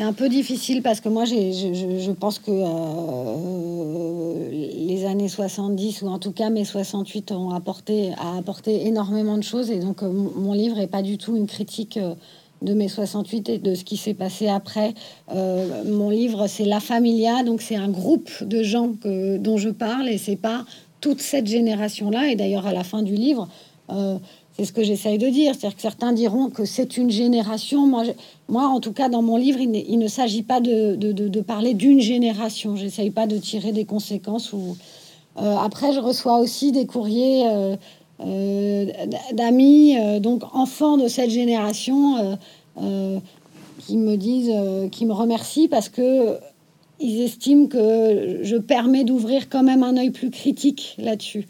C'est 0.00 0.06
un 0.06 0.14
peu 0.14 0.30
difficile 0.30 0.80
parce 0.80 1.02
que 1.02 1.10
moi, 1.10 1.26
je, 1.26 2.10
pense 2.12 2.38
que 2.38 2.50
euh, 2.50 4.48
les 4.50 5.04
années 5.04 5.28
70 5.28 6.00
ou 6.00 6.08
en 6.08 6.18
tout 6.18 6.32
cas 6.32 6.48
mes 6.48 6.64
68 6.64 7.32
ont 7.32 7.50
apporté, 7.50 8.12
a 8.16 8.38
apporté 8.38 8.86
énormément 8.86 9.36
de 9.36 9.42
choses 9.42 9.70
et 9.70 9.78
donc 9.78 10.02
euh, 10.02 10.10
mon 10.10 10.54
livre 10.54 10.78
est 10.78 10.86
pas 10.86 11.02
du 11.02 11.18
tout 11.18 11.36
une 11.36 11.46
critique 11.46 11.98
euh, 11.98 12.14
de 12.62 12.72
mes 12.72 12.88
68 12.88 13.50
et 13.50 13.58
de 13.58 13.74
ce 13.74 13.84
qui 13.84 13.98
s'est 13.98 14.14
passé 14.14 14.48
après. 14.48 14.94
mon 15.34 16.08
livre, 16.08 16.46
c'est 16.46 16.64
La 16.64 16.80
Familia, 16.80 17.42
donc 17.42 17.60
c'est 17.60 17.76
un 17.76 17.90
groupe 17.90 18.30
de 18.42 18.62
gens 18.62 18.94
que, 18.94 19.36
dont 19.36 19.58
je 19.58 19.68
parle 19.68 20.08
et 20.08 20.16
c'est 20.16 20.36
pas 20.36 20.64
toute 21.02 21.20
cette 21.20 21.46
génération-là. 21.46 22.28
Et 22.28 22.36
d'ailleurs, 22.36 22.66
à 22.66 22.72
la 22.72 22.84
fin 22.84 23.02
du 23.02 23.14
livre, 23.14 23.48
c'est 24.60 24.66
ce 24.66 24.72
que 24.74 24.82
j'essaye 24.82 25.16
de 25.16 25.28
dire. 25.28 25.54
C'est-à-dire 25.54 25.76
que 25.76 25.80
certains 25.80 26.12
diront 26.12 26.50
que 26.50 26.66
c'est 26.66 26.98
une 26.98 27.10
génération. 27.10 27.86
Moi, 27.86 28.04
moi, 28.50 28.66
en 28.66 28.78
tout 28.78 28.92
cas, 28.92 29.08
dans 29.08 29.22
mon 29.22 29.38
livre, 29.38 29.58
il, 29.58 29.98
ne 29.98 30.06
s'agit 30.06 30.42
pas 30.42 30.60
de, 30.60 31.40
parler 31.40 31.72
d'une 31.72 32.00
génération. 32.00 32.76
J'essaye 32.76 33.08
pas 33.10 33.26
de 33.26 33.38
tirer 33.38 33.72
des 33.72 33.86
conséquences. 33.86 34.52
Ou 34.52 34.76
euh, 35.38 35.56
après, 35.56 35.94
je 35.94 36.00
reçois 36.00 36.38
aussi 36.40 36.72
des 36.72 36.84
courriers 36.84 37.48
euh, 37.48 37.76
euh, 38.20 38.86
d'amis, 39.32 39.96
donc 40.20 40.42
enfants 40.52 40.98
de 40.98 41.08
cette 41.08 41.30
génération, 41.30 42.38
qui 42.76 43.96
me 43.96 44.16
disent, 44.16 44.52
qui 44.92 45.06
me 45.06 45.14
remercient 45.14 45.68
parce 45.68 45.88
que 45.88 46.36
ils 47.02 47.22
estiment 47.22 47.66
que 47.66 48.40
je 48.42 48.56
permets 48.56 49.04
d'ouvrir 49.04 49.48
quand 49.48 49.62
même 49.62 49.82
un 49.82 49.96
œil 49.96 50.10
plus 50.10 50.30
critique 50.30 50.96
là-dessus 50.98 51.48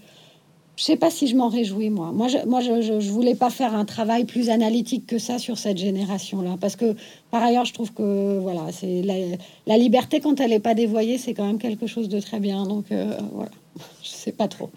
je 0.80 0.86
sais 0.86 0.96
pas 0.96 1.10
si 1.10 1.26
je 1.26 1.36
m'en 1.36 1.50
réjouis 1.50 1.90
moi. 1.90 2.10
Moi, 2.10 2.28
je, 2.28 2.38
moi, 2.46 2.62
je, 2.62 3.10
voulais 3.10 3.34
pas 3.34 3.50
faire 3.50 3.74
un 3.74 3.84
travail 3.84 4.24
plus 4.24 4.48
analytique 4.48 5.06
que 5.06 5.18
ça 5.18 5.38
sur 5.38 5.58
cette 5.58 5.76
génération-là, 5.76 6.56
parce 6.58 6.74
que 6.74 6.96
par 7.30 7.42
ailleurs, 7.42 7.66
je 7.66 7.74
trouve 7.74 7.92
que 7.92 8.38
voilà, 8.38 8.72
c'est 8.72 9.02
la, 9.66 9.76
liberté 9.76 10.20
quand 10.20 10.40
elle 10.40 10.54
est 10.54 10.58
pas 10.58 10.72
dévoyée, 10.72 11.18
c'est 11.18 11.34
quand 11.34 11.46
même 11.46 11.58
quelque 11.58 11.86
chose 11.86 12.08
de 12.08 12.18
très 12.18 12.40
bien. 12.40 12.64
Donc 12.64 12.86
euh, 12.92 13.12
voilà, 13.34 13.50
je 14.02 14.08
sais 14.08 14.32
pas 14.32 14.48
trop. 14.48 14.70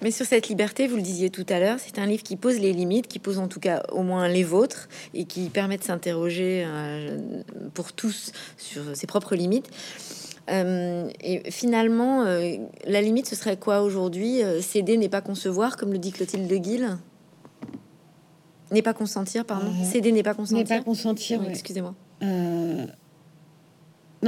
Mais 0.00 0.10
sur 0.10 0.24
cette 0.24 0.48
liberté, 0.48 0.86
vous 0.86 0.96
le 0.96 1.02
disiez 1.02 1.28
tout 1.28 1.46
à 1.50 1.60
l'heure, 1.60 1.76
c'est 1.78 1.98
un 1.98 2.06
livre 2.06 2.22
qui 2.22 2.36
pose 2.36 2.58
les 2.58 2.72
limites, 2.72 3.06
qui 3.06 3.18
pose 3.18 3.38
en 3.38 3.46
tout 3.46 3.60
cas 3.60 3.82
au 3.92 4.02
moins 4.02 4.28
les 4.28 4.44
vôtres, 4.44 4.88
et 5.12 5.26
qui 5.26 5.50
permet 5.50 5.76
de 5.76 5.84
s'interroger 5.84 6.64
euh, 6.66 7.18
pour 7.74 7.92
tous 7.92 8.32
sur 8.56 8.96
ses 8.96 9.06
propres 9.06 9.34
limites. 9.34 9.68
Euh, 10.50 11.08
et 11.20 11.50
finalement, 11.50 12.22
euh, 12.22 12.56
la 12.86 13.00
limite, 13.00 13.26
ce 13.26 13.36
serait 13.36 13.56
quoi 13.56 13.82
aujourd'hui? 13.82 14.42
Euh, 14.42 14.60
Céder 14.60 14.96
n'est 14.96 15.08
pas 15.08 15.20
concevoir, 15.20 15.76
comme 15.76 15.92
le 15.92 15.98
dit 15.98 16.12
Clotilde 16.12 16.48
de 16.48 16.56
Guille? 16.56 16.88
N'est 18.72 18.82
pas 18.82 18.94
consentir, 18.94 19.44
pardon? 19.44 19.70
Céder 19.84 20.12
n'est 20.12 20.22
pas 20.22 20.34
consentir? 20.34 20.58
N'est 20.58 20.78
pas 20.78 20.84
consentir. 20.84 21.40
Excusez-moi. 21.48 21.94
non, 22.22 22.86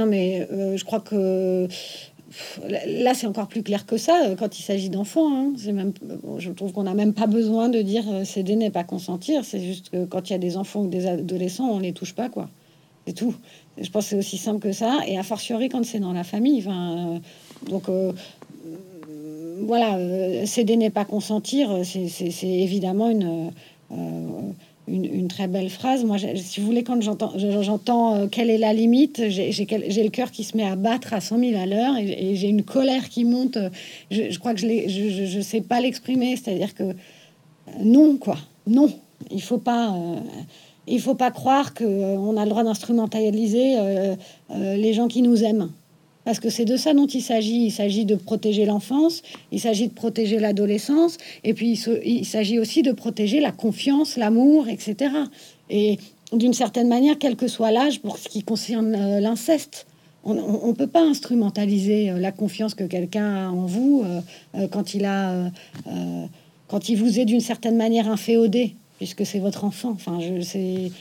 mais 0.05 0.47
je 0.75 0.83
crois 0.83 0.99
que 0.99 1.67
là, 2.85 3.13
c'est 3.13 3.27
encore 3.27 3.47
plus 3.47 3.63
clair 3.63 3.85
que 3.85 3.95
ça 3.95 4.35
quand 4.37 4.59
il 4.59 4.63
s'agit 4.63 4.89
d'enfants. 4.89 5.33
Hein. 5.33 5.53
C'est 5.57 5.71
même, 5.71 5.93
je 6.39 6.51
trouve 6.51 6.73
qu'on 6.73 6.83
n'a 6.83 6.93
même 6.93 7.13
pas 7.13 7.27
besoin 7.27 7.69
de 7.69 7.81
dire 7.81 8.03
céder 8.25 8.55
n'est 8.55 8.71
pas 8.71 8.83
consentir. 8.83 9.45
C'est 9.45 9.61
juste 9.61 9.89
que 9.89 10.05
quand 10.05 10.29
il 10.29 10.33
y 10.33 10.35
a 10.35 10.39
des 10.39 10.57
enfants 10.57 10.81
ou 10.81 10.87
des 10.87 11.07
adolescents, 11.07 11.69
on 11.69 11.79
les 11.79 11.93
touche 11.93 12.13
pas, 12.13 12.29
quoi. 12.29 12.49
C'est 13.07 13.13
tout. 13.13 13.35
Je 13.81 13.89
pense 13.89 14.05
que 14.05 14.09
c'est 14.11 14.15
aussi 14.17 14.37
simple 14.37 14.59
que 14.59 14.71
ça. 14.71 14.99
Et 15.07 15.17
a 15.17 15.23
fortiori 15.23 15.69
quand 15.69 15.83
c'est 15.85 15.99
dans 15.99 16.13
la 16.13 16.23
famille. 16.23 16.59
Enfin, 16.59 16.97
euh, 16.97 17.69
donc, 17.69 17.89
euh, 17.89 18.11
voilà, 19.65 19.97
céder 20.45 20.75
n'est 20.75 20.89
pas 20.89 21.05
consentir, 21.05 21.69
c'est 21.85 22.43
évidemment 22.43 23.09
une, 23.09 23.51
une, 24.87 25.27
très 25.29 25.47
belle 25.47 25.69
phrase. 25.69 26.03
Moi, 26.03 26.17
si 26.35 26.59
vous 26.59 26.65
voulez, 26.65 26.83
quand 26.83 27.01
j'entends, 27.01 27.31
j'entends 27.37 28.27
quelle 28.27 28.49
est 28.49 28.57
la 28.57 28.73
limite, 28.73 29.29
j'ai 29.29 30.03
le 30.03 30.09
cœur 30.09 30.31
qui 30.31 30.43
se 30.43 30.57
met 30.57 30.65
à 30.65 30.75
battre 30.75 31.13
à 31.13 31.21
100 31.21 31.39
000 31.39 31.61
à 31.61 31.65
l'heure 31.65 31.95
et, 31.97 32.35
j'ai 32.35 32.49
une 32.49 32.63
colère 32.63 33.07
qui 33.07 33.23
monte. 33.23 33.57
Je, 34.11 34.37
crois 34.37 34.53
que 34.53 34.59
je 34.59 35.37
ne 35.37 35.41
sais 35.41 35.61
pas 35.61 35.79
l'exprimer, 35.79 36.35
c'est-à-dire 36.35 36.75
que 36.75 36.93
non, 37.81 38.17
quoi, 38.17 38.37
non, 38.67 38.89
il 39.31 39.41
faut 39.41 39.57
pas. 39.57 39.95
Il 40.87 40.99
faut 40.99 41.15
pas 41.15 41.31
croire 41.31 41.73
qu'on 41.73 42.37
a 42.37 42.43
le 42.43 42.49
droit 42.49 42.63
d'instrumentaliser 42.63 43.77
les 44.49 44.93
gens 44.93 45.07
qui 45.07 45.21
nous 45.21 45.43
aiment. 45.43 45.69
Parce 46.25 46.39
que 46.39 46.49
c'est 46.49 46.65
de 46.65 46.77
ça 46.77 46.93
dont 46.93 47.07
il 47.07 47.21
s'agit. 47.21 47.65
Il 47.65 47.71
s'agit 47.71 48.05
de 48.05 48.15
protéger 48.15 48.65
l'enfance, 48.65 49.21
il 49.51 49.59
s'agit 49.59 49.87
de 49.87 49.93
protéger 49.93 50.39
l'adolescence, 50.39 51.17
et 51.43 51.53
puis 51.53 51.79
il 52.05 52.25
s'agit 52.25 52.59
aussi 52.59 52.81
de 52.81 52.91
protéger 52.91 53.39
la 53.39 53.51
confiance, 53.51 54.15
l'amour, 54.15 54.67
etc. 54.69 55.11
Et 55.69 55.99
d'une 56.31 56.53
certaine 56.53 56.87
manière, 56.87 57.17
quel 57.19 57.35
que 57.35 57.47
soit 57.47 57.71
l'âge, 57.71 57.99
pour 57.99 58.17
ce 58.17 58.29
qui 58.29 58.43
concerne 58.43 58.95
euh, 58.95 59.19
l'inceste, 59.19 59.85
on 60.25 60.67
ne 60.67 60.73
peut 60.73 60.87
pas 60.87 61.01
instrumentaliser 61.01 62.09
euh, 62.09 62.17
la 62.17 62.31
confiance 62.31 62.75
que 62.75 62.85
quelqu'un 62.85 63.47
a 63.47 63.49
en 63.49 63.65
vous 63.65 64.05
euh, 64.55 64.67
quand 64.69 64.93
il 64.93 65.03
a, 65.03 65.51
quand 66.69 66.87
il 66.87 66.95
vous 66.95 67.19
est 67.19 67.25
d'une 67.25 67.41
certaine 67.41 67.75
manière 67.75 68.09
inféodé, 68.09 68.75
puisque 68.97 69.25
c'est 69.25 69.39
votre 69.39 69.63
enfant. 69.63 69.91
Enfin, 69.91 70.19
je 70.19 70.41
sais 70.41 70.91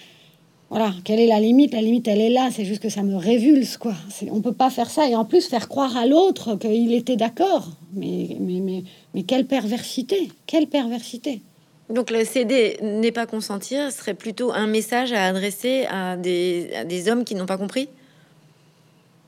voilà, 0.72 0.95
quelle 1.05 1.20
est 1.20 1.26
la 1.26 1.38
limite? 1.38 1.74
La 1.74 1.82
limite, 1.82 2.09
elle 2.09 2.22
est 2.22 2.30
là. 2.30 2.49
C'est 2.51 2.64
juste 2.64 2.82
que 2.82 2.88
ça 2.88 3.03
me 3.03 3.14
révulse, 3.14 3.76
quoi. 3.76 3.93
On 4.30 4.40
peut 4.40 4.55
pas 4.55 4.70
faire 4.70 4.88
ça 4.88 5.07
et 5.07 5.14
en 5.14 5.26
plus 5.26 5.47
faire 5.47 5.68
croire 5.68 5.99
à 5.99 6.07
l'autre 6.07 6.57
qu'il 6.57 6.95
était 6.95 7.16
d'accord. 7.16 7.68
Mais, 7.93 8.38
mais, 8.40 8.61
mais, 8.61 8.82
mais 9.12 9.22
quelle 9.22 9.45
perversité 9.45 10.30
Quelle 10.47 10.66
perversité 10.66 11.43
donc 11.90 12.11
le 12.11 12.24
CD 12.24 12.78
n'est 12.80 13.12
pas 13.12 13.26
consentir 13.26 13.93
serait 13.93 14.14
plutôt 14.14 14.51
un 14.51 14.66
message 14.66 15.12
à 15.12 15.26
adresser 15.26 15.84
à 15.90 16.16
des, 16.16 16.70
à 16.74 16.84
des 16.86 17.11
hommes 17.11 17.24
qui 17.24 17.34
n'ont 17.34 17.45
pas 17.45 17.59
compris? 17.59 17.88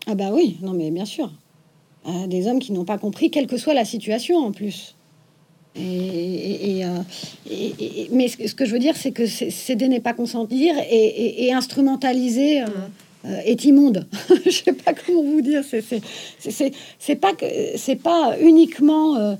Ah 0.06 0.14
bah 0.14 0.30
oui, 0.32 0.56
non 0.62 0.72
mais 0.72 0.90
bien 0.90 1.04
sûr. 1.04 1.30
À 2.06 2.26
des 2.26 2.46
hommes 2.46 2.60
qui 2.60 2.72
n'ont 2.72 2.86
pas 2.86 2.96
compris, 2.96 3.30
quelle 3.30 3.48
que 3.48 3.58
soit 3.58 3.74
la 3.74 3.84
situation 3.84 4.38
en 4.38 4.50
plus. 4.50 4.94
Et, 5.76 6.84
euh, 6.84 6.98
mais 8.12 8.28
ce 8.28 8.54
que 8.54 8.64
je 8.64 8.72
veux 8.72 8.78
dire, 8.78 8.96
c'est 8.96 9.10
que 9.10 9.26
céder 9.26 9.88
n'est 9.88 10.00
pas 10.00 10.12
consentir 10.12 10.74
et, 10.90 11.52
instrumentaliser 11.52 12.62
euh, 12.62 12.66
euh, 13.24 13.40
est 13.44 13.64
immonde. 13.64 14.06
je 14.44 14.50
sais 14.50 14.72
pas 14.72 14.92
comment 14.94 15.22
vous 15.22 15.40
dire. 15.40 15.62
C'est 15.64 17.14
pas 17.16 17.32
que 17.32 17.46
c'est 17.76 17.96
pas 17.96 18.36
uniquement. 18.40 19.36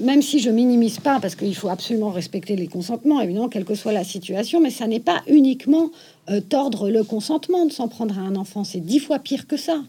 même 0.00 0.22
si 0.22 0.38
je 0.38 0.50
minimise 0.50 1.00
pas, 1.00 1.18
parce 1.18 1.34
qu'il 1.34 1.56
faut 1.56 1.70
absolument 1.70 2.10
respecter 2.10 2.54
les 2.54 2.68
consentements, 2.68 3.20
évidemment, 3.20 3.48
quelle 3.48 3.64
que 3.64 3.74
soit 3.74 3.92
la 3.92 4.04
situation, 4.04 4.60
mais 4.60 4.70
ça 4.70 4.86
n'est 4.86 5.00
pas 5.00 5.22
uniquement 5.26 5.90
tordre 6.48 6.88
le 6.88 7.02
consentement 7.02 7.66
de 7.66 7.72
s'en 7.72 7.88
prendre 7.88 8.16
à 8.16 8.22
un 8.22 8.36
enfant. 8.36 8.62
C'est 8.62 8.84
dix 8.84 9.00
fois 9.00 9.18
pire 9.18 9.48
que 9.48 9.56
ça. 9.56 9.82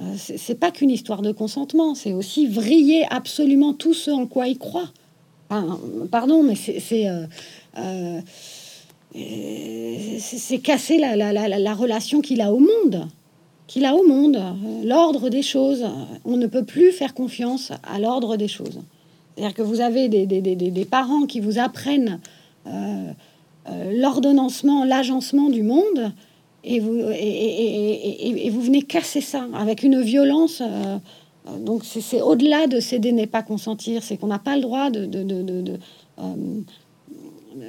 Euh, 0.00 0.14
c'est 0.16 0.58
pas 0.58 0.70
qu'une 0.70 0.90
histoire 0.90 1.22
de 1.22 1.32
consentement, 1.32 1.94
c'est 1.94 2.12
aussi 2.12 2.46
vriller 2.46 3.04
absolument 3.10 3.74
tout 3.74 3.94
ce 3.94 4.10
en 4.10 4.26
quoi 4.26 4.46
il 4.46 4.58
croit. 4.58 4.88
pardon, 6.10 6.42
mais 6.42 6.54
c'est 6.54 7.08
euh, 7.08 7.26
euh, 7.78 8.20
casser 10.62 10.98
la, 10.98 11.16
la, 11.16 11.32
la, 11.32 11.48
la 11.48 11.74
relation 11.74 12.20
qu'il 12.20 12.40
a 12.40 12.52
au 12.52 12.60
monde, 12.60 13.08
qu'il 13.66 13.84
a 13.84 13.94
au 13.94 14.06
monde, 14.06 14.40
l'ordre 14.84 15.28
des 15.28 15.42
choses. 15.42 15.84
On 16.24 16.36
ne 16.36 16.46
peut 16.46 16.64
plus 16.64 16.92
faire 16.92 17.12
confiance 17.12 17.72
à 17.82 17.98
l'ordre 17.98 18.36
des 18.36 18.48
choses. 18.48 18.80
C'est-à-dire 19.34 19.54
que 19.54 19.62
vous 19.62 19.80
avez 19.80 20.08
des, 20.08 20.84
parents 20.90 21.26
qui 21.26 21.40
vous 21.40 21.58
apprennent 21.58 22.20
l'ordonnancement, 23.66 24.84
l'agencement 24.84 25.50
du 25.50 25.62
monde, 25.62 26.12
et 26.62 26.80
vous, 26.80 26.98
et, 27.12 28.46
et, 28.46 28.50
vous 28.50 28.60
venez 28.60 28.82
casser 28.82 29.20
ça 29.20 29.46
avec 29.54 29.82
une 29.82 30.00
violence. 30.02 30.60
Euh, 30.60 30.98
donc 31.58 31.84
c'est 31.84 32.20
au-delà 32.20 32.66
de 32.66 32.80
céder 32.80 33.12
n'est 33.12 33.26
pas 33.26 33.42
consentir, 33.42 34.02
c'est 34.02 34.16
qu'on 34.16 34.26
n'a 34.26 34.38
pas 34.38 34.56
le 34.56 34.62
droit 34.62 34.90
de, 34.90 35.06
de, 35.06 35.22
de, 35.22 35.42
de, 35.42 35.78
euh, 36.18 36.22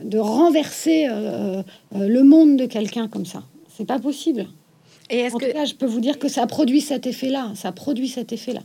de 0.03 0.17
renverser 0.17 1.07
euh, 1.09 1.63
le 1.93 2.23
monde 2.23 2.57
de 2.57 2.65
quelqu'un 2.65 3.07
comme 3.07 3.25
ça. 3.25 3.43
C'est 3.75 3.85
pas 3.85 3.99
possible. 3.99 4.47
Et 5.09 5.25
en 5.25 5.37
que... 5.37 5.45
tout 5.45 5.51
cas, 5.51 5.65
je 5.65 5.73
peux 5.73 5.85
vous 5.85 6.01
dire 6.01 6.19
que 6.19 6.27
ça 6.27 6.45
produit 6.47 6.81
cet 6.81 7.07
effet-là. 7.07 7.51
Ça 7.55 7.71
produit 7.71 8.07
cet 8.07 8.33
effet-là. 8.33 8.61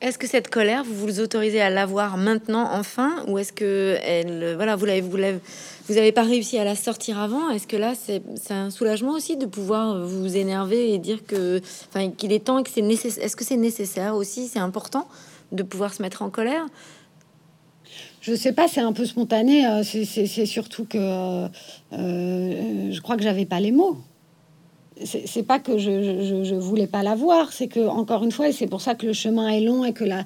Est-ce 0.00 0.16
que 0.16 0.26
cette 0.26 0.48
colère, 0.48 0.82
vous 0.82 0.94
vous 0.94 1.20
autorisez 1.20 1.60
à 1.60 1.68
l'avoir 1.68 2.16
maintenant, 2.16 2.70
enfin, 2.72 3.22
ou 3.28 3.36
est-ce 3.38 3.52
que 3.52 3.98
elle, 4.02 4.54
voilà, 4.54 4.74
vous 4.74 4.86
vous 4.86 5.94
n'avez 5.94 6.12
pas 6.12 6.22
réussi 6.22 6.56
à 6.56 6.64
la 6.64 6.74
sortir 6.74 7.18
avant? 7.18 7.50
Est-ce 7.50 7.66
que 7.66 7.76
là, 7.76 7.92
c'est, 7.94 8.22
un 8.50 8.70
soulagement 8.70 9.12
aussi 9.12 9.36
de 9.36 9.44
pouvoir 9.44 10.06
vous 10.06 10.36
énerver 10.38 10.94
et 10.94 10.98
dire 10.98 11.26
que, 11.26 11.60
enfin, 11.88 12.10
qu'il 12.10 12.32
est 12.32 12.46
temps 12.46 12.58
et 12.58 12.62
que 12.62 12.70
c'est 12.70 12.80
nécessaire 12.80 13.22
Est-ce 13.22 13.36
que 13.36 13.44
c'est 13.44 13.58
nécessaire 13.58 14.16
aussi 14.16 14.48
C'est 14.48 14.58
important 14.58 15.06
de 15.52 15.62
pouvoir 15.62 15.92
se 15.92 16.00
mettre 16.00 16.22
en 16.22 16.30
colère? 16.30 16.66
Je 18.22 18.34
sais 18.34 18.52
pas, 18.52 18.68
c'est 18.68 18.80
un 18.80 18.92
peu 18.92 19.04
spontané. 19.04 19.66
Euh, 19.66 19.82
c'est 19.82 20.46
surtout 20.46 20.84
que 20.84 20.98
euh, 20.98 21.48
euh, 21.92 22.92
je 22.92 23.00
crois 23.00 23.16
que 23.16 23.22
j'avais 23.22 23.46
pas 23.46 23.60
les 23.60 23.72
mots 23.72 23.98
c'est 25.04 25.42
pas 25.42 25.58
que 25.58 25.78
je, 25.78 26.42
je, 26.44 26.54
voulais 26.54 26.86
pas 26.86 27.02
la 27.02 27.14
voir, 27.14 27.52
c'est 27.52 27.68
que 27.68 27.80
encore 27.80 28.22
une 28.24 28.32
fois, 28.32 28.48
et 28.48 28.52
c'est 28.52 28.66
pour 28.66 28.80
ça 28.80 28.94
que 28.94 29.06
le 29.06 29.12
chemin 29.12 29.48
est 29.48 29.60
long 29.60 29.84
et 29.84 29.92
que 29.92 30.04
la, 30.04 30.24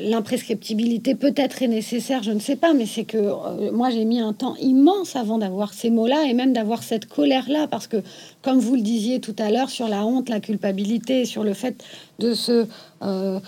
l'imprescriptibilité 0.00 1.14
peut-être 1.14 1.62
est 1.62 1.68
nécessaire, 1.68 2.22
je 2.22 2.32
ne 2.32 2.40
sais 2.40 2.56
pas, 2.56 2.74
mais 2.74 2.86
c'est 2.86 3.04
que 3.04 3.16
euh, 3.16 3.72
moi 3.72 3.90
j'ai 3.90 4.04
mis 4.04 4.20
un 4.20 4.32
temps 4.32 4.56
immense 4.56 5.16
avant 5.16 5.38
d'avoir 5.38 5.72
ces 5.72 5.90
mots-là 5.90 6.24
et 6.24 6.34
même 6.34 6.52
d'avoir 6.52 6.82
cette 6.82 7.06
colère-là, 7.06 7.66
parce 7.66 7.86
que 7.86 8.02
comme 8.42 8.58
vous 8.58 8.74
le 8.74 8.82
disiez 8.82 9.20
tout 9.20 9.36
à 9.38 9.50
l'heure 9.50 9.70
sur 9.70 9.88
la 9.88 10.04
honte, 10.04 10.28
la 10.28 10.40
culpabilité, 10.40 11.24
sur 11.24 11.44
le 11.44 11.54
fait 11.54 11.82
de 12.18 12.34
se 12.34 12.66
euh, 13.02 13.40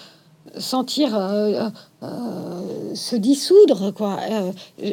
sentir 0.56 1.14
euh, 1.14 1.68
se 2.94 3.16
dissoudre, 3.16 3.92
quoi. 3.92 4.18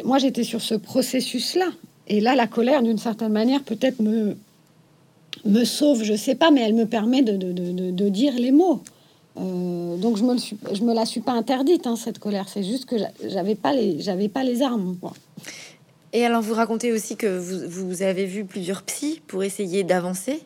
moi 0.04 0.18
j'étais 0.18 0.44
sur 0.44 0.62
ce 0.62 0.76
processus-là. 0.76 1.68
Et 2.10 2.22
là, 2.22 2.36
la 2.36 2.48
colère, 2.48 2.84
d'une 2.84 2.98
certaine 2.98 3.34
manière, 3.34 3.62
peut-être 3.64 4.00
me, 4.02 4.38
me 5.48 5.64
sauve, 5.66 6.04
je 6.04 6.16
sais 6.16 6.36
pas, 6.36 6.52
mais 6.52 6.62
elle 6.62 6.76
me 6.76 6.86
permet 6.86 7.22
de, 7.22 7.36
de, 7.36 7.52
de, 7.52 7.92
de 7.92 8.10
dire 8.10 8.34
les 8.38 8.52
mots. 8.52 8.82
Euh, 9.40 9.98
donc 9.98 10.18
je 10.18 10.24
me, 10.24 10.36
je 10.38 10.84
me 10.84 10.94
la 10.94 11.06
suis 11.06 11.22
pas 11.22 11.34
interdite 11.34 11.86
hein, 11.86 11.96
cette 11.96 12.20
colère. 12.20 12.48
C'est 12.50 12.64
juste 12.64 12.86
que 12.86 12.96
j'avais 13.28 13.56
pas 13.56 13.74
les, 13.74 14.00
j'avais 14.00 14.30
pas 14.30 14.44
les 14.44 14.62
armes. 14.62 14.98
Et 16.14 16.26
alors 16.26 16.42
vous 16.42 16.54
racontez 16.54 16.92
aussi 16.92 17.18
que 17.18 17.38
vous, 17.38 17.70
vous 17.70 18.02
avez 18.02 18.26
vu 18.26 18.46
plusieurs 18.46 18.84
psys 18.84 19.22
pour 19.28 19.44
essayer 19.44 19.84
d'avancer 19.84 20.42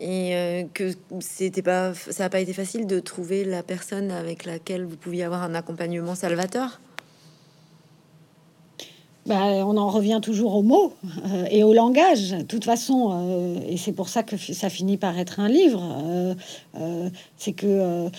et 0.00 0.34
euh, 0.34 0.64
que 0.74 0.92
c'était 1.20 1.62
pas, 1.62 1.94
ça 1.94 2.24
n'a 2.24 2.30
pas 2.30 2.40
été 2.40 2.52
facile 2.52 2.86
de 2.86 3.00
trouver 3.00 3.44
la 3.44 3.62
personne 3.62 4.10
avec 4.10 4.44
laquelle 4.44 4.84
vous 4.84 4.96
pouviez 4.96 5.24
avoir 5.24 5.42
un 5.42 5.54
accompagnement 5.54 6.14
salvateur. 6.14 6.80
Bah, 9.26 9.64
on 9.66 9.78
en 9.78 9.88
revient 9.88 10.20
toujours 10.22 10.54
aux 10.54 10.62
mots 10.62 10.92
euh, 11.26 11.46
et 11.50 11.64
au 11.64 11.72
langage. 11.72 12.32
De 12.32 12.42
toute 12.42 12.64
façon, 12.64 13.10
euh, 13.14 13.58
et 13.66 13.78
c'est 13.78 13.92
pour 13.92 14.10
ça 14.10 14.22
que 14.22 14.36
ça 14.36 14.68
finit 14.68 14.98
par 14.98 15.18
être 15.18 15.40
un 15.40 15.48
livre, 15.48 15.82
euh, 16.76 17.08
c'est 17.38 17.52
que 17.52 18.10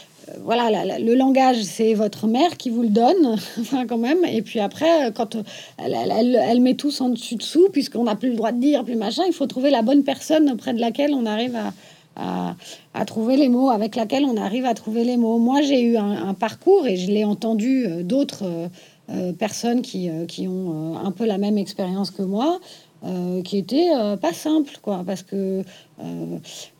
voilà, 0.43 0.97
le 0.97 1.13
langage, 1.13 1.61
c'est 1.61 1.93
votre 1.93 2.25
mère 2.25 2.57
qui 2.57 2.71
vous 2.71 2.81
le 2.81 2.89
donne, 2.89 3.37
enfin 3.59 3.85
quand 3.85 3.99
même. 3.99 4.25
Et 4.25 4.41
puis 4.41 4.59
après, 4.59 5.11
quand 5.13 5.37
elle, 5.77 6.61
met 6.61 6.73
tous 6.73 7.01
en 7.01 7.09
dessus 7.09 7.35
dessous, 7.35 7.69
puisqu'on 7.71 8.05
n'a 8.05 8.15
plus 8.15 8.29
le 8.29 8.35
droit 8.35 8.51
de 8.51 8.59
dire, 8.59 8.83
plus 8.83 8.95
machin, 8.95 9.23
il 9.27 9.33
faut 9.33 9.45
trouver 9.45 9.69
la 9.69 9.83
bonne 9.83 10.03
personne 10.03 10.49
auprès 10.49 10.73
de 10.73 10.81
laquelle 10.81 11.13
on 11.13 11.27
arrive 11.27 11.55
à, 12.15 12.55
trouver 13.05 13.37
les 13.37 13.49
mots, 13.49 13.69
avec 13.69 13.95
laquelle 13.95 14.25
on 14.25 14.37
arrive 14.37 14.65
à 14.65 14.73
trouver 14.73 15.03
les 15.03 15.17
mots. 15.17 15.37
Moi, 15.37 15.61
j'ai 15.61 15.81
eu 15.81 15.97
un, 15.97 16.33
parcours 16.33 16.87
et 16.87 16.95
je 16.97 17.11
l'ai 17.11 17.25
entendu 17.25 17.85
d'autres 18.01 18.69
personnes 19.37 19.81
qui, 19.81 20.09
euh, 20.09 20.25
qui 20.25 20.47
ont 20.47 20.95
euh, 20.95 20.97
un 20.97 21.11
peu 21.11 21.25
la 21.25 21.37
même 21.37 21.57
expérience 21.57 22.11
que 22.11 22.21
moi, 22.21 22.59
qui 23.43 23.59
était 23.59 23.91
pas 24.19 24.33
simple, 24.33 24.79
quoi, 24.81 25.03
parce 25.05 25.21
que 25.21 25.61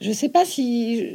je 0.02 0.12
sais 0.12 0.30
pas 0.30 0.44
si 0.44 1.06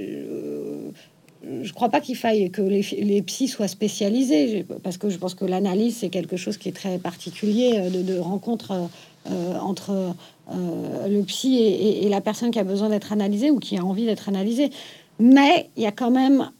je 1.43 1.73
crois 1.73 1.89
pas 1.89 2.01
qu'il 2.01 2.15
faille 2.15 2.49
que 2.53 2.63
les, 2.63 2.83
les 3.03 3.21
psys 3.23 3.49
soient 3.49 3.67
spécialisés, 3.67 4.65
parce 4.85 4.99
que 4.99 5.11
je 5.11 5.19
pense 5.19 5.35
que 5.35 5.45
l'analyse, 5.45 5.97
c'est 5.97 6.11
quelque 6.11 6.37
chose 6.37 6.59
qui 6.59 6.69
est 6.69 6.77
très 6.77 6.99
particulier 6.99 7.91
de, 7.91 8.03
de 8.03 8.21
rencontre 8.21 8.89
entre 9.27 10.15
le 10.49 11.23
psy 11.23 11.57
et, 11.57 12.07
et, 12.07 12.09
la 12.09 12.21
personne 12.21 12.53
qui 12.53 12.61
a 12.61 12.65
besoin 12.65 12.89
d'être 12.89 13.13
analysée 13.13 13.51
ou 13.51 13.59
qui 13.59 13.77
a 13.79 13.85
envie 13.85 14.07
d'être 14.07 14.29
analysée. 14.29 14.71
Mais 15.19 15.71
il 15.77 15.83
y 15.83 15.87
a 15.87 15.93
quand 15.93 16.13
même 16.13 16.53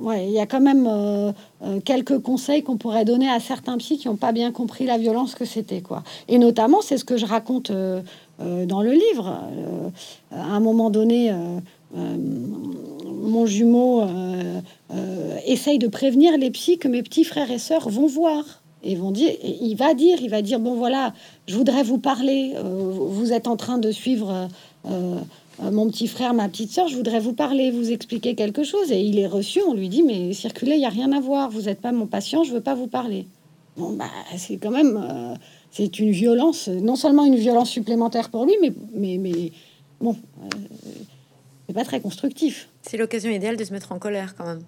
Ouais, 0.00 0.26
il 0.26 0.32
y 0.32 0.40
a 0.40 0.46
quand 0.46 0.60
même 0.60 0.86
euh, 0.88 1.32
euh, 1.62 1.80
quelques 1.80 2.18
conseils 2.18 2.62
qu'on 2.62 2.78
pourrait 2.78 3.04
donner 3.04 3.28
à 3.28 3.40
certains 3.40 3.76
psys 3.76 3.98
qui 3.98 4.08
n'ont 4.08 4.16
pas 4.16 4.32
bien 4.32 4.50
compris 4.50 4.86
la 4.86 4.96
violence 4.96 5.34
que 5.34 5.44
c'était, 5.44 5.82
quoi. 5.82 6.02
Et 6.28 6.38
notamment, 6.38 6.80
c'est 6.80 6.96
ce 6.96 7.04
que 7.04 7.18
je 7.18 7.26
raconte 7.26 7.70
euh, 7.70 8.00
dans 8.66 8.82
le 8.82 8.92
livre. 8.92 9.38
à 10.32 10.42
un 10.42 10.58
moment 10.58 10.90
donné, 10.90 11.32
mon 11.94 13.46
jumeau 13.46 14.02
essaye 15.46 15.78
de 15.78 15.86
prévenir 15.86 16.36
les 16.38 16.50
psys 16.50 16.78
que 16.78 16.88
mes 16.88 17.04
petits 17.04 17.22
frères 17.22 17.52
et 17.52 17.58
sœurs 17.58 17.88
vont 17.88 18.06
voir. 18.06 18.42
Et 18.82 18.96
vont 18.96 19.12
dire, 19.12 19.30
il 19.44 19.76
va 19.76 19.94
dire, 19.94 20.18
il 20.22 20.28
va 20.28 20.42
dire, 20.42 20.58
bon 20.58 20.74
voilà, 20.74 21.12
je 21.46 21.54
voudrais 21.54 21.84
vous 21.84 21.98
parler. 21.98 22.54
vous 22.64 23.32
êtes 23.32 23.46
en 23.46 23.56
train 23.56 23.78
de 23.78 23.92
suivre 23.92 24.48
mon 25.60 25.88
petit 25.88 26.08
frère, 26.08 26.34
ma 26.34 26.48
petite 26.48 26.70
soeur, 26.70 26.88
je 26.88 26.96
voudrais 26.96 27.20
vous 27.20 27.34
parler, 27.34 27.70
vous 27.70 27.90
expliquer 27.90 28.34
quelque 28.34 28.64
chose. 28.64 28.90
Et 28.90 29.00
il 29.00 29.18
est 29.18 29.26
reçu, 29.26 29.60
on 29.66 29.74
lui 29.74 29.88
dit, 29.88 30.02
mais 30.02 30.32
circulez, 30.32 30.72
il 30.72 30.78
n'y 30.78 30.86
a 30.86 30.90
rien 30.90 31.12
à 31.12 31.20
voir, 31.20 31.50
vous 31.50 31.62
n'êtes 31.62 31.80
pas 31.80 31.92
mon 31.92 32.06
patient, 32.06 32.42
je 32.42 32.52
veux 32.52 32.60
pas 32.60 32.74
vous 32.74 32.88
parler. 32.88 33.26
Bon, 33.76 33.92
bah, 33.92 34.10
c'est 34.36 34.56
quand 34.56 34.70
même, 34.70 35.36
c'est 35.72 35.98
une 35.98 36.10
violence, 36.10 36.68
non 36.68 36.96
seulement 36.96 37.24
une 37.24 37.36
violence 37.36 37.70
supplémentaire 37.70 38.28
pour 38.28 38.44
lui, 38.44 38.54
mais, 38.60 38.72
mais, 38.92 39.16
mais 39.16 39.52
bon, 40.00 40.16
euh, 40.42 40.48
c'est 41.66 41.72
pas 41.72 41.84
très 41.84 42.00
constructif. 42.00 42.68
C'est 42.82 42.98
l'occasion 42.98 43.30
idéale 43.30 43.56
de 43.56 43.64
se 43.64 43.72
mettre 43.72 43.92
en 43.92 43.98
colère 43.98 44.34
quand 44.36 44.44
même. 44.44 44.62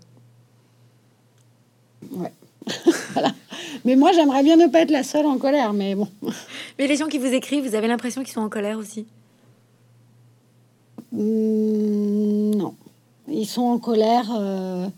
Ouais. 2.12 2.32
voilà. 3.12 3.34
Mais 3.84 3.96
moi, 3.96 4.12
j'aimerais 4.12 4.42
bien 4.42 4.56
ne 4.56 4.66
pas 4.68 4.80
être 4.80 4.90
la 4.90 5.02
seule 5.02 5.26
en 5.26 5.36
colère, 5.36 5.74
mais 5.74 5.94
bon. 5.94 6.08
Mais 6.78 6.86
les 6.86 6.96
gens 6.96 7.08
qui 7.08 7.18
vous 7.18 7.26
écrivent, 7.26 7.68
vous 7.68 7.74
avez 7.74 7.88
l'impression 7.88 8.22
qu'ils 8.22 8.32
sont 8.32 8.40
en 8.40 8.48
colère 8.48 8.78
aussi? 8.78 9.06
Mmh, 11.14 12.56
Non. 12.56 12.74
Ils 13.28 13.46
sont 13.46 13.62
en 13.62 13.78
colère. 13.78 14.30
Euh, 14.36 14.88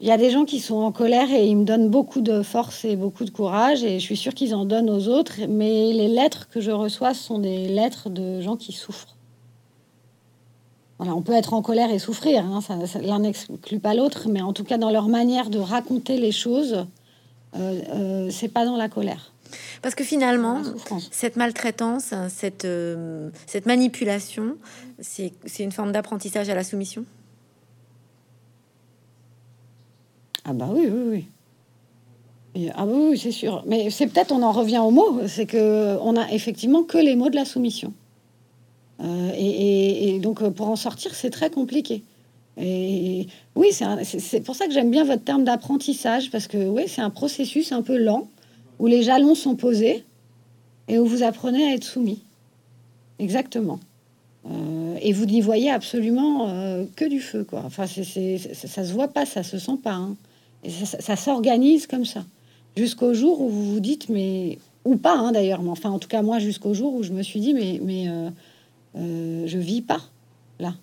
Il 0.00 0.06
y 0.06 0.10
a 0.10 0.18
des 0.18 0.30
gens 0.30 0.44
qui 0.44 0.60
sont 0.60 0.76
en 0.76 0.92
colère 0.92 1.30
et 1.32 1.46
ils 1.46 1.56
me 1.56 1.64
donnent 1.64 1.88
beaucoup 1.88 2.20
de 2.20 2.42
force 2.42 2.84
et 2.84 2.96
beaucoup 2.96 3.24
de 3.24 3.30
courage 3.30 3.82
et 3.82 3.98
je 3.98 4.04
suis 4.04 4.16
sûre 4.16 4.34
qu'ils 4.34 4.54
en 4.54 4.66
donnent 4.66 4.90
aux 4.90 5.08
autres. 5.08 5.40
Mais 5.48 5.92
les 5.92 6.08
lettres 6.08 6.48
que 6.50 6.60
je 6.60 6.70
reçois 6.70 7.14
sont 7.14 7.38
des 7.38 7.66
lettres 7.66 8.10
de 8.10 8.42
gens 8.42 8.56
qui 8.56 8.72
souffrent. 8.72 9.16
Voilà, 10.98 11.14
on 11.14 11.22
peut 11.22 11.32
être 11.32 11.54
en 11.54 11.62
colère 11.62 11.90
et 11.90 11.98
souffrir, 11.98 12.44
hein, 12.44 12.60
ça, 12.60 12.76
l'un 13.00 13.18
n'exclut 13.18 13.80
pas 13.80 13.94
l'autre, 13.94 14.28
mais 14.30 14.40
en 14.40 14.54
tout 14.54 14.64
cas 14.64 14.78
dans 14.78 14.90
leur 14.90 15.08
manière 15.08 15.50
de 15.50 15.58
raconter 15.58 16.18
les 16.18 16.32
choses, 16.32 16.86
euh, 17.54 17.80
euh, 17.90 18.30
c'est 18.30 18.48
pas 18.48 18.64
dans 18.64 18.76
la 18.76 18.88
colère. 18.88 19.32
Parce 19.82 19.94
que 19.94 20.04
finalement, 20.04 20.62
cette 21.10 21.36
maltraitance, 21.36 22.14
cette, 22.28 22.64
euh, 22.64 23.30
cette 23.46 23.66
manipulation, 23.66 24.56
c'est 25.00 25.32
une 25.58 25.72
forme 25.72 25.92
d'apprentissage 25.92 26.48
à 26.48 26.54
la 26.54 26.64
soumission? 26.64 27.04
Ah 30.44 30.52
bah 30.52 30.68
oui, 30.70 30.88
oui, 30.88 31.26
oui. 32.54 32.70
ah 32.76 32.86
oui, 32.86 33.18
c'est 33.18 33.32
sûr. 33.32 33.64
Mais 33.66 33.90
c'est 33.90 34.06
peut-être, 34.06 34.32
on 34.32 34.42
en 34.42 34.52
revient 34.52 34.78
au 34.78 34.90
mot, 34.90 35.20
c'est 35.26 35.46
que 35.46 35.98
on 36.00 36.16
a 36.16 36.30
effectivement 36.30 36.84
que 36.84 36.98
les 36.98 37.16
mots 37.16 37.30
de 37.30 37.36
la 37.36 37.44
soumission. 37.44 37.92
Euh, 39.02 39.32
et, 39.36 40.18
donc 40.20 40.48
pour 40.50 40.68
en 40.68 40.76
sortir, 40.76 41.14
c'est 41.14 41.30
très 41.30 41.50
compliqué. 41.50 42.02
Et 42.58 43.26
oui, 43.54 43.68
c'est 43.72 44.40
pour 44.40 44.56
ça 44.56 44.66
que 44.66 44.72
j'aime 44.72 44.90
bien 44.90 45.04
votre 45.04 45.24
terme 45.24 45.44
d'apprentissage, 45.44 46.30
parce 46.30 46.46
que 46.46 46.56
oui, 46.56 46.84
c'est 46.86 47.02
un 47.02 47.10
processus 47.10 47.72
un 47.72 47.82
peu 47.82 47.98
lent, 47.98 48.28
où 48.78 48.86
les 48.86 49.02
jalons 49.02 49.34
sont 49.34 49.56
posés, 49.56 50.04
et 50.88 50.98
où 50.98 51.06
vous 51.06 51.22
apprenez 51.22 51.64
à 51.70 51.74
être 51.74 51.84
soumis. 51.84 52.22
Exactement. 53.18 53.80
Euh, 54.48 54.96
et 55.02 55.12
vous 55.12 55.26
n'y 55.26 55.40
voyez 55.40 55.70
absolument 55.70 56.48
euh, 56.48 56.84
que 56.94 57.04
du 57.04 57.20
feu, 57.20 57.44
quoi. 57.44 57.62
Enfin, 57.64 57.86
c'est, 57.86 58.38
ça 58.38 58.84
se 58.84 58.92
voit 58.92 59.08
pas, 59.08 59.26
ça 59.26 59.42
se 59.42 59.58
sent 59.58 59.78
pas. 59.82 59.94
Hein 59.94 60.16
ça, 60.68 61.16
s'organise 61.16 61.86
comme 61.86 62.04
ça. 62.04 62.24
Jusqu'au 62.76 63.14
jour 63.14 63.40
où 63.40 63.48
vous 63.48 63.72
vous 63.72 63.80
dites, 63.80 64.08
mais. 64.08 64.58
Ou 64.84 64.96
pas, 64.96 65.16
hein, 65.16 65.32
d'ailleurs, 65.32 65.62
mais 65.62 65.70
enfin, 65.70 65.90
en 65.90 65.98
tout 65.98 66.06
cas, 66.06 66.22
moi, 66.22 66.38
jusqu'au 66.38 66.72
jour 66.72 66.94
où 66.94 67.02
je 67.02 67.12
me 67.12 67.22
suis 67.22 67.40
dit, 67.40 67.54
mais, 67.54 67.80
mais 67.82 68.08
euh, 68.08 68.30
euh, 68.96 69.42
je 69.46 69.58
vis 69.58 69.82
pas 69.82 70.00
là. 70.60 70.74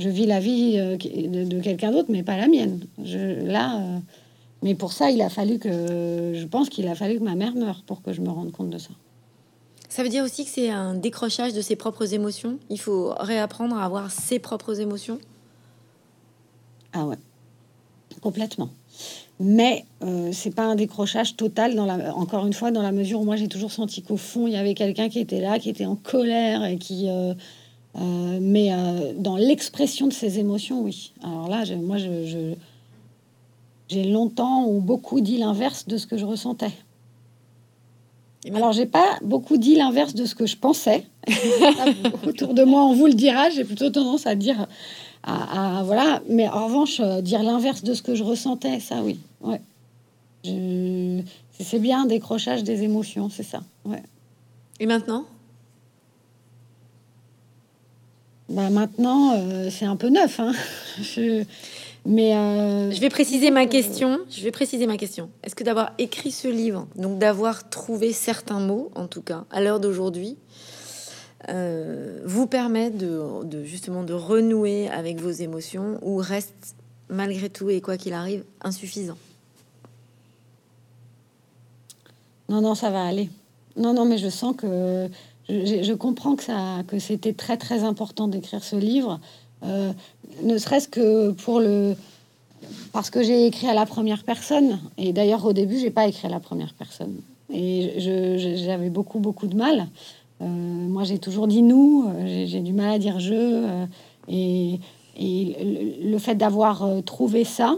Je 0.00 0.08
vis 0.08 0.26
la 0.26 0.40
vie 0.40 0.74
euh, 0.78 0.96
de, 0.96 1.60
quelqu'un 1.60 1.92
d'autre, 1.92 2.08
mais 2.10 2.24
pas 2.24 2.36
la 2.36 2.48
mienne. 2.48 2.80
Je, 3.04 3.46
là. 3.46 3.80
Mais 4.62 4.74
pour 4.74 4.92
ça, 4.92 5.10
il 5.10 5.20
a 5.22 5.28
fallu 5.28 5.58
que. 5.58 6.32
Je 6.34 6.46
pense 6.46 6.68
qu'il 6.68 6.88
a 6.88 6.94
fallu 6.94 7.18
que 7.18 7.24
ma 7.24 7.34
mère 7.34 7.54
meure 7.54 7.82
pour 7.86 8.02
que 8.02 8.12
je 8.12 8.20
me 8.20 8.30
rende 8.30 8.52
compte 8.52 8.70
de 8.70 8.78
ça. 8.78 8.90
Ça 9.88 10.02
veut 10.02 10.08
dire 10.08 10.24
aussi 10.24 10.44
que 10.44 10.50
c'est 10.50 10.70
un 10.70 10.94
décrochage 10.94 11.52
de 11.52 11.60
ses 11.60 11.76
propres 11.76 12.14
émotions? 12.14 12.58
Il 12.70 12.80
faut 12.80 13.12
réapprendre 13.18 13.76
à 13.76 13.84
avoir 13.84 14.10
ses 14.10 14.38
propres 14.38 14.80
émotions? 14.80 15.18
Ah 16.94 17.06
ouais, 17.06 17.18
complètement 18.20 18.70
mais 19.40 19.84
euh, 20.02 20.30
c'est 20.32 20.54
pas 20.54 20.64
un 20.64 20.76
décrochage 20.76 21.36
total 21.36 21.74
dans 21.74 21.86
la, 21.86 22.14
encore 22.14 22.46
une 22.46 22.52
fois 22.52 22.70
dans 22.70 22.82
la 22.82 22.92
mesure 22.92 23.20
où 23.20 23.24
moi 23.24 23.36
j'ai 23.36 23.48
toujours 23.48 23.72
senti 23.72 24.02
qu'au 24.02 24.16
fond 24.16 24.46
il 24.46 24.52
y 24.52 24.56
avait 24.56 24.74
quelqu'un 24.74 25.08
qui 25.08 25.18
était 25.18 25.40
là 25.40 25.58
qui 25.58 25.68
était 25.68 25.86
en 25.86 25.96
colère 25.96 26.64
et 26.64 26.76
qui 26.76 27.08
euh, 27.08 27.34
euh, 27.96 28.38
mais 28.40 28.70
dans 29.18 29.36
l'expression 29.36 30.06
de 30.06 30.12
ses 30.12 30.38
émotions 30.38 30.82
oui 30.82 31.12
alors 31.22 31.48
là 31.48 31.64
moi 31.76 31.98
je, 31.98 32.54
j'ai 33.92 34.04
longtemps 34.04 34.66
ou 34.66 34.80
beaucoup 34.80 35.20
dit 35.20 35.38
l'inverse 35.38 35.86
de 35.86 35.96
ce 35.96 36.06
que 36.06 36.16
je 36.16 36.24
ressentais 36.24 36.72
alors 38.54 38.72
j'ai 38.72 38.86
pas 38.86 39.18
beaucoup 39.22 39.56
dit 39.56 39.76
l'inverse 39.76 40.14
de 40.14 40.24
ce 40.24 40.34
que 40.34 40.46
je 40.46 40.56
pensais 40.56 41.06
autour 42.26 42.54
de 42.54 42.64
moi 42.64 42.84
on 42.84 42.94
vous 42.94 43.06
le 43.06 43.14
dira 43.14 43.50
j'ai 43.50 43.64
plutôt 43.64 43.90
tendance 43.90 44.26
à 44.26 44.34
dire 44.34 44.66
à, 45.22 45.82
voilà 45.84 46.20
mais 46.28 46.48
en 46.48 46.66
revanche 46.66 47.00
dire 47.22 47.42
l'inverse 47.42 47.84
de 47.84 47.94
ce 47.94 48.02
que 48.02 48.14
je 48.14 48.24
ressentais 48.24 48.80
ça 48.80 49.02
oui 49.02 49.18
Ouais. 49.42 49.60
C'est 50.44 51.78
bien 51.78 52.02
un 52.02 52.06
décrochage 52.06 52.64
des 52.64 52.82
émotions, 52.82 53.28
c'est 53.30 53.42
ça. 53.42 53.62
Ouais. 53.84 54.02
Et 54.80 54.86
maintenant? 54.86 55.24
Bah 58.52 58.70
Maintenant, 58.70 59.34
euh, 59.36 59.70
c'est 59.70 59.86
un 59.86 59.96
peu 59.96 60.08
neuf. 60.08 60.38
Hein. 60.38 60.52
Je... 61.02 61.44
Mais 62.04 62.34
euh, 62.34 62.90
je 62.90 63.00
vais 63.00 63.10
préciser 63.10 63.52
ma 63.52 63.66
question. 63.66 64.18
Je 64.28 64.42
vais 64.42 64.50
préciser 64.50 64.88
ma 64.88 64.96
question. 64.96 65.30
Est-ce 65.44 65.54
que 65.54 65.62
d'avoir 65.62 65.92
écrit 65.98 66.32
ce 66.32 66.48
livre, 66.48 66.88
donc 66.96 67.20
d'avoir 67.20 67.70
trouvé 67.70 68.12
certains 68.12 68.58
mots, 68.58 68.90
en 68.96 69.06
tout 69.06 69.22
cas 69.22 69.44
à 69.52 69.60
l'heure 69.60 69.78
d'aujourd'hui, 69.78 70.36
euh, 71.48 72.20
vous 72.24 72.48
permet 72.48 72.90
de, 72.90 73.44
de, 73.44 73.62
justement 73.62 74.02
de 74.02 74.14
renouer 74.14 74.88
avec 74.88 75.20
vos 75.20 75.30
émotions 75.30 76.00
ou 76.02 76.16
reste 76.16 76.74
malgré 77.08 77.48
tout 77.48 77.70
et 77.70 77.80
quoi 77.80 77.96
qu'il 77.96 78.14
arrive 78.14 78.42
insuffisant? 78.62 79.18
Non, 82.48 82.60
non, 82.60 82.74
ça 82.74 82.90
va 82.90 83.04
aller. 83.04 83.30
Non, 83.76 83.94
non, 83.94 84.04
mais 84.04 84.18
je 84.18 84.28
sens 84.28 84.56
que 84.56 85.08
je, 85.48 85.92
comprends 85.92 86.36
que 86.36 86.44
ça, 86.44 86.82
que 86.86 86.98
c'était 86.98 87.32
très 87.32 87.56
très 87.56 87.82
important 87.82 88.28
d'écrire 88.28 88.62
ce 88.62 88.76
livre, 88.76 89.20
euh, 89.64 89.92
ne 90.42 90.58
serait-ce 90.58 90.88
que 90.88 91.30
pour 91.32 91.60
le, 91.60 91.94
parce 92.92 93.10
que 93.10 93.22
j'ai 93.22 93.46
écrit 93.46 93.68
à 93.68 93.74
la 93.74 93.86
première 93.86 94.24
personne. 94.24 94.78
Et 94.98 95.12
d'ailleurs, 95.12 95.44
au 95.44 95.52
début, 95.52 95.78
j'ai 95.78 95.90
pas 95.90 96.06
écrit 96.06 96.26
à 96.26 96.30
la 96.30 96.40
première 96.40 96.74
personne. 96.74 97.14
Et 97.52 97.94
j'avais 98.64 98.90
beaucoup 98.90 99.18
beaucoup 99.18 99.46
de 99.46 99.56
mal. 99.56 99.88
Euh, 100.40 100.46
moi, 100.46 101.04
j'ai 101.04 101.18
toujours 101.18 101.46
dit 101.46 101.62
nous. 101.62 102.10
J'ai 102.24 102.60
du 102.60 102.72
mal 102.72 102.94
à 102.94 102.98
dire 102.98 103.20
je. 103.20 103.34
Euh, 103.34 103.86
et, 104.28 104.80
et 105.18 105.98
le, 106.02 106.18
fait 106.18 106.36
d'avoir 106.36 106.86
trouvé 107.04 107.44
ça, 107.44 107.74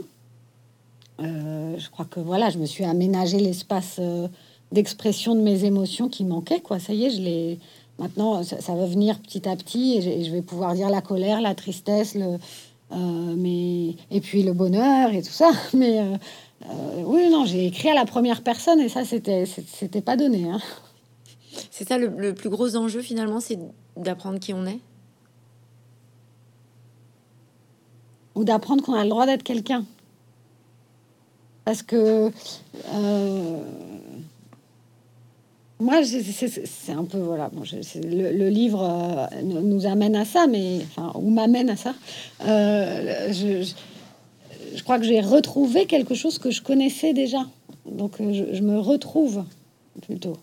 je 1.19 1.91
crois 1.91 2.05
que 2.05 2.21
voilà, 2.21 2.51
je 2.51 2.59
me 2.59 2.67
suis 2.67 2.85
aménagé 2.85 3.39
l'espace 3.39 3.99
d'expression 4.73 5.35
de 5.35 5.41
mes 5.41 5.65
émotions 5.65 6.09
qui 6.09 6.25
manquaient. 6.25 6.61
Quoi. 6.61 6.79
Ça 6.79 6.93
y 6.93 7.05
est, 7.05 7.11
je 7.11 7.21
les... 7.21 7.59
maintenant, 7.99 8.43
ça, 8.43 8.75
va 8.75 8.87
venir 8.87 9.21
petit 9.21 9.49
à 9.49 9.57
petit 9.57 9.97
et 9.99 10.25
je, 10.25 10.31
vais 10.31 10.43
pouvoir 10.43 10.75
dire 10.75 10.91
la 10.91 11.01
colère, 11.01 11.41
la 11.41 11.55
tristesse, 11.55 12.15
le, 12.15 12.39
euh, 12.93 13.35
mais... 13.37 13.97
et 14.11 14.21
puis 14.21 14.43
le 14.43 14.53
bonheur 14.53 15.13
et 15.13 15.23
tout 15.23 15.33
ça. 15.33 15.51
Mais 15.75 16.01
euh, 16.01 16.17
euh, 16.71 17.03
oui, 17.05 17.29
non, 17.31 17.45
j'ai 17.45 17.67
écrit 17.67 17.89
à 17.89 17.95
la 17.95 18.05
première 18.05 18.43
personne 18.43 18.81
et 18.81 18.89
ça, 18.89 19.05
c'était, 19.05 19.47
c'était 19.47 20.01
pas 20.01 20.17
donné. 20.17 20.49
Hein. 20.49 20.61
C'est 21.71 21.87
ça 21.87 21.99
le, 21.99 22.09
le, 22.09 22.35
plus 22.35 22.49
gros 22.49 22.77
enjeu 22.77 23.01
finalement, 23.01 23.41
c'est 23.41 23.59
d'apprendre 23.97 24.41
qui 24.41 24.53
on 24.53 24.67
est? 24.67 24.81
Ou 28.35 28.43
d'apprendre 28.43 28.83
qu'on 28.83 28.95
a 28.95 29.05
le 29.05 29.11
droit 29.11 29.27
d'être 29.27 29.45
quelqu'un. 29.45 29.85
Parce 31.65 31.83
que 31.83 32.31
moi, 35.85 36.01
c'est 36.03 36.93
un 36.93 37.05
peu 37.05 37.19
voilà. 37.19 37.51
Le, 38.03 38.49
livre 38.49 38.83
euh, 38.83 39.43
nous 39.43 39.85
amène 39.85 40.17
à 40.17 40.25
ça, 40.25 40.47
mais 40.47 40.79
enfin, 40.85 41.13
ou 41.15 41.29
m'amène 41.29 41.69
à 41.69 41.77
ça. 41.77 41.95
Euh, 42.47 43.31
je, 43.33 44.83
crois 44.83 44.99
que 44.99 45.05
j'ai 45.05 45.21
retrouvé 45.21 45.85
quelque 45.85 46.15
chose 46.15 46.39
que 46.39 46.51
je 46.51 46.63
connaissais 46.63 47.13
déjà, 47.13 47.47
donc 47.85 48.19
euh, 48.21 48.47
je, 48.51 48.63
me 48.63 48.79
retrouve 48.79 49.45
plutôt. 50.01 50.39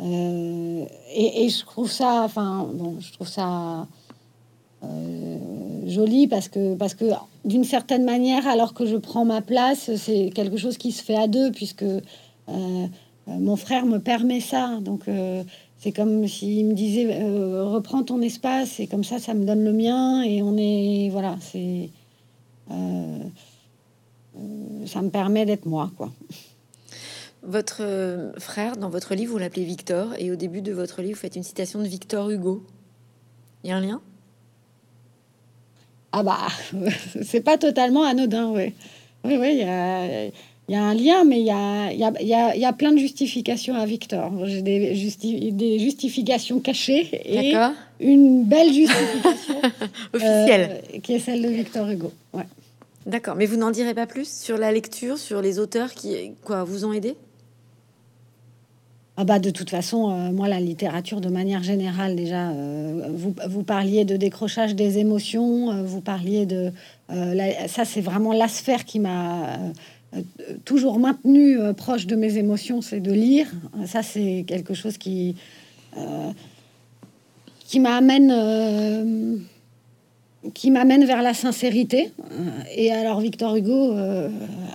Et, 0.00 1.44
et, 1.44 1.48
je 1.48 1.64
trouve 1.64 1.90
ça, 1.90 2.22
enfin, 2.24 2.68
bon, 2.74 2.96
je 3.00 3.12
trouve 3.12 3.28
ça 3.28 3.86
joli 5.86 6.28
parce 6.28 6.48
que 6.48 6.74
parce 6.74 6.94
que 6.94 7.06
d'une 7.44 7.64
certaine 7.64 8.04
manière, 8.04 8.46
alors 8.46 8.74
que 8.74 8.84
je 8.84 8.96
prends 8.96 9.24
ma 9.24 9.42
place, 9.42 9.94
c'est 9.96 10.30
quelque 10.34 10.56
chose 10.56 10.76
qui 10.76 10.90
se 10.92 11.02
fait 11.02 11.16
à 11.16 11.28
deux, 11.28 11.50
puisque 11.52 11.84
mon 13.28 13.56
frère 13.56 13.84
me 13.86 13.98
permet 13.98 14.40
ça. 14.40 14.78
Donc, 14.80 15.08
euh, 15.08 15.42
c'est 15.78 15.92
comme 15.92 16.26
s'il 16.26 16.66
me 16.66 16.74
disait 16.74 17.06
euh, 17.22 17.64
reprends 17.64 18.02
ton 18.02 18.20
espace 18.20 18.80
et 18.80 18.86
comme 18.86 19.04
ça 19.04 19.18
ça 19.18 19.34
me 19.34 19.44
donne 19.44 19.62
le 19.64 19.72
mien 19.72 20.22
et 20.22 20.42
on 20.42 20.56
est 20.56 21.08
voilà 21.10 21.36
c'est 21.40 21.90
euh, 22.72 23.18
ça 24.86 25.02
me 25.02 25.10
permet 25.10 25.46
d'être 25.46 25.66
moi 25.66 25.90
quoi. 25.96 26.10
Votre 27.44 28.32
frère 28.38 28.76
dans 28.76 28.88
votre 28.88 29.14
livre 29.14 29.32
vous 29.32 29.38
l'appelez 29.38 29.64
Victor 29.64 30.14
et 30.18 30.32
au 30.32 30.36
début 30.36 30.62
de 30.62 30.72
votre 30.72 31.00
livre 31.00 31.14
vous 31.14 31.20
faites 31.20 31.36
une 31.36 31.44
citation 31.44 31.80
de 31.80 31.86
Victor 31.86 32.28
Hugo. 32.28 32.64
Il 33.62 33.70
y 33.70 33.72
a 33.72 33.76
un 33.76 33.80
lien? 33.80 34.00
Ah 36.10 36.24
bah 36.24 36.48
c'est 37.22 37.42
pas 37.42 37.56
totalement 37.56 38.02
anodin 38.02 38.50
oui. 38.50 38.74
Oui 39.24 39.36
oui 39.38 39.50
il 39.52 39.58
y 39.58 39.62
a 39.62 40.30
il 40.68 40.74
y 40.74 40.76
a 40.76 40.82
un 40.82 40.94
lien, 40.94 41.24
mais 41.24 41.40
il 41.40 41.46
y 41.46 41.50
a, 41.50 41.92
y, 41.92 42.04
a, 42.04 42.12
y, 42.22 42.34
a, 42.34 42.54
y 42.54 42.64
a, 42.66 42.72
plein 42.74 42.92
de 42.92 42.98
justifications 42.98 43.74
à 43.74 43.86
Victor. 43.86 44.30
J'ai 44.44 44.60
des, 44.60 44.94
justi 44.94 45.50
des, 45.50 45.78
justifications 45.78 46.60
cachées 46.60 47.08
et 47.24 47.54
une 48.00 48.44
belle 48.44 48.70
justification 48.72 49.62
officielle 50.12 50.82
euh, 50.94 50.98
qui 51.02 51.14
est 51.14 51.20
celle 51.20 51.40
de 51.40 51.48
Victor 51.48 51.88
Hugo. 51.88 52.12
Ouais. 52.34 52.44
D'accord, 53.06 53.34
mais 53.36 53.46
vous 53.46 53.56
n'en 53.56 53.70
direz 53.70 53.94
pas 53.94 54.06
plus 54.06 54.30
sur 54.30 54.58
la 54.58 54.70
lecture, 54.70 55.16
sur 55.16 55.40
les 55.40 55.58
auteurs 55.58 55.94
qui 55.94 56.32
quoi 56.44 56.64
vous 56.64 56.84
ont 56.84 56.92
aidé? 56.92 57.16
Ah 59.16 59.24
bah 59.24 59.40
de 59.40 59.50
toute 59.50 59.70
façon, 59.70 60.10
euh, 60.10 60.30
moi 60.30 60.46
la 60.48 60.60
littérature 60.60 61.20
de 61.20 61.28
manière 61.28 61.62
générale 61.62 62.14
déjà, 62.14 62.50
euh, 62.50 63.08
vous, 63.10 63.34
vous, 63.48 63.62
parliez 63.64 64.04
de 64.04 64.16
décrochage 64.16 64.76
des 64.76 64.98
émotions, 64.98 65.82
vous 65.82 66.02
parliez 66.02 66.46
de 66.46 66.70
la, 67.08 67.66
ça 67.66 67.84
c'est 67.84 68.02
vraiment 68.02 68.32
la 68.32 68.46
sphère 68.46 68.84
qui 68.84 69.00
m'a 69.00 69.58
toujours 70.64 70.98
maintenu 70.98 71.58
euh, 71.58 71.72
proche 71.72 72.06
de 72.06 72.16
mes 72.16 72.38
émotions, 72.38 72.80
c'est 72.80 73.00
de 73.00 73.12
lire. 73.12 73.46
Ça, 73.86 74.02
c'est 74.02 74.44
quelque 74.46 74.74
chose 74.74 74.98
qui, 74.98 75.36
euh, 75.96 76.30
qui 77.60 77.80
m'amène 77.80 79.46
qui 80.54 80.70
m'amène 80.70 81.04
vers 81.04 81.20
la 81.20 81.34
sincérité. 81.34 82.12
Et 82.74 82.92
alors 82.92 83.20
Victor 83.20 83.56
Hugo, 83.56 83.94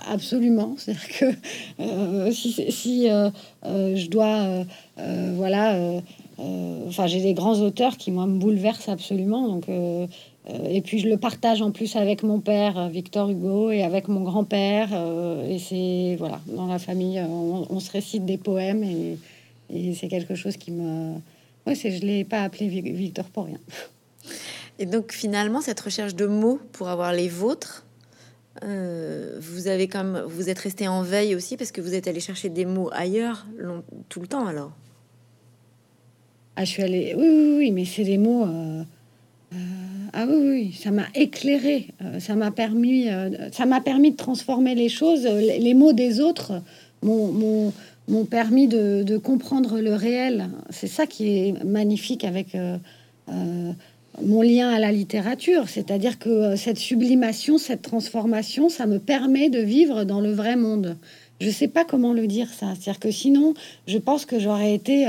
absolument. 0.08 0.76
C'est-à-dire 0.78 1.08
que 1.18 2.30
si, 2.30 3.08
je 3.08 4.08
dois, 4.08 4.64
voilà, 5.36 6.00
enfin 6.88 7.06
j'ai 7.06 7.20
des 7.20 7.34
grands 7.34 7.60
auteurs 7.60 7.96
qui 7.96 8.10
moi 8.10 8.26
me 8.26 8.38
bouleversent 8.38 8.88
absolument. 8.88 9.48
Donc 9.48 9.68
euh, 9.68 10.06
et 10.46 10.82
puis 10.82 10.98
je 10.98 11.08
le 11.08 11.16
partage 11.16 11.62
en 11.62 11.70
plus 11.70 11.96
avec 11.96 12.22
mon 12.22 12.38
père, 12.38 12.78
euh, 12.78 12.88
Victor 12.88 13.30
Hugo, 13.30 13.70
et 13.70 13.82
avec 13.82 14.08
mon 14.08 14.20
grand-père. 14.20 14.90
Euh, 14.92 15.48
et 15.48 15.58
c'est, 15.58 16.16
voilà, 16.18 16.40
dans 16.46 16.66
la 16.66 16.78
famille, 16.78 17.20
on, 17.20 17.80
se 17.80 17.90
récite 17.90 18.24
des 18.26 18.36
poèmes 18.36 18.84
et, 18.84 19.16
c'est 19.94 20.08
quelque 20.08 20.34
chose 20.34 20.56
qui 20.56 20.70
me... 20.70 21.14
Ouais, 21.66 21.74
c'est, 21.74 21.90
je 21.90 22.04
l'ai 22.04 22.24
pas 22.24 22.42
appelé 22.42 22.68
Victor 22.68 23.24
pour 23.26 23.46
rien. 23.46 23.58
Et 24.78 24.86
donc 24.86 25.12
finalement, 25.12 25.60
cette 25.60 25.80
recherche 25.80 26.14
de 26.14 26.26
mots 26.26 26.60
pour 26.72 26.88
avoir 26.88 27.12
les 27.12 27.28
vôtres, 27.28 27.86
vous 28.60 29.68
avez 29.68 29.88
comme 29.88 30.20
vous 30.26 30.48
êtes 30.48 30.58
resté 30.58 30.88
en 30.88 31.02
veille 31.02 31.34
aussi 31.34 31.56
parce 31.56 31.70
que 31.70 31.80
vous 31.80 31.94
êtes 31.94 32.08
allé 32.08 32.20
chercher 32.20 32.48
des 32.48 32.64
mots 32.64 32.90
ailleurs 32.92 33.46
tout 34.08 34.20
le 34.20 34.26
temps 34.26 34.46
alors? 34.46 34.72
Ah, 36.56 36.64
je 36.64 36.70
suis 36.70 36.82
allée. 36.82 37.14
Oui, 37.16 37.26
oui, 37.28 37.54
oui, 37.58 37.70
mais 37.70 37.84
c'est 37.84 38.04
des 38.04 38.18
mots. 38.18 38.46
Ah 40.16 40.26
oui, 40.28 40.48
oui, 40.48 40.72
ça 40.80 40.92
m'a 40.92 41.06
éclairé, 41.16 41.88
euh, 42.00 42.20
ça 42.20 42.36
m'a 42.36 42.52
permis, 42.52 43.08
euh, 43.08 43.50
ça 43.50 43.66
m'a 43.66 43.80
permis 43.80 44.12
de 44.12 44.16
transformer 44.16 44.76
les 44.76 44.88
choses. 44.88 45.26
Les, 45.26 45.74
mots 45.74 45.92
des 45.92 46.20
autres 46.20 46.62
m'ont 47.02 47.72
permis 48.30 48.68
de, 48.68 49.18
comprendre 49.18 49.80
le 49.80 49.92
réel. 49.92 50.50
C'est 50.70 50.86
ça 50.86 51.06
qui 51.06 51.36
est 51.36 51.64
magnifique 51.64 52.22
avec 52.22 52.54
euh, 52.54 52.78
mon 54.22 54.40
lien 54.40 54.70
à 54.70 54.78
la 54.78 54.92
littérature, 54.92 55.68
c'est-à-dire 55.68 56.20
que 56.20 56.54
cette 56.54 56.78
sublimation, 56.78 57.58
cette 57.58 57.82
transformation, 57.82 58.68
ça 58.68 58.86
me 58.86 59.00
permet 59.00 59.50
de 59.50 59.58
vivre 59.58 60.04
dans 60.04 60.20
le 60.20 60.30
vrai 60.30 60.54
monde. 60.54 60.96
Je 61.40 61.50
sais 61.50 61.66
pas 61.66 61.84
comment 61.84 62.12
le 62.12 62.28
dire 62.28 62.50
ça. 62.50 62.68
C'est-à-dire 62.74 63.00
que 63.00 63.10
sinon, 63.10 63.54
je 63.88 63.98
pense 63.98 64.26
que 64.26 64.38
j'aurais 64.38 64.74
été 64.74 65.08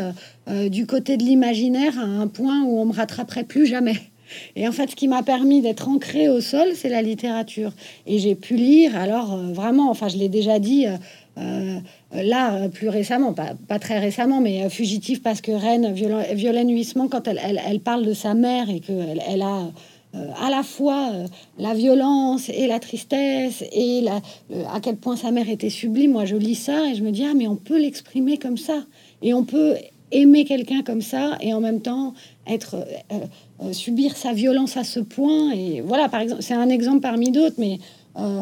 du 0.71 0.87
côté 0.87 1.15
de 1.17 1.23
l'imaginaire 1.23 1.99
à 1.99 2.05
un 2.05 2.25
point 2.25 2.63
où 2.63 2.79
on 2.79 2.85
me 2.85 2.93
rattraperait 2.93 3.43
plus 3.43 3.67
jamais. 3.67 3.97
Et 4.55 4.67
en 4.67 4.71
fait, 4.71 4.91
ce 4.91 4.95
qui 4.95 5.07
m'a 5.07 5.23
permis 5.23 5.61
d'être 5.61 5.87
ancré 5.87 6.29
au 6.29 6.41
sol, 6.41 6.69
c'est 6.75 6.89
la 6.89 7.01
littérature. 7.01 7.71
Et 8.05 8.19
j'ai 8.19 8.35
pu 8.35 8.55
lire, 8.55 8.95
alors 8.95 9.33
euh, 9.33 9.53
vraiment, 9.53 9.89
enfin, 9.89 10.07
je 10.07 10.17
l'ai 10.17 10.29
déjà 10.29 10.59
dit 10.59 10.87
euh, 10.87 10.97
euh, 11.37 11.79
là, 12.13 12.69
plus 12.69 12.89
récemment, 12.89 13.33
pas, 13.33 13.79
très 13.79 13.99
récemment, 13.99 14.41
mais 14.41 14.69
fugitif 14.69 15.21
parce 15.21 15.41
que 15.41 15.51
Reine, 15.51 15.93
Violaine 15.93 16.71
Huissement, 16.71 17.07
quand 17.07 17.27
elle, 17.27 17.61
elle, 17.65 17.79
parle 17.79 18.05
de 18.05 18.13
sa 18.13 18.33
mère 18.33 18.69
et 18.69 18.79
qu'elle 18.79 19.21
elle 19.27 19.41
a 19.41 19.69
à 20.41 20.49
la 20.49 20.63
fois 20.63 21.11
la 21.59 21.73
violence 21.73 22.47
et 22.47 22.67
la 22.67 22.79
tristesse 22.79 23.65
et 23.73 24.05
à 24.73 24.79
quel 24.79 24.95
point 24.95 25.17
sa 25.17 25.31
mère 25.31 25.49
était 25.49 25.69
sublime. 25.69 26.13
Moi, 26.13 26.23
je 26.23 26.37
lis 26.37 26.55
ça 26.55 26.89
et 26.89 26.95
je 26.95 27.03
me 27.03 27.11
dis, 27.11 27.25
ah, 27.25 27.33
mais 27.35 27.49
on 27.49 27.57
peut 27.57 27.77
l'exprimer 27.77 28.37
comme 28.37 28.57
ça. 28.57 28.85
Et 29.21 29.33
on 29.33 29.43
peut 29.43 29.75
aimer 30.15 30.45
quelqu'un 30.45 30.81
comme 30.81 31.01
ça 31.01 31.37
et 31.41 31.53
en 31.53 31.59
même 31.59 31.81
temps 31.81 32.13
être 32.47 32.75
euh, 32.75 33.19
euh, 33.63 33.73
subir 33.73 34.15
sa 34.15 34.33
violence 34.33 34.77
à 34.77 34.83
ce 34.83 34.99
point. 34.99 35.51
Et 35.51 35.81
voilà 35.81 36.09
par 36.09 36.21
exemple 36.21 36.41
c'est 36.41 36.53
un 36.53 36.69
exemple 36.69 37.01
parmi 37.01 37.31
d'autres 37.31 37.57
mais 37.57 37.79
euh, 38.17 38.41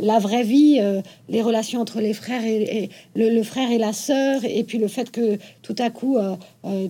la 0.00 0.18
vraie 0.18 0.42
vie 0.42 0.80
les 1.28 1.42
relations 1.42 1.80
entre 1.80 2.00
les 2.00 2.14
frères 2.14 2.44
et, 2.44 2.88
le, 3.14 3.42
frère 3.42 3.70
et 3.70 3.78
la 3.78 3.92
sœur 3.92 4.40
et 4.44 4.64
puis 4.64 4.78
le 4.78 4.88
fait 4.88 5.10
que 5.10 5.38
tout 5.62 5.76
à 5.78 5.90
coup 5.90 6.16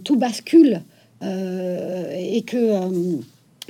tout 0.05 0.17
bascule 0.17 0.83
et 1.23 2.43
que 2.47 2.73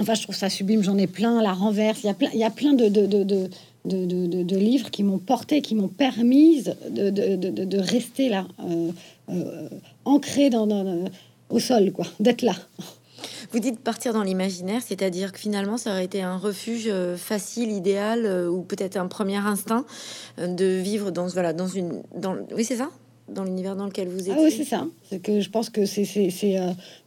enfin 0.00 0.14
je 0.14 0.22
trouve 0.22 0.34
ça 0.34 0.50
sublime 0.50 0.82
j'en 0.82 0.98
ai 0.98 1.06
plein 1.06 1.40
la 1.42 1.54
renverse. 1.54 2.00
Il 2.04 2.08
y 2.08 2.10
a 2.10 2.14
plein 2.14 2.30
il 2.34 2.40
y 2.40 2.44
a 2.44 2.50
plein 2.50 2.74
de, 2.74 2.88
de, 2.88 3.06
de, 3.06 3.24
de 3.24 3.48
de, 3.86 4.56
livres 4.56 4.90
qui 4.90 5.02
m'ont 5.02 5.18
porté, 5.18 5.62
qui 5.62 5.74
m'ont 5.74 5.88
permis 5.88 6.64
de, 6.90 7.10
de, 7.10 7.78
rester 7.78 8.28
là, 8.28 8.46
ancré 10.06 10.48
dans, 10.48 10.66
au 11.50 11.58
sol, 11.58 11.92
quoi, 11.92 12.06
d'être 12.18 12.42
là. 12.42 12.54
Vous 13.52 13.60
dites 13.60 13.80
partir 13.80 14.12
dans 14.12 14.22
l'imaginaire, 14.22 14.82
c'est-à-dire 14.82 15.32
que 15.32 15.38
finalement, 15.38 15.76
ça 15.76 15.90
aurait 15.90 16.04
été 16.04 16.22
un 16.22 16.36
refuge 16.36 16.86
euh, 16.88 17.16
facile, 17.16 17.70
idéal, 17.70 18.24
euh, 18.24 18.48
ou 18.48 18.62
peut-être 18.62 18.96
un 18.96 19.06
premier 19.06 19.36
instinct 19.36 19.84
de 20.38 20.64
vivre 20.64 21.10
dans 21.10 21.26
voilà 21.28 21.52
dans 21.52 21.68
une 21.68 22.02
dans 22.14 22.36
oui 22.54 22.64
c'est 22.64 22.76
ça? 22.76 22.90
Dans 23.28 23.44
l'univers 23.44 23.74
dans 23.74 23.86
lequel 23.86 24.08
vous 24.08 24.28
êtes. 24.28 24.36
Ah 24.36 24.40
oui, 24.42 24.52
c'est 24.56 24.64
ça. 24.64 24.86
C'est 25.08 25.20
que 25.20 25.40
je 25.40 25.50
pense 25.50 25.68
que 25.68 25.84
c'est, 25.84 26.04
c'est, 26.04 26.56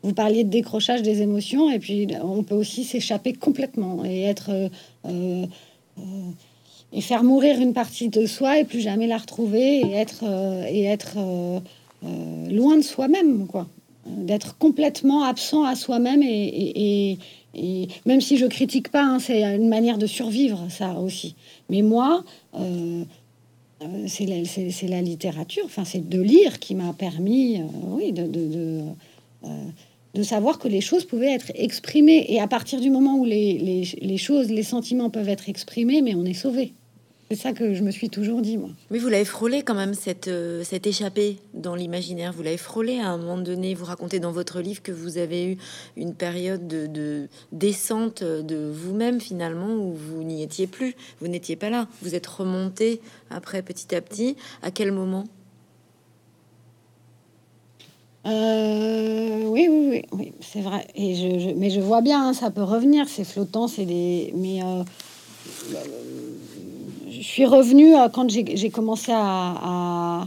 vous 0.04 0.14
parliez 0.14 0.44
de 0.44 0.50
décrochage 0.50 1.02
des 1.02 1.22
émotions, 1.22 1.70
et 1.70 1.80
puis 1.80 2.08
on 2.22 2.44
peut 2.44 2.56
aussi 2.56 2.84
s'échapper 2.84 3.32
complètement 3.32 4.04
et 4.04 4.24
être 4.24 4.50
et 6.92 7.02
faire 7.02 7.24
mourir 7.24 7.62
une 7.62 7.74
partie 7.74 8.10
de 8.10 8.26
soi 8.26 8.60
et 8.60 8.66
plus 8.66 8.82
jamais 8.82 9.08
la 9.08 9.18
retrouver 9.18 9.80
et 9.80 9.94
être 9.94 10.24
et 10.68 10.84
être 10.84 11.18
euh, 12.06 12.50
loin 12.50 12.78
de 12.78 12.82
soi-même, 12.82 13.48
quoi. 13.48 13.68
D'être 14.06 14.58
complètement 14.58 15.24
absent 15.24 15.64
à 15.64 15.76
soi-même 15.76 16.24
et, 16.24 17.18
même 18.06 18.22
si 18.22 18.38
je 18.38 18.46
critique 18.46 18.90
pas, 18.90 19.04
hein, 19.04 19.20
c'est 19.20 19.44
une 19.44 19.70
manière 19.70 19.98
de 19.98 20.08
survivre, 20.08 20.68
ça 20.70 20.94
aussi. 20.94 21.36
Mais 21.70 21.82
moi, 21.82 22.24
euh, 22.56 23.04
euh, 23.82 24.06
c'est 24.08 24.26
la, 24.88 25.02
littérature, 25.02 25.64
enfin, 25.66 25.84
c'est 25.84 26.08
de 26.08 26.22
lire 26.22 26.60
qui 26.60 26.76
m'a 26.76 26.94
permis, 26.94 27.62
oui, 27.88 28.12
de, 28.14 28.28
de, 30.14 30.24
savoir 30.24 30.60
que 30.60 30.68
les 30.68 30.82
choses 30.82 31.06
pouvaient 31.06 31.34
être 31.34 31.52
exprimées. 31.56 32.26
Et 32.30 32.40
à 32.40 32.48
partir 32.48 32.80
du 32.82 32.90
moment 32.90 33.16
où 33.16 33.26
les, 33.26 33.86
les 34.02 34.18
choses, 34.18 34.50
les 34.50 34.64
sentiments 34.64 35.10
peuvent 35.10 35.30
être 35.30 35.50
exprimés, 35.50 36.02
mais 36.02 36.16
on 36.16 36.26
est 36.26 36.34
sauvé. 36.34 36.74
C'est 37.32 37.38
ça 37.38 37.54
que 37.54 37.76
je 37.76 37.84
me 37.84 37.92
suis 37.92 38.10
toujours 38.10 38.42
dit, 38.42 38.58
moi. 38.58 38.72
Mais 38.90 38.98
vous 38.98 39.08
l'avez 39.08 39.24
frôlé 39.24 39.62
quand 39.62 39.76
même, 39.76 39.94
cette, 39.94 40.28
euh, 40.28 40.64
cette 40.64 40.88
échappée 40.88 41.38
dans 41.54 41.76
l'imaginaire. 41.76 42.34
Vous 42.34 42.42
l'avez 42.42 42.58
frôlé 42.58 42.98
à 43.00 43.10
un 43.10 43.18
moment 43.18 43.38
donné. 43.38 43.76
Vous 43.76 43.86
racontez 43.86 44.20
dans 44.20 44.32
votre 44.32 44.62
livre 44.62 44.82
que 44.82 44.92
vous 44.92 45.20
avez 45.20 45.52
eu 45.52 45.58
une 45.96 46.16
période 46.16 46.68
de, 46.68 47.28
descente 47.52 48.24
de 48.24 48.72
vous-même, 48.74 49.22
finalement, 49.22 49.76
où 49.76 49.94
vous 49.94 50.24
n'y 50.24 50.42
étiez 50.42 50.66
plus. 50.66 50.96
Vous 51.22 51.28
n'étiez 51.28 51.56
pas 51.56 51.70
là. 51.70 51.88
Vous 52.02 52.16
êtes 52.16 52.26
remonté 52.26 53.00
après 53.30 53.62
petit 53.62 53.94
à 53.94 54.02
petit. 54.02 54.36
À 54.64 54.72
quel 54.72 54.92
moment? 54.92 55.26
Euh, 58.26 59.44
oui, 59.46 59.68
oui, 59.70 60.02
oui, 60.12 60.34
c'est 60.42 60.62
vrai. 60.62 60.88
Et 60.96 61.14
je, 61.14 61.54
mais 61.54 61.70
je 61.70 61.80
vois 61.80 62.02
bien, 62.02 62.30
hein, 62.30 62.34
ça 62.34 62.50
peut 62.50 62.64
revenir, 62.64 63.08
c'est 63.08 63.24
flottant, 63.24 63.68
c'est 63.68 63.86
des. 63.86 64.34
Mais 64.36 64.62
euh, 64.64 64.84
je 67.20 67.26
suis 67.26 67.46
revenue 67.46 67.96
euh, 67.96 68.08
quand 68.08 68.30
j'ai 68.30 68.70
commencé 68.70 69.12
à. 69.14 70.22
Euh, 70.22 70.26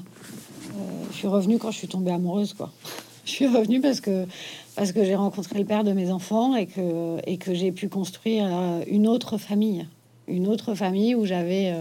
je 1.11 1.17
suis 1.17 1.27
revenue 1.27 1.59
quand 1.59 1.71
je 1.71 1.79
suis 1.79 1.89
tombée 1.89 2.11
amoureuse, 2.11 2.53
quoi. 2.53 2.71
Je 3.25 3.31
suis 3.31 3.47
revenue 3.47 3.81
parce 3.81 4.01
que, 4.01 4.27
parce 4.75 4.91
que 4.91 5.05
j'ai 5.05 5.15
rencontré 5.15 5.57
le 5.57 5.65
père 5.65 5.85
de 5.85 5.93
mes 5.93 6.11
enfants 6.11 6.57
et 6.57 6.67
que, 6.67 7.19
et 7.25 7.37
que 7.37 7.55
j'ai 7.55 7.71
pu 7.71 7.89
construire 7.89 8.47
euh, 8.49 8.83
une 8.89 9.07
autre 9.07 9.39
famille. 9.39 9.87
Une 10.27 10.49
autre 10.49 10.75
famille 10.75 11.15
où 11.15 11.25
j'avais 11.25 11.73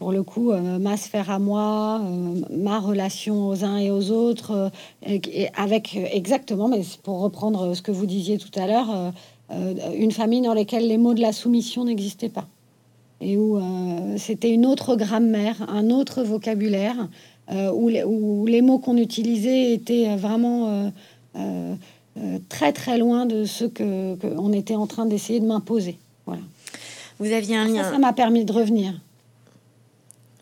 pour 0.00 0.10
le 0.10 0.24
coup, 0.24 0.52
ma 0.52 0.96
sphère 0.96 1.30
à 1.30 1.38
moi, 1.38 2.00
ma 2.50 2.80
relation 2.80 3.46
aux 3.46 3.64
uns 3.64 3.76
et 3.76 3.92
aux 3.92 4.10
autres, 4.10 4.72
et 5.06 5.48
avec 5.56 5.94
exactement, 5.94 6.66
mais 6.66 6.80
pour 7.04 7.20
reprendre 7.20 7.74
ce 7.74 7.82
que 7.82 7.92
vous 7.92 8.06
disiez 8.06 8.38
tout 8.38 8.50
à 8.56 8.66
l'heure, 8.66 9.12
une 9.94 10.10
famille 10.10 10.40
dans 10.40 10.54
laquelle 10.54 10.88
les 10.88 10.98
mots 10.98 11.14
de 11.14 11.20
la 11.20 11.32
soumission 11.32 11.84
n'existaient 11.84 12.28
pas 12.28 12.48
et 13.20 13.36
où 13.36 13.60
c'était 14.16 14.50
une 14.50 14.64
autre 14.64 14.96
grammaire, 14.96 15.56
un 15.68 15.90
autre 15.90 16.22
vocabulaire, 16.22 17.08
où, 17.50 17.88
les, 17.88 18.02
où, 18.04 18.46
les, 18.46 18.62
mots 18.62 18.78
qu'on 18.78 18.96
utilisait 18.96 19.72
étaient 19.72 20.16
vraiment 20.16 20.90
très 22.48 22.72
très 22.72 22.96
loin 22.96 23.26
de 23.26 23.44
ce 23.44 23.64
que 23.64 24.14
qu'on 24.14 24.52
était 24.52 24.76
en 24.76 24.86
train 24.86 25.04
d'essayer 25.06 25.40
de 25.40 25.46
m'imposer. 25.46 25.98
Voilà. 26.26 26.42
Vous 27.18 27.30
aviez 27.32 27.56
un 27.56 27.66
lien. 27.66 27.84
Ça 27.84 27.98
m'a 27.98 28.14
permis 28.14 28.44
de 28.44 28.52
revenir. 28.52 28.98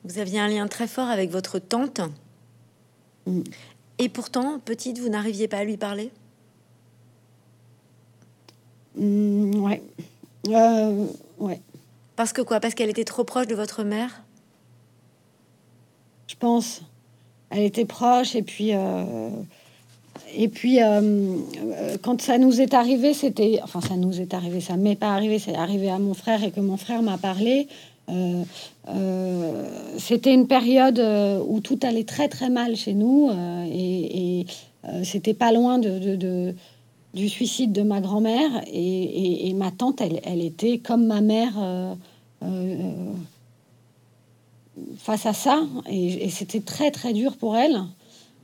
Vous 0.04 0.18
aviez 0.18 0.38
un 0.38 0.48
lien 0.48 0.66
très 0.68 0.86
fort 0.86 1.08
avec 1.08 1.30
votre 1.30 1.58
tante. 1.58 2.00
Mm. 3.26 3.40
Et 3.98 4.08
pourtant, 4.08 4.60
petite, 4.64 4.98
vous 4.98 5.08
n'arriviez 5.08 5.48
pas 5.48 5.58
à 5.58 5.64
lui 5.64 5.76
parler? 5.76 6.10
Mm, 8.96 9.56
Ouais. 9.56 9.82
Euh, 10.48 11.06
ouais. 11.38 11.60
Parce 12.18 12.32
que 12.32 12.42
quoi? 12.42 12.58
Parce 12.58 12.74
qu'elle 12.74 12.90
était 12.90 13.04
trop 13.04 13.22
proche 13.22 13.46
de 13.46 13.54
votre 13.54 13.84
mère? 13.84 14.24
Je 16.26 16.34
pense. 16.34 16.82
Elle 17.50 17.62
était 17.62 17.84
proche 17.84 18.34
et 18.34 18.42
puis. 18.42 18.74
Euh, 18.74 19.30
et 20.34 20.48
puis, 20.48 20.82
euh, 20.82 21.00
euh, 21.00 21.96
quand 22.02 22.20
ça 22.20 22.38
nous 22.38 22.60
est 22.60 22.74
arrivé, 22.74 23.14
c'était. 23.14 23.60
Enfin, 23.62 23.80
ça 23.80 23.94
nous 23.94 24.20
est 24.20 24.34
arrivé, 24.34 24.60
ça 24.60 24.76
m'est 24.76 24.96
pas 24.96 25.14
arrivé, 25.14 25.38
c'est 25.38 25.54
arrivé 25.54 25.90
à 25.90 26.00
mon 26.00 26.12
frère 26.12 26.42
et 26.42 26.50
que 26.50 26.58
mon 26.58 26.76
frère 26.76 27.02
m'a 27.02 27.18
parlé. 27.18 27.68
C'était 29.98 30.34
une 30.34 30.48
période 30.48 31.00
où 31.46 31.60
tout 31.60 31.78
allait 31.84 32.02
très 32.02 32.28
très 32.28 32.50
mal 32.50 32.74
chez 32.74 32.94
nous 32.94 33.30
et, 33.70 34.44
c'était 35.04 35.34
pas 35.34 35.52
loin 35.52 35.78
de, 35.78 36.54
du 37.14 37.28
suicide 37.28 37.72
de 37.72 37.82
ma 37.82 38.00
grand-mère 38.00 38.62
et, 38.66 39.52
ma 39.54 39.70
tante, 39.70 40.00
elle, 40.00 40.42
était 40.42 40.78
comme 40.78 41.06
ma 41.06 41.20
mère 41.20 41.54
face 44.98 45.26
à 45.26 45.32
ça 45.32 45.62
et 45.88 46.28
c'était 46.28 46.60
très 46.60 46.90
très 46.90 47.12
dur 47.12 47.36
pour 47.36 47.56
elle. 47.56 47.82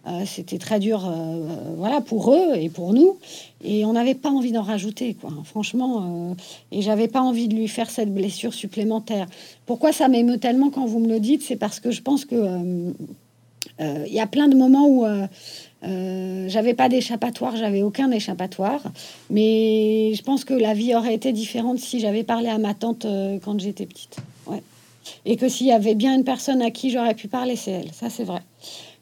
Euh, 0.06 0.24
c'était 0.26 0.58
très 0.58 0.80
dur, 0.80 1.06
euh, 1.08 1.74
voilà, 1.78 2.02
pour 2.02 2.34
eux 2.34 2.54
et 2.56 2.68
pour 2.68 2.92
nous. 2.92 3.16
Et 3.62 3.86
on 3.86 3.94
n'avait 3.94 4.14
pas 4.14 4.28
envie 4.28 4.52
d'en 4.52 4.62
rajouter, 4.62 5.14
quoi. 5.14 5.30
Franchement, 5.44 6.30
euh, 6.30 6.34
et 6.72 6.82
j'avais 6.82 7.08
pas 7.08 7.22
envie 7.22 7.48
de 7.48 7.54
lui 7.54 7.68
faire 7.68 7.88
cette 7.88 8.12
blessure 8.12 8.52
supplémentaire. 8.52 9.26
Pourquoi 9.64 9.92
ça 9.92 10.08
m'émeut 10.08 10.38
tellement 10.38 10.68
quand 10.68 10.84
vous 10.84 10.98
me 10.98 11.08
le 11.08 11.20
dites 11.20 11.42
C'est 11.42 11.56
parce 11.56 11.80
que 11.80 11.90
je 11.90 12.02
pense 12.02 12.24
que 12.24 12.92
il 13.80 14.12
y 14.12 14.20
a 14.20 14.26
plein 14.28 14.46
de 14.46 14.54
moments 14.54 14.86
où 14.86 15.04
j'avais 16.48 16.74
pas 16.74 16.88
d'échappatoire, 16.88 17.56
j'avais 17.56 17.82
aucun 17.82 18.10
échappatoire. 18.10 18.82
Mais 19.30 20.12
je 20.14 20.22
pense 20.22 20.44
que 20.44 20.54
la 20.54 20.74
vie 20.74 20.94
aurait 20.94 21.14
été 21.14 21.32
différente 21.32 21.78
si 21.78 22.00
j'avais 22.00 22.24
parlé 22.24 22.48
à 22.48 22.58
ma 22.58 22.74
tante 22.74 23.06
quand 23.44 23.60
j'étais 23.60 23.86
petite. 23.86 24.16
Ouais. 24.46 24.62
Et 25.26 25.36
que 25.36 25.48
s'il 25.48 25.66
y 25.66 25.72
avait 25.72 25.94
bien 25.94 26.14
une 26.14 26.24
personne 26.24 26.62
à 26.62 26.70
qui 26.70 26.90
j'aurais 26.90 27.14
pu 27.14 27.28
parler, 27.28 27.56
c'est 27.56 27.72
elle. 27.72 27.92
Ça, 27.92 28.10
c'est 28.10 28.24
vrai 28.24 28.40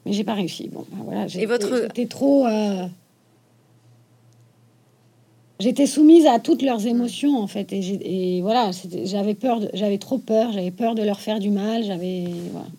mais 0.05 0.13
j'ai 0.13 0.23
pas 0.23 0.33
réussi. 0.33 0.69
Bon, 0.69 0.85
ben 0.91 1.03
voilà, 1.03 1.25
Et 1.35 1.45
votre... 1.45 1.83
j'étais 1.83 2.05
trop. 2.07 2.45
Euh, 2.45 2.85
j'étais 5.59 5.85
soumise 5.85 6.25
à 6.25 6.39
toutes 6.39 6.61
leurs 6.61 6.85
émotions 6.87 7.37
en 7.37 7.47
fait, 7.47 7.71
et, 7.71 8.37
et 8.37 8.41
voilà, 8.41 8.71
j'avais 9.05 9.33
peur, 9.33 9.61
j'avais 9.73 9.97
trop 9.97 10.17
peur, 10.17 10.51
j'avais 10.51 10.71
peur 10.71 10.95
de 10.95 11.03
leur 11.03 11.19
faire 11.19 11.39
du 11.39 11.49
mal, 11.49 11.83
j'avais 11.83 12.25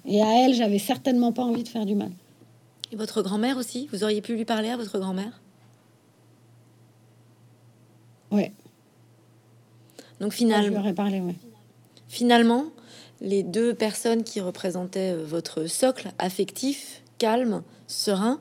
et 0.06 0.22
à 0.22 0.44
elle, 0.44 0.54
j'avais 0.54 0.78
certainement 0.78 1.32
pas 1.32 1.44
envie 1.44 1.62
de 1.62 1.68
faire 1.68 1.86
du 1.86 1.94
mal. 1.94 2.10
Et 2.94 2.96
votre 2.96 3.22
grand-mère 3.22 3.56
aussi, 3.56 3.88
vous 3.92 4.04
auriez 4.04 4.22
pu 4.22 4.36
lui 4.36 4.44
parler 4.44 4.68
à 4.68 4.76
votre 4.76 5.00
grand-mère? 5.00 5.40
Ouais. 8.30 8.52
Donc 10.20 10.32
finalement, 10.32 10.80
je 10.80 10.86
lui 10.86 10.94
parlé, 10.94 11.20
ouais. 11.20 11.34
Finalement, 12.06 12.66
les 13.20 13.42
deux 13.42 13.74
personnes 13.74 14.22
qui 14.22 14.40
représentaient 14.40 15.10
euh, 15.10 15.24
votre 15.24 15.66
socle 15.66 16.12
affectif 16.20 17.02
calme, 17.18 17.64
serein, 17.88 18.38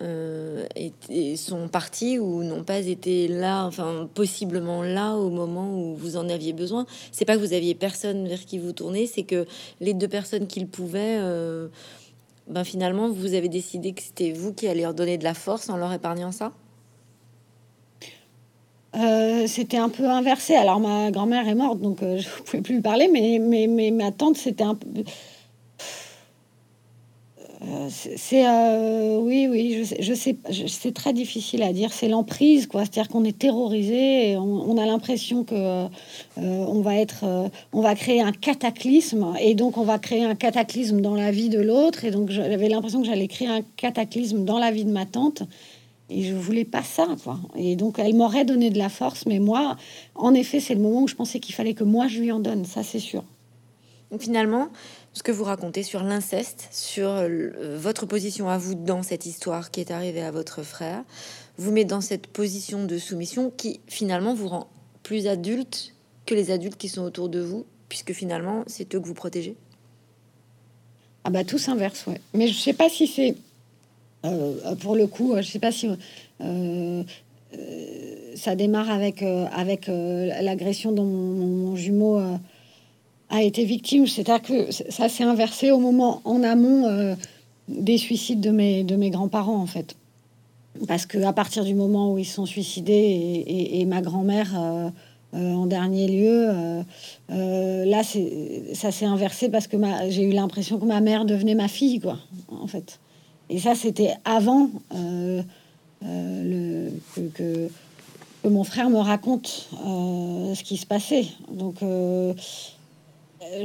euh, 0.00 0.64
et, 1.10 1.36
sont 1.36 1.68
partis 1.68 2.18
ou 2.18 2.44
n'ont 2.44 2.64
pas 2.64 2.78
été 2.78 3.28
là, 3.28 3.66
enfin 3.66 4.08
possiblement 4.14 4.82
là 4.82 5.16
au 5.16 5.28
moment 5.28 5.78
où 5.78 5.94
vous 5.96 6.16
en 6.16 6.30
aviez 6.30 6.54
besoin. 6.54 6.86
C'est 7.10 7.26
pas 7.26 7.36
que 7.36 7.40
vous 7.40 7.52
aviez 7.52 7.74
personne 7.74 8.26
vers 8.26 8.46
qui 8.46 8.58
vous 8.58 8.72
tourner, 8.72 9.06
c'est 9.06 9.24
que 9.24 9.44
les 9.80 9.92
deux 9.92 10.08
personnes 10.08 10.46
qu'ils 10.46 10.66
pouvaient, 10.66 11.18
euh, 11.20 11.68
ben 12.48 12.64
finalement 12.64 13.08
vous 13.10 13.34
avez 13.34 13.48
décidé 13.48 13.92
que 13.92 14.02
c'était 14.02 14.32
vous 14.32 14.52
qui 14.52 14.68
allez 14.68 14.82
leur 14.82 14.94
donner 14.94 15.18
de 15.18 15.24
la 15.24 15.34
force 15.34 15.68
en 15.68 15.76
leur 15.76 15.92
épargnant 15.92 16.32
ça? 16.32 16.52
Euh, 18.94 19.46
c'était 19.46 19.78
un 19.78 19.88
peu 19.88 20.06
inversé. 20.08 20.54
Alors 20.54 20.80
ma 20.80 21.10
grand-mère 21.10 21.48
est 21.48 21.54
morte, 21.54 21.80
donc 21.80 21.98
je 22.00 22.06
ne 22.06 22.42
pouvais 22.44 22.62
plus 22.62 22.74
lui 22.76 22.82
parler, 22.82 23.08
mais, 23.12 23.38
mais, 23.40 23.66
mais 23.66 23.90
ma 23.90 24.12
tante, 24.12 24.36
c'était 24.36 24.64
un 24.64 24.74
peu 24.74 24.88
euh, 27.64 27.88
c'est 27.90 28.44
euh, 28.44 29.18
oui, 29.20 29.46
oui, 29.48 29.78
je 29.78 29.84
sais, 29.84 29.96
je 30.00 30.14
sais, 30.14 30.36
c'est 30.66 30.92
très 30.92 31.12
difficile 31.12 31.62
à 31.62 31.72
dire. 31.72 31.92
C'est 31.92 32.08
l'emprise, 32.08 32.66
quoi. 32.66 32.80
C'est-à-dire 32.80 33.08
qu'on 33.08 33.24
est 33.24 33.38
terrorisé, 33.38 34.36
on, 34.36 34.76
a 34.78 34.86
l'impression 34.86 35.44
que 35.44 35.54
euh, 35.54 35.88
on 36.36 36.80
va 36.80 36.96
être, 36.96 37.50
on 37.72 37.80
va 37.80 37.94
créer 37.94 38.20
un 38.20 38.32
cataclysme, 38.32 39.34
et 39.40 39.54
donc 39.54 39.78
on 39.78 39.84
va 39.84 39.98
créer 40.00 40.24
un 40.24 40.34
cataclysme 40.34 41.00
dans 41.00 41.14
la 41.14 41.30
vie 41.30 41.50
de 41.50 41.60
l'autre. 41.60 42.04
Et 42.04 42.10
donc 42.10 42.30
j'avais 42.30 42.68
l'impression 42.68 43.00
que 43.00 43.06
j'allais 43.06 43.28
créer 43.28 43.48
un 43.48 43.62
cataclysme 43.76 44.44
dans 44.44 44.58
la 44.58 44.72
vie 44.72 44.84
de 44.84 44.92
ma 44.92 45.06
tante, 45.06 45.44
et 46.10 46.22
je 46.24 46.34
voulais 46.34 46.64
pas 46.64 46.82
ça, 46.82 47.06
quoi. 47.22 47.38
Et 47.54 47.76
donc 47.76 48.00
elle 48.00 48.14
m'aurait 48.16 48.44
donné 48.44 48.70
de 48.70 48.78
la 48.78 48.88
force, 48.88 49.24
mais 49.26 49.38
moi, 49.38 49.76
en 50.16 50.34
effet, 50.34 50.58
c'est 50.58 50.74
le 50.74 50.80
moment 50.80 51.02
où 51.02 51.08
je 51.08 51.14
pensais 51.14 51.38
qu'il 51.38 51.54
fallait 51.54 51.74
que 51.74 51.84
moi 51.84 52.08
je 52.08 52.18
lui 52.18 52.32
en 52.32 52.40
donne, 52.40 52.64
ça 52.64 52.82
c'est 52.82 52.98
sûr. 52.98 53.22
Donc 54.10 54.22
finalement, 54.22 54.68
ce 55.14 55.22
que 55.22 55.32
vous 55.32 55.44
racontez 55.44 55.82
sur 55.82 56.02
l'inceste, 56.02 56.68
sur 56.70 57.08
euh, 57.08 57.76
votre 57.76 58.06
position 58.06 58.48
à 58.48 58.56
vous 58.58 58.74
dans 58.74 59.02
cette 59.02 59.26
histoire 59.26 59.70
qui 59.70 59.80
est 59.80 59.90
arrivée 59.90 60.22
à 60.22 60.30
votre 60.30 60.62
frère, 60.62 61.04
vous 61.58 61.70
met 61.70 61.84
dans 61.84 62.00
cette 62.00 62.26
position 62.26 62.84
de 62.86 62.96
soumission 62.98 63.52
qui 63.54 63.80
finalement 63.86 64.34
vous 64.34 64.48
rend 64.48 64.68
plus 65.02 65.26
adulte 65.26 65.94
que 66.24 66.34
les 66.34 66.50
adultes 66.50 66.76
qui 66.76 66.88
sont 66.88 67.02
autour 67.02 67.28
de 67.28 67.40
vous, 67.40 67.66
puisque 67.88 68.12
finalement 68.12 68.64
c'est 68.66 68.94
eux 68.94 69.00
que 69.00 69.06
vous 69.06 69.14
protégez. 69.14 69.54
Ah 71.24 71.30
bah 71.30 71.44
tout 71.44 71.58
s'inverse, 71.58 72.06
ouais. 72.06 72.20
Mais 72.34 72.48
je 72.48 72.58
sais 72.58 72.72
pas 72.72 72.88
si 72.88 73.06
c'est 73.06 73.36
euh, 74.24 74.74
pour 74.76 74.96
le 74.96 75.06
coup, 75.06 75.34
je 75.36 75.42
sais 75.42 75.58
pas 75.58 75.72
si 75.72 75.88
euh, 76.40 77.02
ça 78.34 78.56
démarre 78.56 78.90
avec 78.90 79.22
avec 79.22 79.88
l'agression 79.88 80.90
dont 80.90 81.04
mon 81.04 81.76
jumeau 81.76 82.18
a 83.32 83.42
été 83.42 83.64
victime. 83.64 84.06
C'est-à-dire 84.06 84.42
que 84.42 84.70
ça 84.70 85.08
s'est 85.08 85.24
inversé 85.24 85.72
au 85.72 85.78
moment 85.78 86.20
en 86.24 86.42
amont 86.44 86.86
euh, 86.86 87.14
des 87.66 87.98
suicides 87.98 88.40
de 88.40 88.50
mes, 88.50 88.84
de 88.84 88.94
mes 88.94 89.10
grands-parents, 89.10 89.56
en 89.56 89.66
fait. 89.66 89.96
Parce 90.86 91.06
que 91.06 91.18
à 91.22 91.32
partir 91.32 91.64
du 91.64 91.74
moment 91.74 92.12
où 92.12 92.18
ils 92.18 92.26
sont 92.26 92.46
suicidés 92.46 93.44
et, 93.46 93.84
ma 93.84 94.00
grand-mère 94.00 94.52
euh, 94.56 94.90
euh, 95.34 95.52
en 95.54 95.66
dernier 95.66 96.08
lieu, 96.08 96.84
là, 97.28 98.02
ça 98.74 98.90
s'est 98.90 99.06
inversé 99.06 99.48
parce 99.48 99.66
que 99.66 99.76
j'ai 100.08 100.22
eu 100.22 100.32
l'impression 100.32 100.78
que 100.78 100.84
ma 100.84 101.00
mère 101.00 101.24
devenait 101.24 101.54
ma 101.54 101.68
fille, 101.68 102.00
quoi, 102.00 102.18
en 102.50 102.66
fait. 102.66 103.00
Et 103.50 103.58
ça, 103.58 103.74
c'était 103.74 104.14
avant 104.24 104.70
le, 104.92 105.42
que, 107.14 107.20
que, 107.34 107.68
mon 108.48 108.64
frère 108.64 108.88
me 108.88 108.98
raconte 108.98 109.68
ce 109.74 110.62
qui 110.62 110.78
se 110.78 110.86
passait. 110.86 111.26
Donc, 111.50 111.76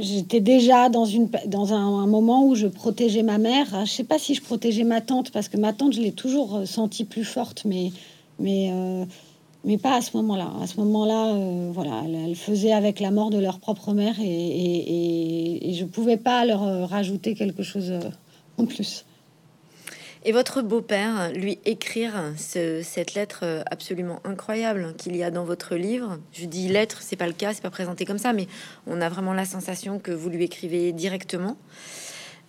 j'étais 0.00 0.40
déjà 0.40 0.88
dans, 0.88 1.04
une, 1.04 1.28
dans 1.46 1.72
un, 1.72 2.06
moment 2.06 2.46
où 2.46 2.54
je 2.54 2.66
protégeais 2.66 3.22
ma 3.22 3.38
mère. 3.38 3.84
Je 3.86 3.90
sais 3.90 4.04
pas 4.04 4.18
si 4.18 4.34
je 4.34 4.42
protégeais 4.42 4.84
ma 4.84 5.00
tante, 5.00 5.30
parce 5.30 5.48
que 5.48 5.56
ma 5.56 5.72
tante, 5.72 5.92
je 5.92 6.00
l'ai 6.00 6.12
toujours 6.12 6.62
sentie 6.66 7.04
plus 7.04 7.24
forte, 7.24 7.64
mais, 7.64 7.92
mais, 8.38 8.70
euh, 8.72 9.04
mais 9.64 9.78
pas 9.78 9.96
à 9.96 10.00
ce 10.00 10.16
moment-là. 10.16 10.52
À 10.62 10.66
ce 10.66 10.78
moment-là, 10.80 11.34
euh, 11.34 11.70
voilà, 11.72 12.02
elle, 12.04 12.34
faisait 12.36 12.72
avec 12.72 13.00
la 13.00 13.10
mort 13.10 13.30
de 13.30 13.38
leur 13.38 13.58
propre 13.58 13.92
mère 13.92 14.20
et, 14.20 14.24
et, 14.24 15.70
et 15.70 15.74
je 15.74 15.84
pouvais 15.84 16.16
pas 16.16 16.44
leur 16.44 16.62
euh, 16.62 16.86
rajouter 16.86 17.34
quelque 17.34 17.62
chose 17.62 17.92
en 18.58 18.66
plus. 18.66 19.04
Et 20.28 20.32
votre 20.32 20.60
beau-père, 20.60 21.32
lui 21.32 21.58
écrire 21.64 22.34
cette 22.36 23.14
lettre 23.14 23.40
euh, 23.44 23.62
absolument 23.70 24.20
incroyable 24.24 24.92
qu'il 24.98 25.16
y 25.16 25.22
a 25.22 25.30
dans 25.30 25.44
votre 25.46 25.74
livre. 25.74 26.18
Je 26.34 26.44
dis 26.44 26.68
lettre, 26.68 26.98
c'est 27.00 27.16
pas 27.16 27.26
le 27.26 27.32
cas, 27.32 27.54
c'est 27.54 27.62
pas 27.62 27.70
présenté 27.70 28.04
comme 28.04 28.18
ça, 28.18 28.34
mais 28.34 28.46
on 28.86 29.00
a 29.00 29.08
vraiment 29.08 29.32
la 29.32 29.46
sensation 29.46 29.98
que 29.98 30.10
vous 30.10 30.28
lui 30.28 30.44
écrivez 30.44 30.92
directement. 30.92 31.56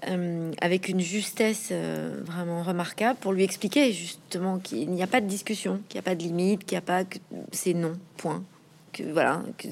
Euh, 0.09 0.51
avec 0.59 0.89
une 0.89 0.99
justesse 0.99 1.69
euh, 1.71 2.19
vraiment 2.25 2.63
remarquable 2.63 3.17
pour 3.21 3.31
lui 3.31 3.45
expliquer 3.45 3.93
justement 3.93 4.59
qu'il 4.59 4.89
n'y 4.89 5.01
a 5.01 5.07
pas 5.07 5.21
de 5.21 5.27
discussion, 5.27 5.79
qu'il 5.87 6.01
n'y 6.01 6.05
a 6.05 6.09
pas 6.09 6.15
de 6.15 6.23
limite, 6.23 6.65
qu'il 6.65 6.75
n'y 6.75 6.79
a 6.79 6.81
pas 6.81 7.05
que 7.05 7.17
c'est 7.53 7.73
non, 7.73 7.97
point. 8.17 8.43
que 8.91 9.03
voilà 9.03 9.41
que, 9.57 9.69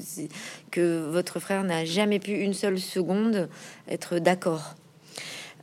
que 0.70 1.10
votre 1.10 1.40
frère 1.40 1.62
n'a 1.62 1.84
jamais 1.84 2.20
pu 2.20 2.32
une 2.32 2.54
seule 2.54 2.78
seconde 2.78 3.50
être 3.86 4.18
d'accord. 4.18 4.76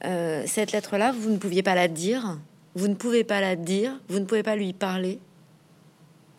Euh, 0.03 0.43
cette 0.45 0.71
lettre-là, 0.71 1.13
vous 1.17 1.29
ne 1.29 1.37
pouviez 1.37 1.63
pas 1.63 1.75
la 1.75 1.87
dire, 1.87 2.39
vous 2.75 2.87
ne 2.87 2.95
pouvez 2.95 3.23
pas 3.23 3.41
la 3.41 3.55
dire, 3.55 3.99
vous 4.09 4.19
ne 4.19 4.25
pouvez 4.25 4.43
pas 4.43 4.55
lui 4.55 4.73
parler. 4.73 5.19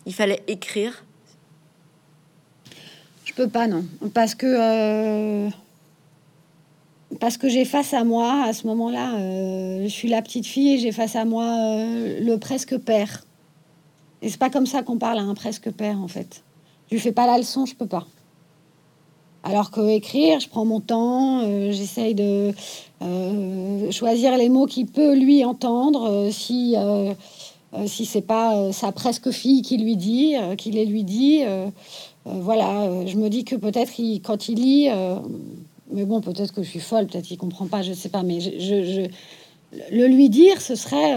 Il 0.04 0.14
fallait 0.14 0.42
écrire. 0.46 1.04
Je 3.24 3.32
peux 3.32 3.48
pas, 3.48 3.66
non, 3.66 3.84
parce 4.14 4.34
que 4.34 4.46
euh, 4.46 5.50
parce 7.18 7.36
que 7.38 7.48
j'ai 7.48 7.64
face 7.64 7.92
à 7.92 8.04
moi 8.04 8.44
à 8.44 8.52
ce 8.52 8.66
moment-là, 8.66 9.16
euh, 9.16 9.82
je 9.82 9.88
suis 9.88 10.08
la 10.08 10.22
petite 10.22 10.46
fille 10.46 10.74
et 10.74 10.78
j'ai 10.78 10.92
face 10.92 11.16
à 11.16 11.24
moi 11.24 11.44
le 11.44 12.36
presque 12.36 12.76
père. 12.78 13.24
Et 14.22 14.28
c'est 14.28 14.38
pas 14.38 14.50
comme 14.50 14.66
ça 14.66 14.82
qu'on 14.82 14.98
parle 14.98 15.18
à 15.18 15.22
un 15.22 15.34
presque 15.34 15.70
père 15.70 15.98
en 15.98 16.08
fait. 16.08 16.42
Je 16.88 16.94
lui 16.94 17.00
fais 17.00 17.12
pas 17.12 17.26
la 17.26 17.38
leçon, 17.38 17.66
je 17.66 17.74
peux 17.74 17.86
pas. 17.86 18.06
Alors 19.48 19.70
que 19.70 19.88
écrire, 19.88 20.40
je 20.40 20.48
prends 20.48 20.64
mon 20.64 20.80
temps, 20.80 21.42
euh, 21.44 21.70
j'essaye 21.70 22.16
de 22.16 22.52
euh, 23.00 23.90
choisir 23.92 24.36
les 24.36 24.48
mots 24.48 24.66
qu'il 24.66 24.86
peut 24.86 25.14
lui 25.14 25.44
entendre. 25.44 26.10
Euh, 26.10 26.30
si 26.32 26.74
si 27.84 28.06
c'est 28.06 28.22
pas 28.22 28.72
sa 28.72 28.90
presque 28.90 29.30
fille 29.30 29.60
qui 29.60 29.76
lui 29.76 29.96
dit, 29.96 30.34
qui 30.56 30.70
les 30.70 30.86
lui 30.86 31.04
dit, 31.04 31.42
voilà, 32.24 33.04
je 33.04 33.16
me 33.18 33.28
dis 33.28 33.44
que 33.44 33.54
peut-être 33.54 33.92
quand 34.24 34.48
il 34.48 34.54
lit, 34.54 34.88
mais 35.92 36.06
bon, 36.06 36.22
peut-être 36.22 36.54
que 36.54 36.62
je 36.62 36.70
suis 36.70 36.80
folle, 36.80 37.06
peut-être 37.06 37.26
qu'il 37.26 37.36
comprend 37.36 37.66
pas, 37.66 37.82
je 37.82 37.92
sais 37.92 38.08
pas, 38.08 38.22
mais 38.22 38.40
je 38.40 39.08
le 39.90 40.06
lui 40.06 40.30
dire, 40.30 40.62
ce 40.62 40.74
serait, 40.74 41.16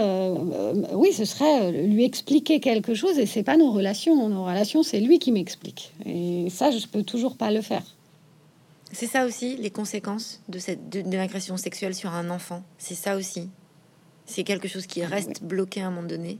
oui, 0.92 1.14
ce 1.14 1.24
serait 1.24 1.72
lui 1.72 2.04
expliquer 2.04 2.60
quelque 2.60 2.92
chose, 2.92 3.18
et 3.18 3.24
c'est 3.24 3.44
pas 3.44 3.56
nos 3.56 3.70
relations. 3.70 4.28
Nos 4.28 4.44
relations, 4.44 4.82
c'est 4.82 5.00
lui 5.00 5.18
qui 5.18 5.32
m'explique, 5.32 5.92
et 6.04 6.50
ça, 6.50 6.70
je 6.70 6.86
peux 6.86 7.04
toujours 7.04 7.36
pas 7.36 7.50
le 7.50 7.62
faire. 7.62 7.84
C'est 8.92 9.06
ça 9.06 9.24
aussi 9.24 9.56
les 9.56 9.70
conséquences 9.70 10.40
de 10.48 10.58
cette 10.58 10.88
de, 10.88 11.16
l'agression 11.16 11.56
sexuelle 11.56 11.94
sur 11.94 12.12
un 12.12 12.30
enfant. 12.30 12.62
C'est 12.78 12.94
ça 12.94 13.16
aussi. 13.16 13.48
C'est 14.26 14.44
quelque 14.44 14.68
chose 14.68 14.86
qui 14.86 15.04
reste 15.04 15.42
bloqué 15.42 15.80
à 15.82 15.86
un 15.88 15.90
moment 15.90 16.06
donné. 16.06 16.38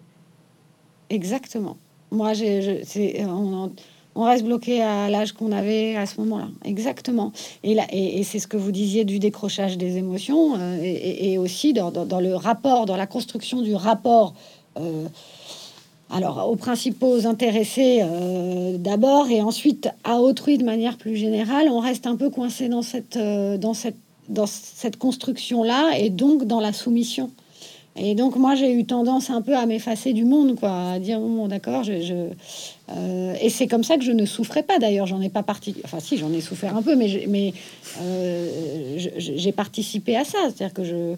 Exactement. 1.10 1.76
Moi, 2.10 2.34
j'ai, 2.34 2.84
on, 3.24 3.72
on 4.14 4.24
reste 4.24 4.44
bloqué 4.44 4.82
à 4.82 5.08
l'âge 5.08 5.32
qu'on 5.32 5.52
avait 5.52 5.96
à 5.96 6.06
ce 6.06 6.20
moment-là. 6.20 6.48
Exactement. 6.64 7.32
Et, 7.62 7.74
là, 7.74 7.86
et, 7.90 8.22
c'est 8.24 8.38
ce 8.38 8.46
que 8.46 8.56
vous 8.56 8.72
disiez 8.72 9.04
du 9.04 9.18
décrochage 9.18 9.78
des 9.78 9.96
émotions 9.96 10.56
euh, 10.58 10.78
et, 10.82 11.38
aussi 11.38 11.72
dans, 11.72 11.90
le 12.20 12.34
rapport, 12.34 12.86
dans 12.86 12.96
la 12.96 13.06
construction 13.06 13.62
du 13.62 13.74
rapport. 13.74 14.34
Euh, 14.78 15.06
alors, 16.12 16.50
aux 16.50 16.56
principaux 16.56 17.26
intéressés 17.26 18.00
euh, 18.02 18.76
d'abord 18.76 19.30
et 19.30 19.42
ensuite 19.42 19.88
à 20.02 20.16
autrui 20.16 20.58
de 20.58 20.64
manière 20.64 20.96
plus 20.96 21.16
générale, 21.16 21.68
on 21.70 21.78
reste 21.78 22.06
un 22.06 22.16
peu 22.16 22.30
coincé 22.30 22.68
dans 22.68 22.82
cette, 22.82 23.16
dans 23.16 23.74
cette, 23.74 24.96
construction-là 24.98 25.98
et 25.98 26.10
donc 26.10 26.44
dans 26.44 26.60
la 26.60 26.72
soumission. 26.72 27.30
Et 27.96 28.14
donc 28.14 28.36
moi 28.36 28.54
j'ai 28.54 28.72
eu 28.72 28.84
tendance 28.84 29.30
un 29.30 29.42
peu 29.42 29.56
à 29.56 29.66
m'effacer 29.66 30.12
du 30.12 30.24
monde, 30.24 30.56
quoi, 30.58 30.92
à 30.92 30.98
dire 30.98 31.20
bon 31.20 31.48
d'accord, 31.48 31.84
je, 31.84 32.28
euh, 32.96 33.34
et 33.40 33.50
c'est 33.50 33.66
comme 33.66 33.84
ça 33.84 33.96
que 33.96 34.04
je 34.04 34.12
ne 34.12 34.26
souffrais 34.26 34.62
pas 34.62 34.78
d'ailleurs, 34.78 35.06
j'en 35.06 35.20
ai 35.20 35.28
pas 35.28 35.42
parti, 35.42 35.74
enfin 35.84 35.98
si 36.00 36.16
j'en 36.16 36.32
ai 36.32 36.40
souffert 36.40 36.76
un 36.76 36.82
peu, 36.82 36.94
mais 36.94 37.24
mais 37.28 37.52
euh, 38.00 38.96
j'ai 39.18 39.52
participé 39.52 40.16
à 40.16 40.24
ça, 40.24 40.38
c'est-à-dire 40.44 40.72
que 40.72 40.84
je, 40.84 41.14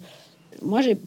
moi 0.63 0.81
j'ai 0.81 0.97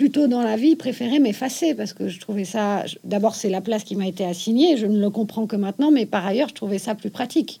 plutôt 0.00 0.28
dans 0.28 0.40
la 0.40 0.56
vie 0.56 0.76
préféré 0.76 1.18
m'effacer 1.18 1.74
parce 1.74 1.92
que 1.92 2.08
je 2.08 2.18
trouvais 2.20 2.46
ça, 2.46 2.84
d'abord 3.04 3.34
c'est 3.34 3.50
la 3.50 3.60
place 3.60 3.84
qui 3.84 3.96
m'a 3.96 4.06
été 4.06 4.24
assignée, 4.24 4.78
je 4.78 4.86
ne 4.86 4.98
le 4.98 5.10
comprends 5.10 5.46
que 5.46 5.56
maintenant, 5.56 5.90
mais 5.90 6.06
par 6.06 6.24
ailleurs 6.26 6.48
je 6.48 6.54
trouvais 6.54 6.78
ça 6.78 6.94
plus 6.94 7.10
pratique. 7.10 7.60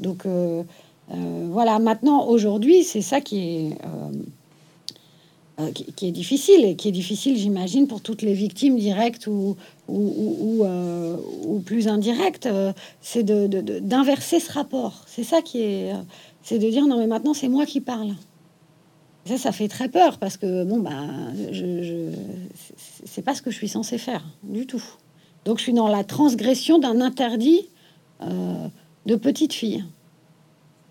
Donc 0.00 0.24
euh, 0.24 0.62
voilà, 1.10 1.78
maintenant 1.78 2.26
aujourd'hui 2.26 2.84
c'est 2.84 3.02
ça 3.02 3.20
qui 3.20 3.38
est 3.38 3.78
euh, 5.60 5.70
qui, 5.72 6.08
est 6.08 6.10
difficile 6.10 6.64
et 6.64 6.74
qui 6.74 6.88
est 6.88 6.92
difficile, 7.02 7.36
j'imagine, 7.36 7.86
pour 7.86 8.00
toutes 8.00 8.22
les 8.22 8.32
victimes 8.32 8.78
directes 8.78 9.26
ou, 9.26 9.54
ou, 9.86 10.64
euh, 10.64 11.18
plus 11.66 11.86
indirectes, 11.86 12.46
euh, 12.46 12.72
c'est 13.02 13.24
d'inverser 13.24 14.38
de, 14.38 14.42
ce 14.42 14.52
rapport. 14.52 15.04
C'est 15.06 15.22
ça 15.22 15.42
qui 15.42 15.60
est, 15.60 15.92
c'est 16.42 16.58
de 16.58 16.70
dire 16.70 16.86
non 16.86 16.96
mais 16.98 17.06
maintenant 17.06 17.34
c'est 17.34 17.48
moi 17.48 17.66
qui 17.66 17.82
parle. 17.82 18.14
Ça, 19.26 19.38
ça 19.38 19.52
fait 19.52 19.68
très 19.68 19.88
peur 19.88 20.18
parce 20.18 20.36
que 20.36 20.64
bon 20.64 20.80
bah, 20.80 20.92
je, 21.50 21.82
je 21.82 22.10
c'est 23.04 23.22
pas 23.22 23.34
ce 23.34 23.42
que 23.42 23.50
je 23.50 23.56
suis 23.56 23.68
censé 23.68 23.98
faire 23.98 24.24
du 24.42 24.66
tout. 24.66 24.82
Donc 25.44 25.58
je 25.58 25.64
suis 25.64 25.72
dans 25.72 25.88
la 25.88 26.04
transgression 26.04 26.78
d'un 26.78 27.00
interdit 27.00 27.68
de 28.20 29.16
petite 29.16 29.52
fille. 29.52 29.84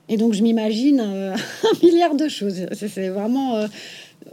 Et 0.09 0.17
donc 0.17 0.33
je 0.33 0.43
m'imagine 0.43 0.99
un 1.01 1.35
milliard 1.81 2.15
de 2.15 2.27
choses. 2.27 2.65
C'est 2.73 3.09
vraiment 3.09 3.67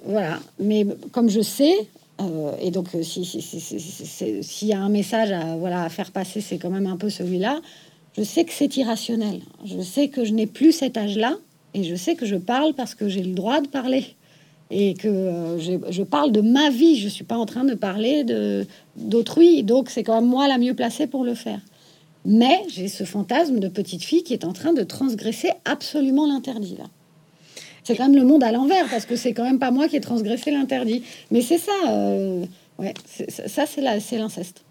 voilà. 0.05 0.41
Mais 0.59 0.87
comme 1.13 1.29
je 1.29 1.41
sais, 1.41 1.75
euh, 2.21 2.53
et 2.61 2.71
donc 2.71 2.89
s'il 3.03 3.25
si, 3.25 4.43
si, 4.43 4.67
y 4.67 4.73
a 4.73 4.81
un 4.81 4.89
message 4.89 5.33
à, 5.33 5.57
voilà, 5.57 5.85
à 5.85 5.89
faire 5.89 6.11
passer, 6.11 6.41
c'est 6.41 6.59
quand 6.59 6.71
même 6.71 6.87
un 6.87 6.97
peu 6.97 7.11
celui-là. 7.11 7.61
Je 8.17 8.23
sais 8.23 8.45
que 8.45 8.53
c'est 8.53 8.77
irrationnel. 8.77 9.41
Je 9.65 9.81
sais 9.81 10.09
que 10.09 10.25
je 10.25 10.33
n'ai 10.33 10.47
plus 10.47 10.73
cet 10.73 10.97
âge-là. 10.97 11.37
Et 11.75 11.85
je 11.85 11.95
sais 11.95 12.17
que 12.17 12.27
je 12.27 12.37
parle 12.37 12.75
parce 12.75 12.95
que 12.95 13.09
j'ai 13.09 13.23
le 13.23 13.35
droit 13.35 13.61
de 13.61 13.69
parler. 13.69 14.05
Et 14.71 14.95
que 14.95 15.09
euh, 15.09 15.59
je, 15.59 16.03
parle 16.03 16.33
de 16.33 16.41
ma 16.41 16.71
vie. 16.71 16.97
Je 16.97 17.09
suis 17.09 17.25
pas 17.25 17.37
en 17.37 17.47
train 17.47 17.65
de 17.65 17.75
parler 17.75 18.25
d'autrui. 18.97 19.63
Donc 19.63 19.91
c'est 19.91 20.03
quand 20.03 20.21
même 20.21 20.31
moi 20.31 20.49
la 20.49 20.59
mieux 20.59 20.75
placée 20.75 21.07
pour 21.07 21.25
le 21.25 21.35
faire. 21.35 21.61
Mais 22.25 22.63
j'ai 22.69 22.89
ce 22.89 23.05
fantasme 23.05 23.59
de 23.59 23.69
petite 23.69 24.05
fille 24.05 24.23
qui 24.23 24.33
est 24.33 24.45
en 24.45 24.53
train 24.53 24.73
de 24.73 24.83
transgresser 24.83 25.51
absolument 25.65 26.27
l'interdit 26.27 26.77
là 26.79 26.85
c'est 27.91 27.97
quand 27.97 28.09
même 28.09 28.17
le 28.17 28.25
monde 28.25 28.45
à 28.45 28.53
l'envers 28.53 28.89
parce 28.89 29.07
que 29.07 29.17
c'est 29.17 29.33
quand 29.33 29.43
même 29.43 29.59
pas 29.59 29.71
moi 29.71 29.89
qui 29.89 29.97
ai 29.97 30.01
transgressé 30.01 30.51
l'interdit. 30.51 31.03
Mais 31.31 31.41
c'est 31.41 31.59
ça, 31.59 31.73
euh, 31.89 32.45
ouais, 32.79 32.95
ça 33.47 33.67
c'est 33.67 34.01
c'est 34.01 34.19
l'inceste. 34.19 34.65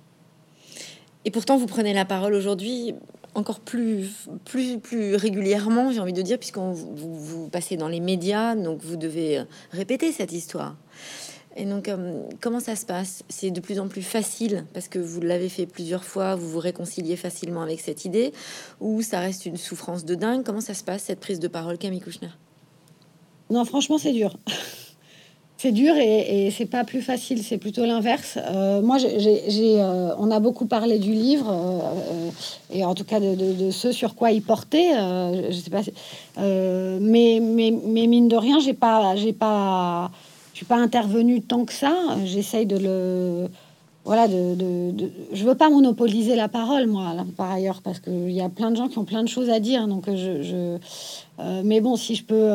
Et 1.25 1.31
pourtant, 1.31 1.57
vous 1.57 1.65
prenez 1.65 1.93
la 1.93 2.05
parole 2.05 2.33
aujourd'hui 2.33 2.93
encore 3.35 3.59
plus, 3.59 4.27
plus, 4.45 4.79
plus 4.79 5.15
régulièrement, 5.15 5.91
j'ai 5.91 5.99
envie 5.99 6.13
de 6.13 6.21
dire, 6.21 6.37
puisqu'on 6.37 6.71
vous, 6.71 7.15
vous, 7.15 7.47
passez 7.49 7.77
dans 7.77 7.87
les 7.87 7.99
médias, 7.99 8.55
donc 8.55 8.81
vous 8.81 8.95
devez 8.95 9.43
répéter 9.71 10.11
cette 10.11 10.31
histoire. 10.31 10.75
Et 11.55 11.65
donc, 11.65 11.89
euh, 11.89 12.23
comment 12.41 12.59
ça 12.59 12.75
se 12.75 12.85
passe? 12.85 13.23
C'est 13.27 13.51
de 13.51 13.59
plus 13.59 13.79
en 13.79 13.87
plus 13.87 14.01
facile 14.01 14.65
parce 14.73 14.87
que 14.87 14.99
vous 14.99 15.19
l'avez 15.19 15.49
fait 15.49 15.65
plusieurs 15.65 16.03
fois, 16.03 16.35
vous 16.35 16.49
vous 16.49 16.59
réconciliez 16.59 17.15
facilement 17.15 17.61
avec 17.61 17.79
cette 17.79 18.05
idée, 18.05 18.33
ou 18.79 19.01
ça 19.01 19.19
reste 19.19 19.45
une 19.45 19.57
souffrance 19.57 20.05
de 20.05 20.15
dingue 20.15 20.43
Comment 20.43 20.61
ça 20.61 20.73
se 20.73 20.83
passe 20.83 21.03
cette 21.03 21.19
prise 21.19 21.39
de 21.39 21.47
parole, 21.47 21.77
Camille 21.77 22.01
Kouchner? 22.01 22.29
Non, 23.49 23.65
franchement, 23.65 23.97
c'est 23.97 24.13
dur. 24.13 24.37
C'est 25.59 25.73
dur 25.73 25.93
et, 25.97 26.49
c'est 26.51 26.65
pas 26.65 26.85
plus 26.85 27.01
facile, 27.01 27.43
c'est 27.43 27.57
plutôt 27.57 27.85
l'inverse. 27.85 28.37
Euh, 28.37 28.81
moi, 28.81 28.95
euh, 29.03 30.15
on 30.17 30.31
a 30.31 30.39
beaucoup 30.39 30.67
parlé 30.67 30.99
du 30.99 31.11
livre 31.11 31.51
euh, 31.51 32.29
et 32.71 32.85
en 32.85 32.95
tout 32.95 33.03
cas 33.03 33.19
de, 33.19 33.69
ce 33.69 33.91
sur 33.91 34.15
quoi 34.15 34.31
il 34.31 34.41
portait. 34.41 34.93
je 34.93 35.51
sais 35.51 35.69
pas, 35.69 35.81
mais, 36.37 37.41
mine 37.41 38.29
de 38.29 38.37
rien, 38.37 38.59
j'ai 38.59 38.73
pas, 38.73 39.17
j'ai 39.17 39.33
pas, 39.33 40.11
je 40.53 40.59
suis 40.59 40.65
pas 40.65 40.77
intervenu 40.77 41.41
tant 41.41 41.65
que 41.65 41.73
ça. 41.73 41.93
J'essaye 42.23 42.65
de 42.65 42.77
le 42.77 43.47
voilà, 44.05 44.29
de, 44.29 44.93
je 45.33 45.43
veux 45.43 45.55
pas 45.55 45.69
monopoliser 45.69 46.37
la 46.37 46.47
parole, 46.47 46.87
moi, 46.87 47.13
par 47.35 47.51
ailleurs, 47.51 47.81
parce 47.83 47.99
qu'il 47.99 48.31
y 48.31 48.41
a 48.41 48.47
plein 48.47 48.71
de 48.71 48.77
gens 48.77 48.87
qui 48.87 48.97
ont 48.97 49.03
plein 49.03 49.23
de 49.23 49.27
choses 49.27 49.49
à 49.49 49.59
dire. 49.59 49.89
Donc, 49.89 50.05
je 50.07 50.77
mais 51.65 51.81
bon, 51.81 51.97
si 51.97 52.15
je 52.15 52.23
peux 52.23 52.49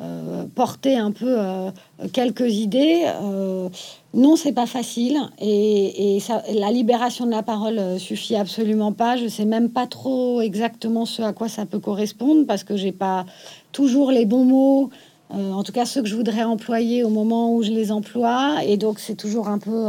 euh, 0.00 0.46
porter 0.56 0.96
un 0.96 1.12
peu 1.12 1.36
euh, 1.38 1.70
quelques 2.12 2.52
idées. 2.52 3.04
Euh, 3.22 3.68
non, 4.12 4.34
c'est 4.34 4.52
pas 4.52 4.66
facile 4.66 5.20
et, 5.40 6.18
ça, 6.20 6.42
la 6.52 6.72
libération 6.72 7.26
de 7.26 7.30
la 7.30 7.44
parole 7.44 8.00
suffit 8.00 8.34
absolument 8.34 8.90
pas. 8.90 9.16
Je 9.16 9.28
sais 9.28 9.44
même 9.44 9.70
pas 9.70 9.86
trop 9.86 10.40
exactement 10.40 11.06
ce 11.06 11.22
à 11.22 11.32
quoi 11.32 11.48
ça 11.48 11.64
peut 11.64 11.78
correspondre 11.78 12.44
parce 12.44 12.64
que 12.64 12.76
j'ai 12.76 12.90
pas 12.90 13.24
toujours 13.70 14.10
les 14.10 14.24
bons 14.24 14.44
mots. 14.44 14.90
en 15.30 15.62
tout 15.62 15.72
cas, 15.72 15.84
ceux 15.86 16.02
que 16.02 16.08
je 16.08 16.16
voudrais 16.16 16.42
employer 16.42 17.04
au 17.04 17.08
moment 17.10 17.54
où 17.54 17.62
je 17.62 17.70
les 17.70 17.92
emploie 17.92 18.64
et 18.64 18.76
donc 18.76 18.98
c'est 18.98 19.16
toujours 19.16 19.48
un 19.48 19.58
peu 19.58 19.86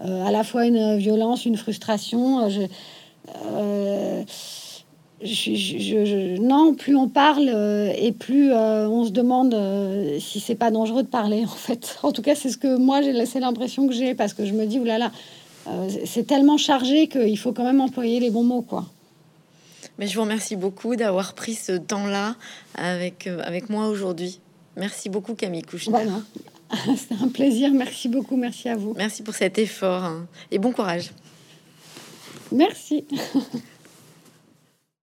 à 0.00 0.30
la 0.30 0.44
fois 0.44 0.66
une 0.66 0.96
violence, 0.98 1.46
une 1.46 1.56
frustration. 1.56 2.48
Je, 5.24 6.40
non, 6.40 6.74
plus 6.74 6.96
on 6.96 7.08
parle 7.08 7.48
euh, 7.48 7.92
et 7.96 8.12
plus 8.12 8.52
euh, 8.52 8.88
on 8.88 9.04
se 9.04 9.10
demande 9.10 9.54
euh, 9.54 10.18
si 10.18 10.40
c'est 10.40 10.54
pas 10.54 10.70
dangereux 10.70 11.02
de 11.02 11.08
parler. 11.08 11.44
En 11.52 11.56
fait, 11.56 11.98
en 12.02 12.12
tout 12.12 12.22
cas, 12.22 12.34
c'est 12.34 12.50
ce 12.50 12.58
que 12.58 12.76
moi 12.76 13.02
j'ai 13.02 13.12
laissé 13.12 13.40
l'impression 13.40 13.86
que 13.86 13.94
j'ai 13.94 14.14
parce 14.14 14.34
que 14.34 14.44
je 14.44 14.52
me 14.52 14.66
dis 14.66 14.78
oulala, 14.78 15.12
c'est 16.06 16.26
tellement 16.26 16.56
chargé 16.56 17.06
qu'il 17.06 17.38
faut 17.38 17.52
quand 17.52 17.64
même 17.64 17.80
employer 17.80 18.18
les 18.18 18.30
bons 18.30 18.42
mots, 18.42 18.62
quoi. 18.62 18.86
Mais 19.98 20.08
je 20.08 20.16
vous 20.16 20.22
remercie 20.22 20.56
beaucoup 20.56 20.96
d'avoir 20.96 21.34
pris 21.34 21.54
ce 21.54 21.72
temps-là 21.72 22.34
avec 22.74 23.28
avec 23.44 23.70
moi 23.70 23.86
aujourd'hui. 23.86 24.40
Merci 24.76 25.08
beaucoup, 25.08 25.34
Camille 25.34 25.62
Kouchner. 25.62 26.06
C'est 26.96 27.22
un 27.22 27.28
plaisir. 27.28 27.70
Merci 27.72 28.08
beaucoup. 28.08 28.36
Merci 28.36 28.68
à 28.68 28.76
vous. 28.76 28.94
Merci 28.96 29.22
pour 29.22 29.34
cet 29.34 29.58
effort 29.58 30.02
hein. 30.02 30.26
et 30.50 30.58
bon 30.58 30.72
courage. 30.72 31.12
Merci. 32.50 33.04